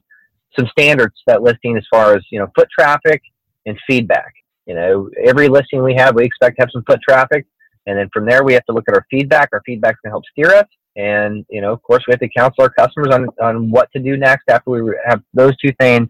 some 0.58 0.68
standards 0.68 1.14
to 1.16 1.24
that 1.28 1.44
listing 1.44 1.78
as 1.78 1.86
far 1.90 2.16
as 2.16 2.24
you 2.32 2.40
know 2.40 2.48
foot 2.56 2.68
traffic 2.78 3.22
and 3.66 3.78
feedback. 3.88 4.34
You 4.66 4.76
know, 4.76 5.10
every 5.24 5.48
listing 5.48 5.84
we 5.84 5.96
have, 5.96 6.16
we 6.16 6.26
expect 6.26 6.58
to 6.58 6.64
have 6.64 6.70
some 6.74 6.84
foot 6.84 7.00
traffic, 7.08 7.46
and 7.88 7.98
then 7.98 8.10
from 8.14 8.26
there 8.26 8.44
we 8.44 8.54
have 8.54 8.66
to 8.66 8.74
look 8.74 8.84
at 8.88 8.94
our 8.94 9.06
feedback. 9.10 9.50
Our 9.52 9.62
feedback's 9.66 9.98
going 10.04 10.12
to 10.12 10.14
help 10.14 10.26
steer 10.32 10.54
us, 10.54 10.68
and 10.96 11.46
you 11.50 11.62
know, 11.62 11.74
of 11.74 11.82
course, 11.82 12.04
we 12.08 12.12
have 12.12 12.20
to 12.20 12.30
counsel 12.30 12.64
our 12.64 12.70
customers 12.70 13.14
on 13.14 13.28
on 13.42 13.72
what 13.72 13.92
to 13.94 14.00
do 14.00 14.16
next 14.16 14.44
after 14.50 14.70
we 14.70 14.96
have 15.08 15.22
those 15.34 15.58
two 15.58 15.72
things, 15.80 16.08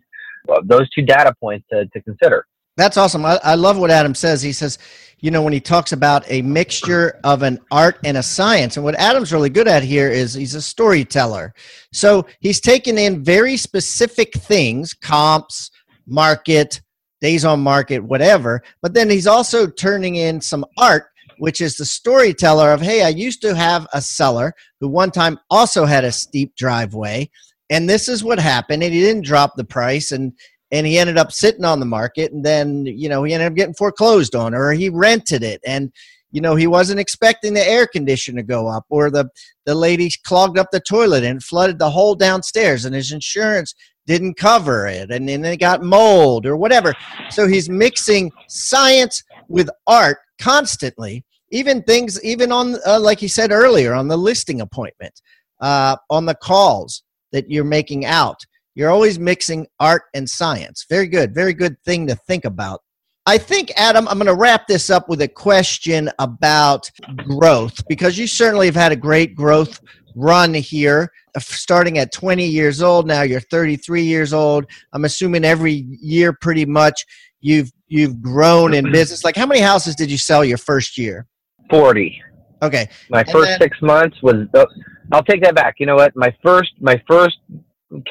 uh, 0.49 0.61
those 0.65 0.89
two 0.89 1.03
data 1.03 1.34
points 1.39 1.65
to, 1.71 1.86
to 1.86 2.01
consider. 2.01 2.45
That's 2.78 2.95
awesome. 2.95 3.25
I, 3.25 3.39
I 3.43 3.55
love 3.55 3.80
what 3.80 3.89
Adam 3.89 4.13
says. 4.13 4.43
He 4.43 4.53
says, 4.53 4.78
you 5.19 5.32
know, 5.32 5.41
when 5.41 5.51
he 5.51 5.59
talks 5.59 5.93
about 5.93 6.23
a 6.32 6.43
mixture 6.43 7.19
of 7.23 7.41
an 7.41 7.59
art 7.71 7.97
and 8.03 8.17
a 8.17 8.23
science, 8.23 8.78
and 8.78 8.84
what 8.84 8.93
Adam's 8.95 9.34
really 9.34 9.49
good 9.49 9.67
at 9.67 9.82
here 9.82 10.09
is 10.09 10.36
he's 10.36 10.53
a 10.53 10.61
storyteller. 10.61 11.55
So 11.91 12.28
he's 12.39 12.61
taken 12.61 12.99
in 12.99 13.23
very 13.23 13.57
specific 13.57 14.34
things, 14.34 14.93
comps, 14.93 15.71
market, 16.05 16.82
days 17.19 17.45
on 17.45 17.59
market, 17.61 17.99
whatever, 17.99 18.61
but 18.84 18.93
then 18.93 19.09
he's 19.09 19.25
also 19.25 19.67
turning 19.67 20.15
in 20.15 20.39
some 20.39 20.63
art, 20.78 21.07
which 21.39 21.61
is 21.61 21.75
the 21.75 21.85
storyteller 21.85 22.71
of, 22.71 22.81
hey, 22.81 23.03
I 23.03 23.09
used 23.09 23.41
to 23.41 23.55
have 23.55 23.88
a 23.93 24.01
seller 24.01 24.53
who 24.79 24.88
one 24.88 25.11
time 25.11 25.39
also 25.49 25.85
had 25.85 26.03
a 26.03 26.11
steep 26.11 26.55
driveway, 26.55 27.29
and 27.69 27.89
this 27.89 28.07
is 28.07 28.23
what 28.23 28.39
happened, 28.39 28.83
and 28.83 28.93
he 28.93 29.01
didn't 29.01 29.25
drop 29.25 29.55
the 29.55 29.63
price, 29.63 30.11
and 30.11 30.33
and 30.71 30.85
he 30.85 30.97
ended 30.97 31.17
up 31.17 31.31
sitting 31.31 31.63
on 31.63 31.79
the 31.79 31.85
market 31.85 32.33
and 32.33 32.43
then 32.43 32.85
you 32.85 33.07
know 33.07 33.23
he 33.23 33.33
ended 33.33 33.47
up 33.47 33.55
getting 33.55 33.73
foreclosed 33.73 34.35
on 34.35 34.53
or 34.53 34.73
he 34.73 34.89
rented 34.89 35.41
it 35.41 35.61
and 35.65 35.93
you 36.31 36.41
know 36.41 36.55
he 36.55 36.67
wasn't 36.67 36.99
expecting 36.99 37.53
the 37.53 37.65
air 37.65 37.88
conditioner 37.88 38.41
to 38.41 38.45
go 38.45 38.67
up 38.67 38.85
or 38.89 39.09
the 39.09 39.29
the 39.65 39.73
lady 39.73 40.11
clogged 40.25 40.57
up 40.57 40.67
the 40.71 40.81
toilet 40.81 41.23
and 41.23 41.41
flooded 41.41 41.79
the 41.79 41.89
whole 41.89 42.15
downstairs 42.15 42.83
and 42.83 42.93
his 42.93 43.13
insurance 43.13 43.73
didn't 44.07 44.35
cover 44.35 44.88
it 44.88 45.11
and 45.11 45.27
then 45.27 45.45
it 45.45 45.59
got 45.59 45.83
mold 45.83 46.45
or 46.45 46.57
whatever. 46.57 46.93
So 47.29 47.45
he's 47.45 47.69
mixing 47.69 48.31
science 48.47 49.21
with 49.49 49.69
art 49.85 50.17
constantly 50.39 51.23
even 51.51 51.81
things 51.83 52.21
even 52.23 52.51
on 52.51 52.75
uh, 52.85 52.99
like 52.99 53.21
you 53.21 53.29
said 53.29 53.51
earlier 53.51 53.93
on 53.93 54.07
the 54.07 54.17
listing 54.17 54.61
appointment 54.61 55.21
uh, 55.61 55.95
on 56.09 56.25
the 56.25 56.35
calls 56.35 57.03
that 57.31 57.49
you're 57.49 57.63
making 57.63 58.05
out 58.05 58.37
you're 58.77 58.91
always 58.91 59.17
mixing 59.17 59.65
art 59.79 60.03
and 60.13 60.29
science. 60.29 60.85
Very 60.87 61.07
good. 61.07 61.33
Very 61.33 61.55
good 61.55 61.83
thing 61.83 62.05
to 62.05 62.15
think 62.15 62.45
about. 62.45 62.83
I 63.25 63.39
think, 63.39 63.71
Adam, 63.75 64.07
I'm 64.07 64.19
going 64.19 64.27
to 64.27 64.35
wrap 64.35 64.67
this 64.67 64.91
up 64.91 65.09
with 65.09 65.19
a 65.21 65.27
question 65.27 66.11
about 66.19 66.87
growth 67.27 67.83
because 67.87 68.19
you 68.19 68.27
certainly 68.27 68.67
have 68.67 68.75
had 68.75 68.91
a 68.91 68.95
great 68.95 69.33
growth 69.33 69.81
run 70.15 70.53
here, 70.53 71.11
uh, 71.35 71.39
starting 71.39 71.97
at 71.97 72.11
20 72.11 72.45
years 72.45 72.83
old. 72.83 73.07
Now 73.07 73.23
you're 73.23 73.39
33 73.39 74.03
years 74.03 74.31
old. 74.31 74.65
I'm 74.93 75.05
assuming 75.05 75.43
every 75.43 75.87
year, 75.99 76.31
pretty 76.31 76.67
much, 76.67 77.03
you've 77.39 77.71
you've 77.87 78.21
grown 78.21 78.75
in 78.75 78.91
business. 78.91 79.23
Like, 79.23 79.35
how 79.35 79.47
many 79.47 79.59
houses 79.59 79.95
did 79.95 80.11
you 80.11 80.19
sell 80.19 80.45
your 80.45 80.59
first 80.59 80.99
year? 80.99 81.25
Forty. 81.70 82.22
Okay, 82.63 82.88
My 83.09 83.20
And 83.22 83.30
first 83.30 83.49
then- 83.49 83.59
six 83.59 83.82
months 83.82 84.18
was. 84.24 84.47
oh, 84.55 84.65
I'll 85.11 85.24
take 85.24 85.43
that 85.43 85.55
back. 85.55 85.76
You 85.80 85.86
know 85.86 85.95
what? 85.95 86.15
My 86.15 86.34
first 86.43 86.72
my 86.82 87.01
first 87.07 87.38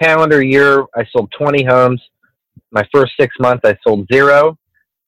calendar 0.01 0.43
year, 0.43 0.85
I 0.95 1.05
sold 1.15 1.33
twenty 1.37 1.65
homes. 1.65 2.01
My 2.71 2.87
first 2.95 3.13
six 3.19 3.35
months, 3.41 3.63
I 3.65 3.77
sold 3.87 4.07
zero, 4.13 4.57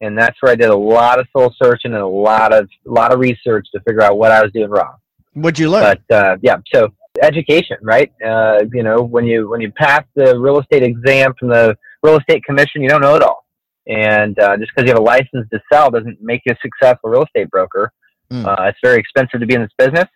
and 0.00 0.18
that's 0.18 0.36
where 0.40 0.52
I 0.52 0.54
did 0.54 0.70
a 0.70 0.76
lot 0.76 1.18
of 1.18 1.26
soul 1.36 1.54
searching 1.62 1.92
and 1.92 2.02
a 2.02 2.06
lot 2.06 2.52
of 2.52 2.68
a 2.86 2.90
lot 2.90 3.12
of 3.12 3.20
research 3.20 3.66
to 3.74 3.80
figure 3.86 4.02
out 4.02 4.18
what 4.18 4.32
I 4.32 4.42
was 4.42 4.52
doing 4.52 4.70
wrong. 4.70 4.96
what'd 5.34 5.58
you 5.58 5.70
learn? 5.70 5.98
But 6.08 6.14
uh, 6.14 6.36
yeah, 6.42 6.56
so 6.74 6.88
education, 7.22 7.76
right? 7.82 8.12
Uh, 8.24 8.64
you 8.72 8.82
know, 8.82 9.02
when 9.02 9.24
you 9.24 9.48
when 9.48 9.60
you 9.60 9.70
pass 9.72 10.04
the 10.14 10.38
real 10.38 10.58
estate 10.60 10.82
exam 10.82 11.32
from 11.38 11.48
the 11.48 11.76
real 12.02 12.16
estate 12.18 12.44
commission, 12.44 12.82
you 12.82 12.88
don't 12.88 13.00
know 13.02 13.14
it 13.14 13.22
all. 13.22 13.44
And 13.86 14.38
uh, 14.38 14.56
just 14.58 14.70
because 14.74 14.86
you 14.86 14.92
have 14.94 15.00
a 15.00 15.02
license 15.04 15.48
to 15.52 15.60
sell 15.72 15.90
doesn't 15.90 16.20
make 16.20 16.42
you 16.44 16.52
a 16.52 16.56
successful 16.60 17.08
real 17.10 17.22
estate 17.24 17.48
broker. 17.50 17.90
Mm. 18.32 18.46
Uh, 18.46 18.64
it's 18.64 18.78
very 18.82 18.98
expensive 18.98 19.40
to 19.40 19.46
be 19.46 19.54
in 19.54 19.62
this 19.62 19.72
business 19.78 20.06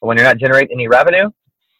when 0.00 0.16
you're 0.16 0.26
not 0.26 0.38
generating 0.38 0.72
any 0.72 0.88
revenue. 0.88 1.30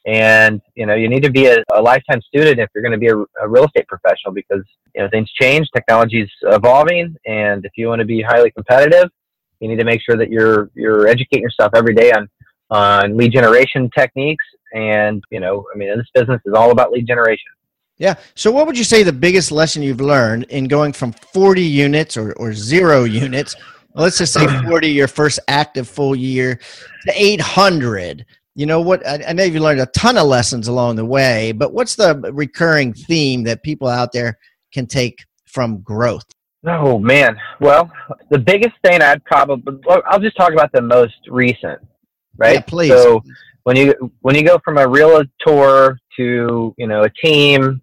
And 0.06 0.60
you 0.74 0.86
know, 0.86 0.94
you 0.94 1.08
need 1.08 1.22
to 1.24 1.30
be 1.30 1.46
a, 1.46 1.62
a 1.74 1.80
lifetime 1.80 2.22
student 2.22 2.58
if 2.58 2.70
you're 2.74 2.82
going 2.82 2.92
to 2.92 2.98
be 2.98 3.08
a, 3.08 3.16
a 3.42 3.48
real 3.48 3.66
estate 3.66 3.86
professional 3.86 4.32
because 4.32 4.64
you 4.94 5.02
know 5.02 5.08
things 5.10 5.30
change, 5.32 5.68
technology's 5.74 6.30
evolving, 6.42 7.14
and 7.26 7.64
if 7.66 7.72
you 7.76 7.88
want 7.88 8.00
to 8.00 8.06
be 8.06 8.22
highly 8.22 8.50
competitive, 8.50 9.10
you 9.60 9.68
need 9.68 9.78
to 9.78 9.84
make 9.84 10.00
sure 10.02 10.16
that 10.16 10.30
you're 10.30 10.70
you're 10.74 11.06
educating 11.06 11.42
yourself 11.42 11.72
every 11.74 11.94
day 11.94 12.12
on 12.12 12.28
on 12.70 13.16
lead 13.16 13.32
generation 13.32 13.90
techniques. 13.96 14.44
And 14.72 15.22
you 15.30 15.40
know, 15.40 15.66
I 15.74 15.76
mean, 15.76 15.94
this 15.98 16.08
business 16.14 16.40
is 16.46 16.54
all 16.54 16.70
about 16.70 16.92
lead 16.92 17.06
generation. 17.06 17.52
Yeah. 18.00 18.14
So, 18.34 18.50
what 18.50 18.66
would 18.66 18.78
you 18.78 18.84
say 18.84 19.02
the 19.02 19.12
biggest 19.12 19.52
lesson 19.52 19.82
you've 19.82 20.00
learned 20.00 20.44
in 20.44 20.68
going 20.68 20.94
from 20.94 21.12
40 21.12 21.62
units 21.62 22.16
or, 22.16 22.32
or 22.32 22.54
zero 22.54 23.04
units, 23.04 23.54
let's 23.94 24.18
just 24.18 24.32
say 24.32 24.46
40 24.66 24.88
your 24.88 25.08
first 25.08 25.40
active 25.48 25.88
full 25.88 26.14
year, 26.14 26.58
to 27.06 27.12
800? 27.14 28.24
You 28.54 28.66
know 28.66 28.80
what? 28.80 29.06
I, 29.06 29.22
I 29.28 29.32
know 29.32 29.44
you 29.44 29.60
learned 29.60 29.80
a 29.80 29.86
ton 29.86 30.18
of 30.18 30.26
lessons 30.26 30.68
along 30.68 30.96
the 30.96 31.04
way, 31.04 31.52
but 31.52 31.72
what's 31.72 31.94
the 31.94 32.16
recurring 32.32 32.92
theme 32.92 33.44
that 33.44 33.62
people 33.62 33.88
out 33.88 34.12
there 34.12 34.38
can 34.72 34.86
take 34.86 35.24
from 35.46 35.80
growth? 35.82 36.24
Oh 36.66 36.98
man. 36.98 37.38
Well, 37.60 37.90
the 38.30 38.38
biggest 38.38 38.74
thing 38.84 39.00
I'd 39.00 39.24
probably 39.24 39.78
i'll 40.06 40.20
just 40.20 40.36
talk 40.36 40.52
about 40.52 40.70
the 40.72 40.82
most 40.82 41.16
recent, 41.28 41.80
right? 42.36 42.54
Yeah, 42.54 42.60
please. 42.60 42.90
So 42.90 43.22
when 43.62 43.76
you 43.76 44.12
when 44.20 44.34
you 44.34 44.42
go 44.42 44.58
from 44.64 44.78
a 44.78 44.86
realtor 44.86 45.98
to 46.16 46.74
you 46.76 46.86
know 46.86 47.04
a 47.04 47.10
team, 47.24 47.80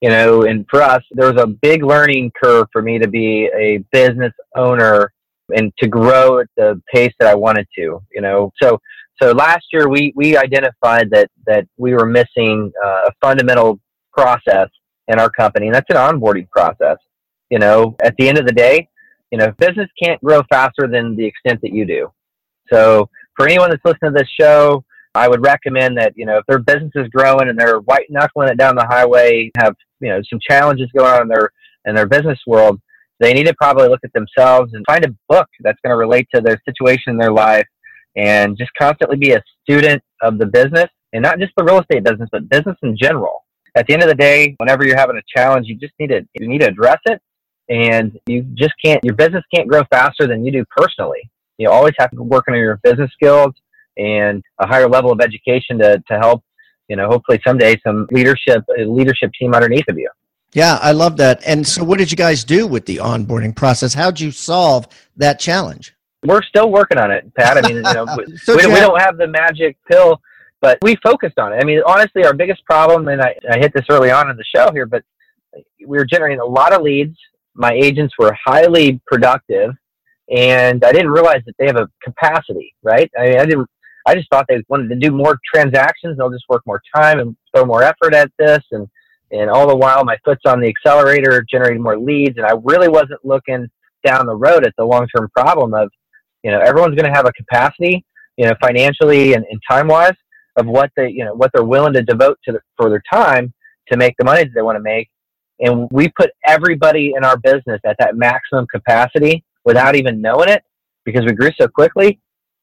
you 0.00 0.08
know, 0.08 0.42
and 0.42 0.64
for 0.70 0.80
us, 0.80 1.02
there 1.12 1.32
was 1.32 1.42
a 1.42 1.46
big 1.46 1.82
learning 1.82 2.32
curve 2.42 2.66
for 2.72 2.82
me 2.82 2.98
to 2.98 3.08
be 3.08 3.50
a 3.54 3.78
business 3.92 4.32
owner 4.56 5.12
and 5.54 5.72
to 5.78 5.88
grow 5.88 6.40
at 6.40 6.46
the 6.56 6.80
pace 6.92 7.12
that 7.18 7.28
I 7.28 7.34
wanted 7.34 7.66
to. 7.76 8.00
You 8.12 8.20
know, 8.20 8.52
so 8.62 8.78
so 9.22 9.32
last 9.32 9.66
year 9.72 9.88
we 9.88 10.12
we 10.16 10.36
identified 10.36 11.10
that 11.10 11.30
that 11.46 11.66
we 11.76 11.94
were 11.94 12.06
missing 12.06 12.72
uh, 12.84 13.08
a 13.08 13.12
fundamental 13.20 13.80
process 14.12 14.68
in 15.08 15.18
our 15.18 15.30
company, 15.30 15.66
and 15.66 15.74
that's 15.74 15.90
an 15.90 15.96
onboarding 15.96 16.48
process. 16.50 16.96
You 17.50 17.58
know, 17.58 17.96
at 18.02 18.14
the 18.16 18.28
end 18.28 18.38
of 18.38 18.46
the 18.46 18.52
day, 18.52 18.88
you 19.30 19.38
know, 19.38 19.52
business 19.58 19.88
can't 20.02 20.22
grow 20.22 20.42
faster 20.50 20.86
than 20.86 21.16
the 21.16 21.24
extent 21.24 21.60
that 21.62 21.72
you 21.72 21.84
do. 21.84 22.10
So 22.72 23.08
for 23.36 23.46
anyone 23.46 23.70
that's 23.70 23.84
listening 23.84 24.12
to 24.12 24.18
this 24.18 24.30
show, 24.40 24.84
I 25.14 25.28
would 25.28 25.44
recommend 25.44 25.98
that, 25.98 26.12
you 26.16 26.26
know, 26.26 26.38
if 26.38 26.46
their 26.46 26.58
business 26.58 26.90
is 26.94 27.08
growing 27.08 27.48
and 27.48 27.58
they're 27.58 27.80
white 27.80 28.06
knuckling 28.10 28.48
it 28.48 28.58
down 28.58 28.74
the 28.74 28.86
highway, 28.86 29.50
have, 29.56 29.74
you 30.00 30.08
know, 30.08 30.20
some 30.28 30.40
challenges 30.40 30.90
going 30.96 31.12
on 31.12 31.22
in 31.22 31.28
their 31.28 31.50
in 31.86 31.94
their 31.94 32.06
business 32.06 32.38
world, 32.46 32.80
they 33.20 33.32
need 33.32 33.46
to 33.46 33.54
probably 33.54 33.88
look 33.88 34.00
at 34.04 34.12
themselves 34.12 34.72
and 34.74 34.84
find 34.86 35.04
a 35.04 35.14
book 35.28 35.46
that's 35.60 35.78
going 35.84 35.92
to 35.92 35.96
relate 35.96 36.28
to 36.34 36.40
their 36.40 36.60
situation 36.64 37.12
in 37.12 37.18
their 37.18 37.32
life 37.32 37.66
and 38.16 38.56
just 38.56 38.70
constantly 38.78 39.16
be 39.16 39.32
a 39.32 39.42
student 39.62 40.02
of 40.22 40.38
the 40.38 40.46
business 40.46 40.88
and 41.12 41.22
not 41.22 41.38
just 41.38 41.52
the 41.56 41.64
real 41.64 41.80
estate 41.80 42.04
business, 42.04 42.28
but 42.32 42.48
business 42.48 42.76
in 42.82 42.96
general. 42.96 43.44
At 43.76 43.86
the 43.86 43.94
end 43.94 44.02
of 44.02 44.08
the 44.08 44.14
day, 44.14 44.54
whenever 44.58 44.84
you're 44.84 44.96
having 44.96 45.16
a 45.16 45.22
challenge, 45.36 45.66
you 45.66 45.76
just 45.76 45.94
need 45.98 46.08
to 46.08 46.26
you 46.34 46.48
need 46.48 46.60
to 46.60 46.68
address 46.68 46.98
it 47.06 47.20
and 47.68 48.18
you 48.26 48.42
just 48.54 48.74
can't 48.84 49.02
your 49.04 49.14
business 49.14 49.42
can't 49.52 49.68
grow 49.68 49.82
faster 49.90 50.26
than 50.26 50.44
you 50.44 50.52
do 50.52 50.64
personally. 50.76 51.30
You 51.58 51.70
always 51.70 51.94
have 51.98 52.10
to 52.10 52.22
work 52.22 52.44
on 52.48 52.54
your 52.54 52.78
business 52.82 53.10
skills 53.12 53.52
and 53.96 54.42
a 54.60 54.66
higher 54.66 54.88
level 54.88 55.12
of 55.12 55.20
education 55.20 55.78
to, 55.78 56.02
to 56.08 56.18
help, 56.18 56.42
you 56.88 56.96
know, 56.96 57.08
hopefully 57.08 57.40
someday 57.46 57.80
some 57.86 58.06
leadership 58.10 58.64
leadership 58.76 59.30
team 59.38 59.54
underneath 59.54 59.88
of 59.88 59.98
you. 59.98 60.10
Yeah, 60.54 60.78
I 60.80 60.92
love 60.92 61.16
that. 61.18 61.42
And 61.44 61.66
so, 61.66 61.82
what 61.84 61.98
did 61.98 62.10
you 62.10 62.16
guys 62.16 62.44
do 62.44 62.66
with 62.66 62.86
the 62.86 62.96
onboarding 62.98 63.54
process? 63.54 63.92
How'd 63.92 64.20
you 64.20 64.30
solve 64.30 64.86
that 65.16 65.38
challenge? 65.40 65.94
We're 66.24 66.42
still 66.44 66.70
working 66.70 66.96
on 66.96 67.10
it, 67.10 67.32
Pat. 67.34 67.58
I 67.62 67.68
mean, 67.68 67.76
you 67.78 67.82
know, 67.82 68.06
we, 68.16 68.36
So 68.38 68.54
we, 68.56 68.62
don't, 68.62 68.72
we 68.72 68.78
have- 68.78 68.88
don't 68.88 69.00
have 69.00 69.18
the 69.18 69.26
magic 69.26 69.76
pill, 69.90 70.20
but 70.60 70.78
we 70.80 70.96
focused 71.02 71.38
on 71.38 71.52
it. 71.52 71.56
I 71.60 71.64
mean, 71.64 71.82
honestly, 71.86 72.24
our 72.24 72.32
biggest 72.32 72.64
problem, 72.64 73.08
and 73.08 73.20
I, 73.20 73.34
I 73.50 73.58
hit 73.58 73.72
this 73.74 73.84
early 73.90 74.10
on 74.10 74.30
in 74.30 74.36
the 74.36 74.44
show 74.54 74.70
here, 74.72 74.86
but 74.86 75.02
we 75.86 75.98
were 75.98 76.06
generating 76.06 76.40
a 76.40 76.44
lot 76.46 76.72
of 76.72 76.82
leads. 76.82 77.16
My 77.54 77.72
agents 77.72 78.14
were 78.18 78.36
highly 78.44 79.00
productive, 79.06 79.72
and 80.34 80.84
I 80.84 80.92
didn't 80.92 81.10
realize 81.10 81.42
that 81.46 81.54
they 81.58 81.66
have 81.66 81.76
a 81.76 81.88
capacity, 82.02 82.74
right? 82.82 83.10
I 83.18 83.22
mean, 83.28 83.38
I 83.38 83.44
didn't. 83.44 83.68
I 84.06 84.14
just 84.14 84.28
thought 84.30 84.44
they 84.48 84.62
wanted 84.68 84.88
to 84.90 84.96
do 84.96 85.10
more 85.10 85.38
transactions. 85.52 86.18
They'll 86.18 86.30
just 86.30 86.44
work 86.48 86.62
more 86.66 86.80
time 86.94 87.20
and 87.20 87.34
throw 87.54 87.64
more 87.64 87.82
effort 87.82 88.14
at 88.14 88.30
this, 88.38 88.62
and 88.70 88.86
And 89.34 89.50
all 89.50 89.66
the 89.66 89.76
while, 89.76 90.04
my 90.04 90.16
foot's 90.24 90.42
on 90.46 90.60
the 90.60 90.68
accelerator, 90.68 91.44
generating 91.50 91.82
more 91.82 91.98
leads, 91.98 92.36
and 92.36 92.46
I 92.46 92.52
really 92.62 92.88
wasn't 92.88 93.24
looking 93.24 93.68
down 94.04 94.26
the 94.26 94.36
road 94.36 94.64
at 94.64 94.74
the 94.78 94.84
long 94.84 95.08
term 95.08 95.28
problem 95.36 95.74
of, 95.74 95.90
you 96.44 96.52
know, 96.52 96.60
everyone's 96.60 96.94
going 96.94 97.10
to 97.10 97.16
have 97.16 97.26
a 97.26 97.32
capacity, 97.32 98.04
you 98.36 98.46
know, 98.46 98.54
financially 98.62 99.34
and, 99.34 99.44
and 99.50 99.60
time 99.68 99.88
wise 99.88 100.14
of 100.56 100.66
what 100.66 100.90
they, 100.96 101.08
you 101.08 101.24
know, 101.24 101.34
what 101.34 101.50
they're 101.52 101.64
willing 101.64 101.94
to 101.94 102.02
devote 102.02 102.38
to 102.44 102.52
the, 102.52 102.60
for 102.76 102.88
their 102.88 103.02
time 103.12 103.52
to 103.90 103.96
make 103.96 104.14
the 104.18 104.24
money 104.24 104.44
that 104.44 104.52
they 104.54 104.62
want 104.62 104.76
to 104.76 104.82
make. 104.82 105.08
And 105.58 105.88
we 105.90 106.08
put 106.10 106.30
everybody 106.46 107.14
in 107.16 107.24
our 107.24 107.36
business 107.36 107.80
at 107.84 107.96
that 107.98 108.16
maximum 108.16 108.66
capacity 108.72 109.44
without 109.64 109.96
even 109.96 110.20
knowing 110.20 110.48
it 110.48 110.62
because 111.04 111.24
we 111.24 111.32
grew 111.32 111.50
so 111.60 111.66
quickly. 111.66 112.20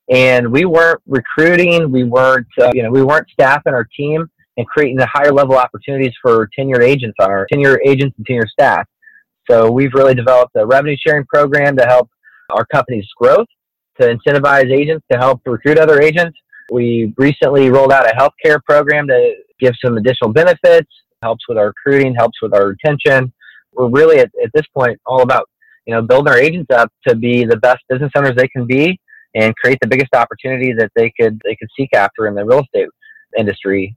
And 0.09 0.51
we 0.51 0.63
weren't 0.63 1.01
recruiting, 1.05 1.91
we 1.91 2.05
weren't, 2.05 2.47
uh, 2.61 2.71
you 2.73 2.83
know, 2.83 2.91
we 2.91 3.03
weren't 3.03 3.29
staffing 3.29 3.73
our 3.73 3.87
team 3.97 4.29
and 4.57 4.67
creating 4.67 4.97
the 4.97 5.07
higher 5.07 5.31
level 5.31 5.55
opportunities 5.55 6.13
for 6.21 6.49
tenured 6.57 6.83
agents 6.83 7.15
our 7.19 7.47
tenured 7.51 7.77
agents 7.85 8.15
and 8.17 8.27
tenured 8.27 8.49
staff. 8.49 8.85
So 9.49 9.71
we've 9.71 9.93
really 9.93 10.13
developed 10.13 10.51
a 10.55 10.65
revenue 10.65 10.97
sharing 11.05 11.25
program 11.25 11.75
to 11.77 11.85
help 11.85 12.09
our 12.51 12.65
company's 12.65 13.07
growth, 13.17 13.47
to 13.99 14.15
incentivize 14.15 14.71
agents 14.71 15.05
to 15.11 15.17
help 15.17 15.41
recruit 15.45 15.77
other 15.77 16.01
agents. 16.01 16.37
We 16.71 17.13
recently 17.17 17.69
rolled 17.69 17.91
out 17.91 18.05
a 18.05 18.15
healthcare 18.15 18.59
program 18.63 19.07
to 19.07 19.33
give 19.59 19.73
some 19.83 19.97
additional 19.97 20.31
benefits, 20.31 20.89
helps 21.21 21.47
with 21.47 21.57
our 21.57 21.67
recruiting, 21.67 22.15
helps 22.15 22.41
with 22.41 22.53
our 22.53 22.67
retention. 22.67 23.33
We're 23.73 23.89
really 23.89 24.19
at, 24.19 24.31
at 24.43 24.51
this 24.53 24.65
point 24.75 24.99
all 25.05 25.21
about 25.21 25.47
you 25.85 25.93
know 25.93 26.01
building 26.01 26.31
our 26.31 26.39
agents 26.39 26.69
up 26.71 26.91
to 27.07 27.15
be 27.15 27.45
the 27.45 27.57
best 27.57 27.79
business 27.89 28.11
owners 28.15 28.35
they 28.35 28.47
can 28.47 28.67
be 28.67 28.99
and 29.33 29.55
create 29.55 29.77
the 29.81 29.87
biggest 29.87 30.13
opportunity 30.13 30.73
that 30.73 30.91
they 30.95 31.11
could 31.19 31.41
they 31.43 31.55
could 31.55 31.69
seek 31.77 31.89
after 31.95 32.27
in 32.27 32.35
the 32.35 32.45
real 32.45 32.59
estate 32.61 32.89
industry 33.37 33.95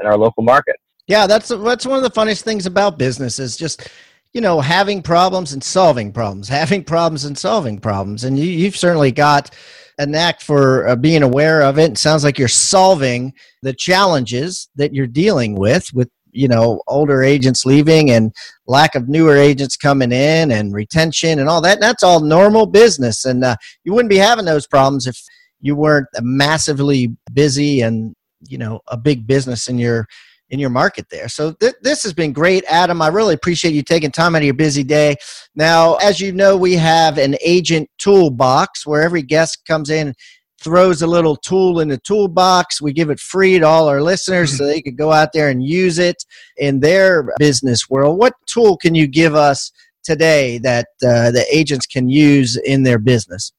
in 0.00 0.06
our 0.06 0.16
local 0.16 0.42
market. 0.42 0.76
Yeah, 1.06 1.26
that's 1.26 1.48
that's 1.48 1.86
one 1.86 1.96
of 1.96 2.04
the 2.04 2.10
funniest 2.10 2.44
things 2.44 2.66
about 2.66 2.98
business 2.98 3.38
is 3.38 3.56
just 3.56 3.88
you 4.32 4.40
know 4.40 4.60
having 4.60 5.02
problems 5.02 5.52
and 5.52 5.62
solving 5.62 6.12
problems, 6.12 6.48
having 6.48 6.84
problems 6.84 7.24
and 7.24 7.36
solving 7.36 7.78
problems, 7.78 8.24
and 8.24 8.38
you, 8.38 8.44
you've 8.44 8.76
certainly 8.76 9.12
got 9.12 9.54
a 9.98 10.06
knack 10.06 10.40
for 10.40 10.88
uh, 10.88 10.96
being 10.96 11.22
aware 11.22 11.62
of 11.62 11.78
it. 11.78 11.92
It 11.92 11.98
sounds 11.98 12.24
like 12.24 12.38
you're 12.38 12.48
solving 12.48 13.34
the 13.62 13.74
challenges 13.74 14.68
that 14.76 14.94
you're 14.94 15.06
dealing 15.06 15.56
with 15.56 15.92
with 15.92 16.08
you 16.32 16.48
know 16.48 16.80
older 16.86 17.22
agents 17.22 17.66
leaving 17.66 18.10
and 18.10 18.32
lack 18.66 18.94
of 18.94 19.08
newer 19.08 19.36
agents 19.36 19.76
coming 19.76 20.12
in 20.12 20.52
and 20.52 20.72
retention 20.72 21.40
and 21.40 21.48
all 21.48 21.60
that 21.60 21.80
that's 21.80 22.04
all 22.04 22.20
normal 22.20 22.66
business 22.66 23.24
and 23.24 23.42
uh, 23.44 23.56
you 23.82 23.92
wouldn't 23.92 24.10
be 24.10 24.16
having 24.16 24.44
those 24.44 24.66
problems 24.66 25.08
if 25.08 25.20
you 25.60 25.74
weren't 25.74 26.06
massively 26.20 27.14
busy 27.32 27.80
and 27.80 28.14
you 28.48 28.58
know 28.58 28.80
a 28.88 28.96
big 28.96 29.26
business 29.26 29.68
in 29.68 29.78
your 29.78 30.06
in 30.50 30.58
your 30.58 30.70
market 30.70 31.06
there 31.10 31.28
so 31.28 31.52
th- 31.52 31.74
this 31.82 32.02
has 32.02 32.12
been 32.12 32.32
great 32.32 32.64
adam 32.68 33.00
i 33.00 33.08
really 33.08 33.34
appreciate 33.34 33.72
you 33.72 33.82
taking 33.82 34.10
time 34.10 34.34
out 34.34 34.42
of 34.42 34.44
your 34.44 34.54
busy 34.54 34.82
day 34.82 35.14
now 35.54 35.94
as 35.96 36.20
you 36.20 36.32
know 36.32 36.56
we 36.56 36.74
have 36.74 37.18
an 37.18 37.36
agent 37.44 37.88
toolbox 37.98 38.86
where 38.86 39.02
every 39.02 39.22
guest 39.22 39.64
comes 39.66 39.90
in 39.90 40.14
throws 40.60 41.02
a 41.02 41.06
little 41.06 41.36
tool 41.36 41.80
in 41.80 41.88
the 41.88 41.98
toolbox. 41.98 42.80
We 42.80 42.92
give 42.92 43.10
it 43.10 43.18
free 43.18 43.58
to 43.58 43.66
all 43.66 43.88
our 43.88 44.02
listeners 44.02 44.56
so 44.56 44.66
they 44.66 44.82
could 44.82 44.96
go 44.96 45.10
out 45.10 45.32
there 45.32 45.48
and 45.48 45.64
use 45.64 45.98
it 45.98 46.22
in 46.58 46.80
their 46.80 47.32
business 47.38 47.88
world. 47.88 48.18
What 48.18 48.34
tool 48.46 48.76
can 48.76 48.94
you 48.94 49.06
give 49.06 49.34
us 49.34 49.72
today 50.04 50.58
that 50.58 50.88
uh, 51.02 51.30
the 51.30 51.46
agents 51.50 51.86
can 51.86 52.08
use 52.08 52.56
in 52.56 52.82
their 52.82 52.98
business? 52.98 53.52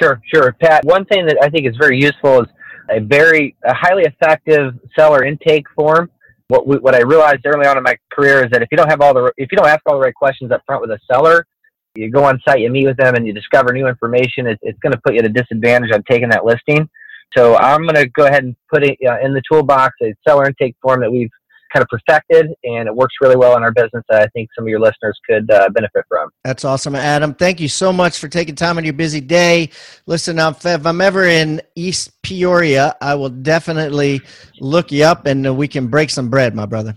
Sure, 0.00 0.20
sure, 0.32 0.52
Pat. 0.60 0.84
One 0.84 1.04
thing 1.06 1.26
that 1.26 1.38
I 1.42 1.48
think 1.48 1.66
is 1.66 1.76
very 1.76 1.98
useful 1.98 2.42
is 2.42 2.48
a 2.90 3.00
very 3.00 3.56
a 3.64 3.74
highly 3.74 4.04
effective 4.04 4.74
seller 4.96 5.24
intake 5.24 5.66
form. 5.74 6.10
What 6.48 6.66
we, 6.66 6.76
what 6.76 6.94
I 6.94 7.00
realized 7.00 7.40
early 7.44 7.66
on 7.66 7.76
in 7.76 7.82
my 7.82 7.96
career 8.12 8.44
is 8.44 8.50
that 8.52 8.62
if 8.62 8.68
you 8.70 8.76
don't 8.76 8.88
have 8.88 9.00
all 9.00 9.14
the 9.14 9.32
if 9.36 9.50
you 9.50 9.58
don't 9.58 9.68
ask 9.68 9.80
all 9.86 9.94
the 9.94 10.00
right 10.00 10.14
questions 10.14 10.52
up 10.52 10.62
front 10.66 10.80
with 10.80 10.90
a 10.90 10.98
seller, 11.10 11.46
you 11.94 12.10
go 12.10 12.24
on 12.24 12.40
site, 12.46 12.60
you 12.60 12.70
meet 12.70 12.86
with 12.86 12.96
them, 12.96 13.14
and 13.14 13.26
you 13.26 13.32
discover 13.32 13.72
new 13.72 13.86
information, 13.88 14.46
it, 14.46 14.58
it's 14.62 14.78
going 14.80 14.92
to 14.92 15.00
put 15.04 15.14
you 15.14 15.20
at 15.20 15.26
a 15.26 15.30
disadvantage 15.30 15.90
on 15.92 16.02
taking 16.08 16.28
that 16.28 16.44
listing. 16.44 16.88
So 17.36 17.56
I'm 17.56 17.82
going 17.82 17.96
to 17.96 18.08
go 18.08 18.26
ahead 18.26 18.44
and 18.44 18.54
put 18.72 18.84
it 18.84 18.96
uh, 19.06 19.18
in 19.22 19.34
the 19.34 19.42
toolbox 19.50 19.94
a 20.02 20.14
seller 20.26 20.46
intake 20.46 20.76
form 20.80 21.00
that 21.00 21.10
we've 21.10 21.30
kind 21.72 21.82
of 21.82 21.88
perfected, 21.88 22.46
and 22.64 22.88
it 22.88 22.94
works 22.94 23.14
really 23.20 23.36
well 23.36 23.56
in 23.56 23.62
our 23.62 23.72
business. 23.72 24.02
That 24.08 24.22
I 24.22 24.26
think 24.28 24.48
some 24.54 24.64
of 24.64 24.68
your 24.68 24.80
listeners 24.80 25.18
could 25.28 25.50
uh, 25.50 25.68
benefit 25.70 26.04
from. 26.08 26.30
That's 26.44 26.64
awesome, 26.64 26.94
Adam. 26.94 27.34
Thank 27.34 27.60
you 27.60 27.68
so 27.68 27.92
much 27.92 28.18
for 28.18 28.28
taking 28.28 28.54
time 28.54 28.78
on 28.78 28.84
your 28.84 28.92
busy 28.94 29.20
day. 29.20 29.70
Listen, 30.06 30.38
if 30.38 30.86
I'm 30.86 31.00
ever 31.00 31.24
in 31.24 31.60
East 31.74 32.22
Peoria, 32.22 32.96
I 33.00 33.14
will 33.14 33.30
definitely 33.30 34.20
look 34.60 34.92
you 34.92 35.04
up, 35.04 35.26
and 35.26 35.56
we 35.56 35.68
can 35.68 35.88
break 35.88 36.10
some 36.10 36.28
bread, 36.30 36.54
my 36.54 36.66
brother. 36.66 36.94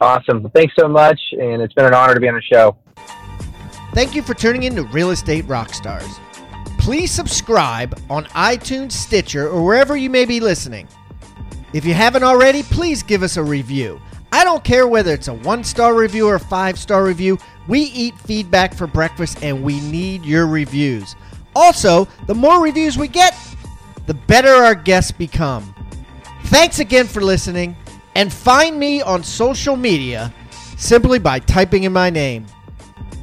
Awesome. 0.00 0.50
Thanks 0.50 0.74
so 0.78 0.88
much, 0.88 1.20
and 1.32 1.62
it's 1.62 1.74
been 1.74 1.86
an 1.86 1.94
honor 1.94 2.14
to 2.14 2.20
be 2.20 2.28
on 2.28 2.34
the 2.34 2.42
show. 2.42 2.76
Thank 3.94 4.14
you 4.14 4.22
for 4.22 4.34
tuning 4.34 4.64
in 4.64 4.74
to 4.74 4.82
Real 4.82 5.10
Estate 5.10 5.44
Rockstars. 5.44 6.18
Please 6.80 7.12
subscribe 7.12 7.98
on 8.10 8.24
iTunes, 8.26 8.92
Stitcher, 8.92 9.48
or 9.48 9.64
wherever 9.64 9.96
you 9.96 10.10
may 10.10 10.24
be 10.24 10.40
listening. 10.40 10.88
If 11.74 11.84
you 11.84 11.92
haven't 11.92 12.22
already, 12.22 12.62
please 12.62 13.02
give 13.02 13.24
us 13.24 13.36
a 13.36 13.42
review. 13.42 14.00
I 14.30 14.44
don't 14.44 14.62
care 14.62 14.86
whether 14.86 15.12
it's 15.12 15.26
a 15.26 15.34
one 15.34 15.64
star 15.64 15.92
review 15.92 16.28
or 16.28 16.36
a 16.36 16.40
five 16.40 16.78
star 16.78 17.04
review, 17.04 17.36
we 17.66 17.80
eat 17.80 18.16
feedback 18.20 18.72
for 18.72 18.86
breakfast 18.86 19.42
and 19.42 19.64
we 19.64 19.80
need 19.80 20.24
your 20.24 20.46
reviews. 20.46 21.16
Also, 21.56 22.06
the 22.28 22.34
more 22.34 22.62
reviews 22.62 22.96
we 22.96 23.08
get, 23.08 23.36
the 24.06 24.14
better 24.14 24.50
our 24.50 24.76
guests 24.76 25.10
become. 25.10 25.74
Thanks 26.44 26.78
again 26.78 27.08
for 27.08 27.20
listening, 27.20 27.76
and 28.14 28.32
find 28.32 28.78
me 28.78 29.02
on 29.02 29.24
social 29.24 29.74
media 29.74 30.32
simply 30.76 31.18
by 31.18 31.40
typing 31.40 31.82
in 31.82 31.92
my 31.92 32.08
name. 32.08 32.46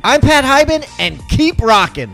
I'm 0.04 0.20
Pat 0.20 0.44
Hiban, 0.44 0.86
and 1.00 1.26
keep 1.30 1.62
rocking. 1.62 2.14